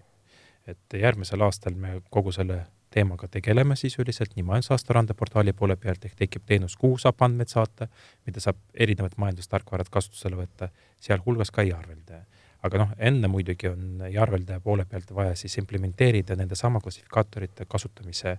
et 0.68 1.00
järgmisel 1.02 1.42
aastal 1.42 1.76
me 1.76 2.02
kogu 2.10 2.32
selle 2.32 2.62
teemaga 2.92 3.28
tegeleme 3.28 3.76
sisuliselt 3.76 4.36
nii 4.36 4.44
majandusaasta 4.44 5.14
portaali 5.18 5.54
poole 5.54 5.76
pealt 5.76 6.06
ehk 6.06 6.16
tekib 6.16 6.44
teenus, 6.46 6.76
kuhu 6.78 6.98
saab 6.98 7.22
andmeid 7.22 7.48
saata, 7.48 7.88
mida 8.26 8.39
saab 8.39 8.58
erinevad 8.74 9.16
majandustarkvarad 9.18 9.89
kasutusele 9.89 10.36
võtta, 10.36 10.70
sealhulgas 11.00 11.52
ka 11.52 11.64
e-arveldaja. 11.64 12.26
aga 12.64 12.78
noh, 12.78 12.89
enne 12.98 13.28
muidugi 13.28 13.68
on 13.68 14.02
e-arveldaja 14.06 14.60
poole 14.60 14.86
pealt 14.86 15.12
vaja 15.12 15.36
siis 15.36 15.58
implementeerida 15.58 16.36
nende 16.36 16.56
sama 16.56 16.80
klassifikaatorite 16.80 17.66
kasutamise 17.66 18.38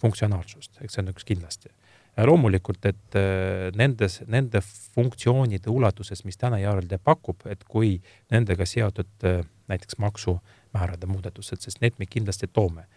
funktsionaalsust, 0.00 0.80
eks 0.80 0.96
see 0.96 1.04
on 1.04 1.12
üks 1.14 1.28
kindlasti. 1.28 1.72
loomulikult, 2.20 2.84
et 2.84 3.16
äh, 3.16 3.70
nendes, 3.78 4.20
nende 4.26 4.60
funktsioonide 4.94 5.70
ulatuses, 5.70 6.24
mis 6.24 6.36
täna 6.36 6.58
e-arveldaja 6.58 6.98
pakub, 7.04 7.46
et 7.46 7.62
kui 7.64 8.00
nendega 8.30 8.66
seotud 8.66 9.24
äh, 9.24 9.44
näiteks 9.70 9.96
maksumäärade 9.98 11.06
muudatused, 11.06 11.62
sest 11.62 11.80
need 11.80 11.96
me 11.98 12.06
kindlasti 12.10 12.50
toome 12.52 12.88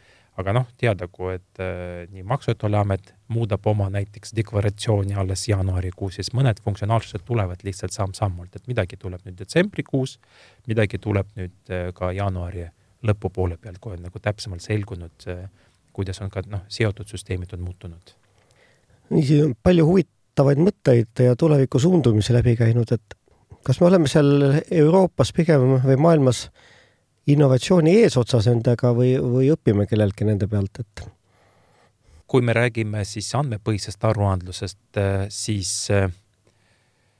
aga 0.41 0.54
noh, 0.56 0.70
teadagu, 0.80 1.30
et 1.36 1.62
äh, 1.62 2.06
nii 2.12 2.24
Maksu- 2.26 2.54
ja 2.54 2.58
Tolliamet 2.58 3.14
muudab 3.34 3.68
oma 3.70 3.89
näiteks 3.93 4.34
deklaratsiooni 4.36 5.14
alles 5.20 5.45
jaanuarikuus, 5.49 6.18
siis 6.18 6.32
mõned 6.34 6.62
funktsionaalsused 6.66 7.26
tulevad 7.28 7.62
lihtsalt 7.66 7.93
samm-sammult, 7.93 8.56
et 8.56 8.70
midagi 8.70 8.97
tuleb 8.97 9.22
nüüd 9.28 9.38
detsembrikuus, 9.43 10.18
midagi 10.70 10.97
tuleb 11.01 11.30
nüüd 11.38 11.74
äh, 11.74 11.91
ka 11.95 12.12
jaanuari 12.18 12.66
lõpupoole 13.06 13.60
pealt, 13.62 13.82
kui 13.84 13.97
on 13.97 14.06
nagu 14.08 14.22
täpsemalt 14.24 14.66
selgunud 14.66 15.30
äh, 15.30 15.45
kuidas 15.94 16.22
on 16.22 16.32
ka 16.34 16.44
noh, 16.50 16.66
seotud 16.72 17.10
süsteemid 17.10 17.54
on 17.54 17.64
muutunud. 17.68 18.14
niiviisi 19.10 19.41
on 19.46 19.56
palju 19.64 19.86
huvitavaid 19.88 20.62
mõtteid 20.64 21.26
ja 21.26 21.36
tuleviku 21.39 21.80
suundumisi 21.80 22.34
läbi 22.34 22.56
käinud, 22.60 22.91
et 22.91 23.18
kas 23.64 23.82
me 23.82 23.88
oleme 23.88 24.10
seal 24.12 24.62
Euroopas 24.72 25.34
pigem 25.34 25.78
või 25.84 25.98
maailmas 25.98 26.48
innovatsiooni 27.28 27.98
eesotsas 28.04 28.50
nendega 28.50 28.91
või, 28.96 29.16
või 29.22 29.52
õpime 29.54 29.88
kelleltki 29.88 30.28
nende 30.28 30.48
pealt, 30.52 30.84
et? 30.84 31.06
kui 32.28 32.41
me 32.41 32.56
räägime 32.58 33.04
siis 33.06 33.28
andmepõhisest 33.38 34.04
aruandlusest, 34.10 34.98
siis 35.30 35.74
äh, 35.94 36.08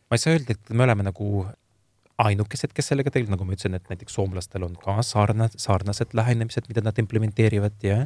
ma 0.10 0.18
ei 0.18 0.22
saa 0.22 0.34
öelda, 0.34 0.56
et 0.56 0.72
me 0.74 0.88
oleme 0.88 1.06
nagu 1.06 1.44
ainukesed, 2.24 2.74
kes 2.74 2.92
sellega 2.92 3.12
tegelevad, 3.14 3.36
nagu 3.36 3.48
ma 3.48 3.56
ütlesin, 3.56 3.78
et 3.78 3.88
näiteks 3.90 4.16
soomlastel 4.18 4.66
on 4.66 4.76
ka 4.80 5.00
sarnased, 5.06 5.62
sarnased 5.62 6.14
lähenemised, 6.18 6.68
mida 6.70 6.84
nad 6.86 7.00
implementeerivad 7.02 7.86
ja 7.86 8.04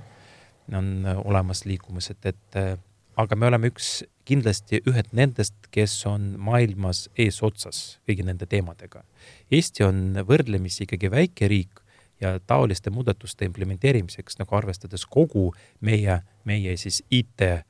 on 0.75 1.05
äh, 1.05 1.17
olemas 1.27 1.65
liikumised, 1.65 2.25
et 2.25 2.55
äh, 2.55 2.77
aga 3.17 3.35
me 3.35 3.47
oleme 3.47 3.71
üks, 3.71 4.03
kindlasti 4.27 4.81
ühed 4.89 5.11
nendest, 5.15 5.55
kes 5.71 5.93
on 6.09 6.33
maailmas 6.43 7.07
eesotsas 7.17 7.99
kõigi 8.07 8.25
nende 8.27 8.45
teemadega. 8.49 9.03
Eesti 9.51 9.85
on 9.87 10.01
võrdlemisi 10.27 10.83
ikkagi 10.85 11.11
väike 11.11 11.47
riik 11.47 11.83
ja 12.21 12.35
taoliste 12.39 12.91
muudatuste 12.91 13.45
implementeerimiseks 13.47 14.39
nagu 14.41 14.57
arvestades 14.57 15.05
kogu 15.05 15.51
meie, 15.79 16.21
meie 16.43 16.75
siis 16.77 17.03
IT 17.09 17.45
äh, 17.45 17.63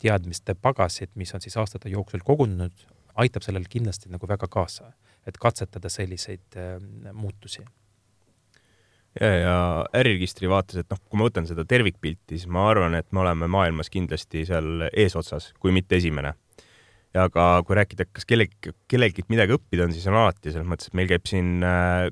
teadmiste 0.00 0.54
pagasit, 0.54 1.12
mis 1.14 1.34
on 1.34 1.44
siis 1.44 1.58
aastate 1.60 1.92
jooksul 1.92 2.24
kogunenud, 2.24 2.86
aitab 3.20 3.44
sellele 3.44 3.68
kindlasti 3.68 4.08
nagu 4.08 4.28
väga 4.28 4.48
kaasa, 4.48 4.92
et 5.28 5.36
katsetada 5.36 5.90
selliseid 5.92 6.56
muutusi 7.12 7.66
ja, 9.18 9.30
ja 9.30 9.56
äriregistri 9.96 10.48
vaates, 10.50 10.82
et 10.82 10.90
noh, 10.92 11.00
kui 11.08 11.18
ma 11.18 11.26
võtan 11.26 11.48
seda 11.48 11.64
tervikpilti, 11.68 12.36
siis 12.36 12.46
ma 12.52 12.68
arvan, 12.70 12.94
et 12.98 13.08
me 13.14 13.24
oleme 13.24 13.48
maailmas 13.50 13.90
kindlasti 13.92 14.44
seal 14.48 14.86
eesotsas, 14.92 15.50
kui 15.58 15.74
mitte 15.74 15.98
esimene. 15.98 16.34
ja 17.14 17.24
ka 17.32 17.62
kui 17.66 17.74
rääkida, 17.74 18.06
kas 18.14 18.26
kellelgi, 18.28 18.70
kellelgi 18.86 19.24
midagi 19.32 19.56
õppida 19.56 19.82
on, 19.88 19.94
siis 19.94 20.06
on 20.06 20.14
alati 20.20 20.52
selles 20.52 20.68
mõttes, 20.68 20.90
et 20.90 20.94
meil 20.94 21.08
käib 21.10 21.24
siin 21.26 21.64
äh, 21.66 22.06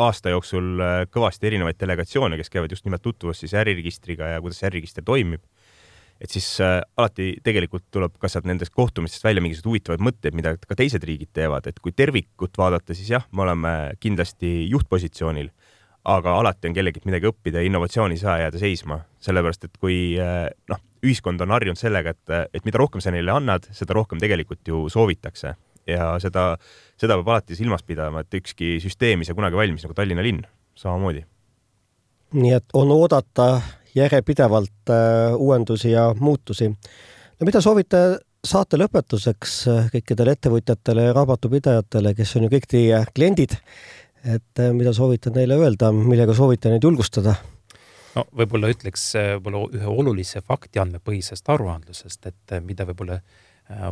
aasta 0.00 0.32
jooksul 0.32 0.80
äh, 0.80 1.00
kõvasti 1.12 1.50
erinevaid 1.50 1.76
delegatsioone, 1.80 2.38
kes 2.40 2.48
käivad 2.52 2.72
just 2.72 2.86
nimelt 2.88 3.04
tutvumas 3.04 3.42
siis 3.42 3.52
äriregistriga 3.60 4.32
ja 4.32 4.40
kuidas 4.40 4.62
äriregister 4.64 5.04
toimib. 5.04 5.42
et 6.20 6.30
siis 6.30 6.46
äh, 6.62 6.78
alati 6.96 7.34
tegelikult 7.44 7.84
tuleb 7.92 8.16
ka 8.22 8.30
sealt 8.30 8.46
nendest 8.48 8.72
kohtumistest 8.72 9.24
välja 9.26 9.42
mingisuguseid 9.42 9.68
huvitavaid 9.68 10.04
mõtteid, 10.08 10.34
mida 10.38 10.54
ka 10.56 10.76
teised 10.78 11.04
riigid 11.04 11.34
teevad, 11.34 11.66
et 11.66 11.80
kui 11.82 11.92
tervikut 11.92 12.56
vaadata, 12.56 12.94
siis 12.94 13.10
jah, 13.10 13.26
me 13.32 13.42
oleme 13.42 13.72
kindlasti 14.00 14.70
juhtpositsioonil 14.70 15.50
aga 16.04 16.38
alati 16.38 16.68
on 16.68 16.74
kellelgi 16.76 17.02
midagi 17.08 17.28
õppida 17.30 17.60
ja 17.62 17.68
innovatsioon 17.68 18.12
ei 18.12 18.20
saa 18.20 18.38
jääda 18.42 18.60
seisma, 18.60 18.98
sellepärast 19.24 19.68
et 19.68 19.78
kui 19.80 19.98
eh, 20.20 20.48
noh, 20.68 20.82
ühiskond 21.04 21.40
on 21.44 21.54
harjunud 21.54 21.80
sellega, 21.80 22.12
et, 22.14 22.50
et 22.56 22.66
mida 22.66 22.80
rohkem 22.80 23.02
sa 23.04 23.12
neile 23.14 23.32
annad, 23.32 23.68
seda 23.76 23.96
rohkem 23.96 24.20
tegelikult 24.22 24.68
ju 24.68 24.84
soovitakse 24.92 25.54
ja 25.88 26.10
seda, 26.22 26.54
seda 27.00 27.16
peab 27.20 27.30
alati 27.32 27.56
silmas 27.56 27.84
pidama, 27.86 28.24
et 28.24 28.40
ükski 28.40 28.76
süsteem 28.84 29.22
ei 29.22 29.28
saa 29.28 29.36
kunagi 29.36 29.58
valmis 29.58 29.84
nagu 29.84 29.96
Tallinna 29.96 30.24
linn 30.24 30.44
samamoodi. 30.76 31.24
nii 32.34 32.52
et 32.52 32.76
on 32.76 32.90
oodata 32.90 33.48
järjepidevalt 33.94 34.90
äh, 34.90 35.34
uuendusi 35.36 35.90
ja 35.90 36.14
muutusi. 36.20 36.68
no 36.68 37.46
mida 37.46 37.60
soovite 37.60 38.04
saate 38.44 38.76
lõpetuseks 38.76 39.52
kõikidele 39.92 40.34
ettevõtjatele 40.36 41.08
ja 41.08 41.12
raamatupidajatele, 41.16 42.14
kes 42.14 42.36
on 42.36 42.44
ju 42.44 42.50
kõik 42.52 42.66
teie 42.68 43.04
kliendid 43.14 43.56
et 44.24 44.58
äh, 44.60 44.72
mida 44.72 44.92
soovitan 44.92 45.36
neile 45.36 45.56
öelda, 45.60 45.90
millega 45.92 46.34
soovitan 46.34 46.74
neid 46.74 46.84
julgustada? 46.84 47.34
no 48.14 48.24
võib-olla 48.36 48.70
ütleks 48.72 49.06
äh, 49.20 49.32
võib-olla 49.36 49.64
ühe 49.78 49.90
olulise 49.90 50.42
fakti 50.44 50.80
andmepõhisest 50.82 51.48
aruandlusest, 51.52 52.30
et 52.30 52.56
äh, 52.56 52.62
mida 52.64 52.86
võib-olla 52.88 53.20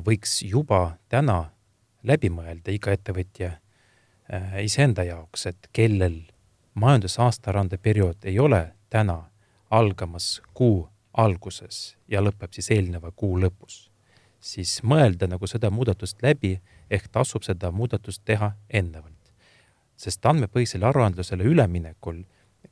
võiks 0.05 0.43
juba 0.45 0.99
täna 1.09 1.47
läbi 2.05 2.29
mõelda 2.29 2.69
iga 2.75 2.93
ettevõtja 2.93 3.55
iseenda 4.61 5.01
jaoks, 5.09 5.47
et 5.49 5.71
kellel 5.73 6.19
majandusaasta 6.77 7.55
periood 7.81 8.27
ei 8.29 8.37
ole 8.39 8.75
täna 8.93 9.31
algamas 9.71 10.43
kuu 10.53 10.91
alguses 11.17 11.97
ja 12.09 12.21
lõpeb 12.21 12.53
siis 12.53 12.69
eelneva 12.71 13.15
kuu 13.17 13.41
lõpus, 13.41 13.89
siis 14.41 14.83
mõelda 14.85 15.27
nagu 15.27 15.47
seda 15.49 15.71
muudatust 15.71 16.21
läbi, 16.23 16.61
ehk 16.91 17.09
tasub 17.09 17.49
seda 17.49 17.71
muudatust 17.73 18.21
teha 18.25 18.53
ennevalt 18.69 19.12
sest 20.03 20.27
andmepõhisele 20.27 20.87
aruandlusele 20.89 21.47
üleminekul, 21.47 22.23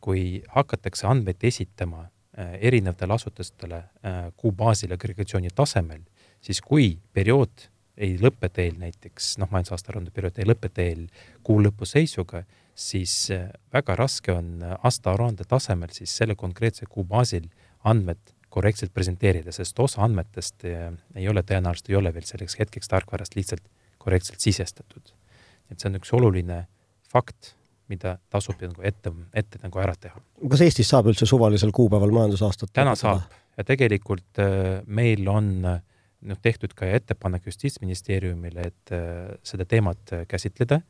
kui 0.03 0.41
hakatakse 0.55 1.07
andmeid 1.11 1.45
esitama 1.47 2.07
äh, 2.07 2.57
erinevatele 2.71 3.15
asutustele 3.17 3.83
äh, 3.83 4.23
kuu 4.37 4.53
baasil 4.57 4.95
agregatsiooni 4.97 5.53
tasemel, 5.55 6.03
siis 6.43 6.63
kui 6.65 6.95
periood 7.15 7.69
ei 8.01 8.17
lõpe 8.21 8.49
teil 8.49 8.79
näiteks, 8.81 9.35
noh, 9.43 9.51
majandusaasta 9.53 9.93
aruande 9.93 10.13
periood 10.15 10.39
ei 10.41 10.49
lõpe 10.49 10.71
teil 10.73 11.07
kuu 11.47 11.61
lõpu 11.61 11.89
seisuga, 11.89 12.45
siis 12.75 13.15
äh, 13.35 13.51
väga 13.75 13.99
raske 14.01 14.35
on 14.35 14.65
aastaaruande 14.79 15.47
tasemel 15.49 15.93
siis 15.95 16.17
selle 16.23 16.39
konkreetse 16.39 16.89
kuu 16.89 17.05
baasil 17.05 17.51
andmed 17.85 18.23
korrektselt 18.51 18.91
presenteerida, 18.95 19.53
sest 19.55 19.79
osa 19.79 20.01
andmetest 20.03 20.65
ei 20.67 21.29
ole 21.31 21.43
tõenäoliselt, 21.47 21.87
ei 21.93 21.99
ole 22.01 22.11
veel 22.11 22.25
selleks 22.27 22.57
hetkeks 22.59 22.91
tarkvarast 22.91 23.37
lihtsalt 23.39 23.63
korrektselt 24.03 24.43
sisestatud. 24.43 25.13
et 25.71 25.79
see 25.79 25.87
on 25.87 26.01
üks 26.01 26.11
oluline 26.17 26.57
äh, 26.57 26.80
fakt, 27.11 27.55
mida 27.91 28.17
tasub 28.31 28.61
nagu 28.63 28.83
ette, 28.87 29.13
ette 29.35 29.61
nagu 29.65 29.83
ära 29.83 29.97
teha. 29.99 30.21
kas 30.51 30.65
Eestis 30.67 30.91
saab 30.93 31.11
üldse 31.11 31.27
suvalisel 31.27 31.73
kuupäeval 31.75 32.13
majandusaastat 32.15 32.73
täna 32.77 32.95
saab 32.99 33.27
ja 33.59 33.67
tegelikult 33.67 34.43
äh, 34.43 34.81
meil 34.87 35.27
on 35.29 35.51
noh, 35.67 36.41
tehtud 36.43 36.75
ka 36.77 36.87
ettepanek 36.87 37.49
Justiitsministeeriumile, 37.51 38.71
et 38.73 38.95
äh, 38.95 39.35
seda 39.43 39.67
teemat 39.69 40.15
käsitleda 40.31 40.81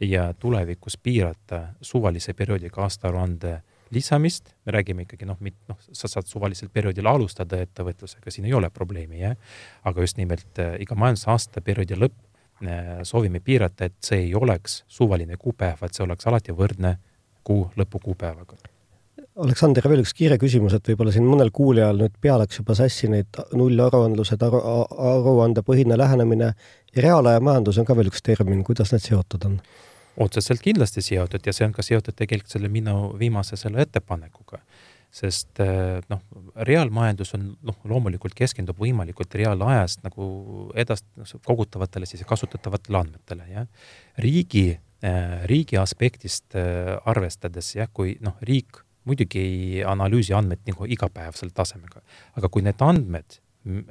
ja 0.00 0.30
tulevikus 0.38 0.96
piirata 0.96 1.66
suvalise 1.80 2.34
perioodiga 2.34 2.82
aastaaruande 2.82 3.60
lisamist, 3.90 4.52
me 4.66 4.72
räägime 4.72 5.02
ikkagi 5.02 5.26
noh, 5.26 5.38
noh, 5.68 5.78
sa 5.92 6.08
saad 6.08 6.28
suvalisel 6.30 6.70
perioodil 6.72 7.06
alustada 7.10 7.58
ettevõtlusega, 7.64 8.30
siin 8.30 8.46
ei 8.46 8.54
ole 8.54 8.70
probleemi, 8.70 9.20
jah. 9.24 9.36
aga 9.84 10.06
just 10.06 10.20
nimelt 10.20 10.60
äh, 10.62 10.76
iga 10.82 10.94
majandusaasta 10.98 11.62
perioodi 11.66 11.98
lõpp 11.98 12.14
äh, 12.14 12.29
soovime 13.08 13.40
piirata, 13.40 13.88
et 13.88 13.96
see 14.04 14.26
ei 14.26 14.34
oleks 14.34 14.82
suvaline 14.88 15.36
kuupäev, 15.40 15.78
vaid 15.80 15.96
see 15.96 16.04
oleks 16.04 16.26
alati 16.26 16.52
võrdne 16.52 16.96
kuu 17.44 17.70
lõpukuupäevaga. 17.76 18.58
Aleksander, 19.40 19.86
veel 19.88 20.02
üks 20.02 20.12
kiire 20.16 20.36
küsimus, 20.40 20.74
et 20.76 20.88
võib-olla 20.90 21.12
siin 21.14 21.24
mõnel 21.24 21.52
kuulajal 21.54 22.00
nüüd 22.02 22.16
pea 22.20 22.34
läks 22.40 22.58
juba 22.60 22.74
sassi 22.76 23.08
neid 23.08 23.38
nullaruandlused, 23.56 24.42
aru, 24.42 24.60
aruandepõhine 25.12 25.96
lähenemine 25.96 26.50
ja 26.50 27.04
reaalaja 27.04 27.40
majandus 27.40 27.78
on 27.80 27.86
ka 27.88 27.96
veel 27.96 28.10
üks 28.10 28.24
termin, 28.26 28.64
kuidas 28.66 28.92
need 28.92 29.06
seotud 29.06 29.46
on? 29.48 29.60
otseselt 30.20 30.60
kindlasti 30.60 31.00
seotud 31.00 31.46
ja 31.46 31.52
see 31.56 31.64
on 31.64 31.72
ka 31.72 31.84
seotud 31.86 32.16
tegelikult 32.18 32.52
selle 32.52 32.68
minu 32.68 33.14
viimase 33.18 33.56
selle 33.56 33.80
ettepanekuga. 33.86 34.58
Sest 35.10 35.58
eh, 35.62 35.98
noh, 36.10 36.20
reaalmajandus 36.66 37.34
on 37.34 37.48
noh, 37.66 37.78
loomulikult 37.90 38.34
keskendub 38.38 38.78
võimalikult 38.78 39.34
reaalajast 39.34 40.04
nagu 40.06 40.70
edast-, 40.78 41.08
noh, 41.18 41.32
kogutavatele 41.46 42.06
siis 42.06 42.22
kasutatavatele 42.28 43.00
andmetele, 43.00 43.48
jah. 43.50 43.66
riigi, 44.22 44.68
eh, 45.02 45.36
riigi 45.50 45.80
aspektist 45.80 46.54
eh, 46.58 46.94
arvestades 47.10 47.74
jah, 47.74 47.90
kui 47.92 48.16
noh, 48.22 48.38
riik 48.46 48.84
muidugi 49.08 49.42
ei 49.42 49.84
analüüsi 49.86 50.34
andmeid 50.36 50.62
nagu 50.68 50.86
igapäevasel 50.86 51.50
tasemega, 51.56 52.02
aga 52.38 52.50
kui 52.52 52.62
need 52.62 52.82
andmed 52.84 53.40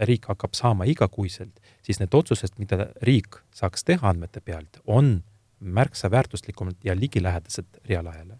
riik 0.08 0.26
hakkab 0.32 0.56
saama 0.58 0.88
igakuiselt, 0.90 1.60
siis 1.86 2.00
need 2.02 2.16
otsused, 2.18 2.56
mida 2.62 2.90
riik 3.06 3.38
saaks 3.56 3.86
teha 3.86 4.08
andmete 4.10 4.42
pealt, 4.42 4.80
on 4.88 5.20
märksa 5.60 6.10
väärtuslikumad 6.12 6.80
ja 6.84 6.96
ligilähedased 6.98 7.84
reaalajale? 7.90 8.40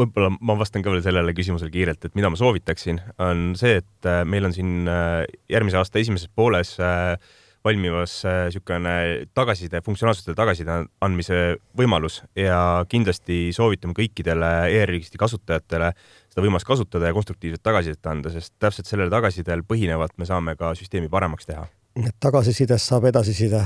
Võib-olla 0.00 0.30
ma 0.40 0.56
vastan 0.58 0.84
ka 0.84 0.92
veel 0.92 1.04
sellele 1.04 1.34
küsimusele 1.36 1.72
kiirelt, 1.74 2.04
et 2.04 2.16
mida 2.18 2.30
ma 2.32 2.38
soovitaksin, 2.40 3.00
on 3.22 3.52
see, 3.58 3.80
et 3.82 4.08
äh, 4.08 4.22
meil 4.28 4.48
on 4.48 4.56
siin 4.56 4.88
äh, 4.90 5.22
järgmise 5.52 5.80
aasta 5.80 6.00
esimeses 6.02 6.30
pooles 6.34 6.74
äh, 6.82 7.14
valmimas 7.64 8.22
niisugune 8.24 8.92
tagasiside, 9.36 9.82
funktsionaalsete 9.84 10.32
tagasiside 10.32 10.78
andmise 11.04 11.40
võimalus 11.76 12.22
ja 12.38 12.86
kindlasti 12.88 13.50
soovitame 13.52 13.92
kõikidele 13.98 14.48
e-registri 14.78 15.20
kasutajatele 15.20 15.90
seda 16.30 16.46
võimalust 16.46 16.68
kasutada 16.68 17.10
ja 17.10 17.16
konstruktiivset 17.16 17.62
tagasisidet 17.62 18.08
anda, 18.08 18.32
sest 18.32 18.54
täpselt 18.62 18.88
sellele 18.88 19.12
tagasisidel 19.12 19.66
põhinevalt 19.68 20.16
me 20.16 20.28
saame 20.30 20.56
ka 20.56 20.72
süsteemi 20.78 21.12
paremaks 21.12 21.52
teha 21.52 21.66
et 21.98 22.16
tagasisidest 22.22 22.86
saab 22.86 23.08
edasiside. 23.10 23.62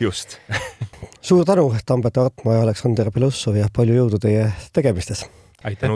just 0.00 0.38
suur 1.28 1.44
tänu, 1.44 1.70
Tambet 1.86 2.16
Artmaa 2.18 2.54
ja 2.58 2.62
Aleksander 2.66 3.10
Belussov 3.14 3.56
ja 3.56 3.68
palju 3.72 3.94
jõudu 4.02 4.20
teie 4.22 4.50
tegemistes. 4.72 5.24
Aitäh! 5.64 5.90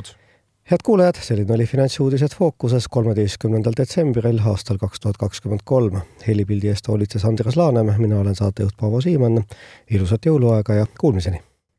head 0.71 0.81
kuulajad, 0.85 1.15
selline 1.21 1.55
oli 1.55 1.67
Finantsuudised 1.67 2.35
fookuses 2.39 2.89
kolmeteistkümnendal 2.89 3.73
detsembril 3.77 4.39
aastal 4.47 4.79
kaks 4.79 5.01
tuhat 5.01 5.17
kakskümmend 5.17 5.61
kolm. 5.65 6.01
helipildi 6.27 6.69
eest 6.69 6.89
hoolitses 6.89 7.25
Andres 7.25 7.57
Laanem, 7.57 7.95
mina 7.99 8.21
olen 8.21 8.35
saatejuht 8.35 8.77
Paavo 8.81 9.01
Siimann. 9.01 9.45
ilusat 9.91 10.27
jõuluaega 10.27 10.75
ja 10.75 10.87
kuulmiseni! 11.01 11.43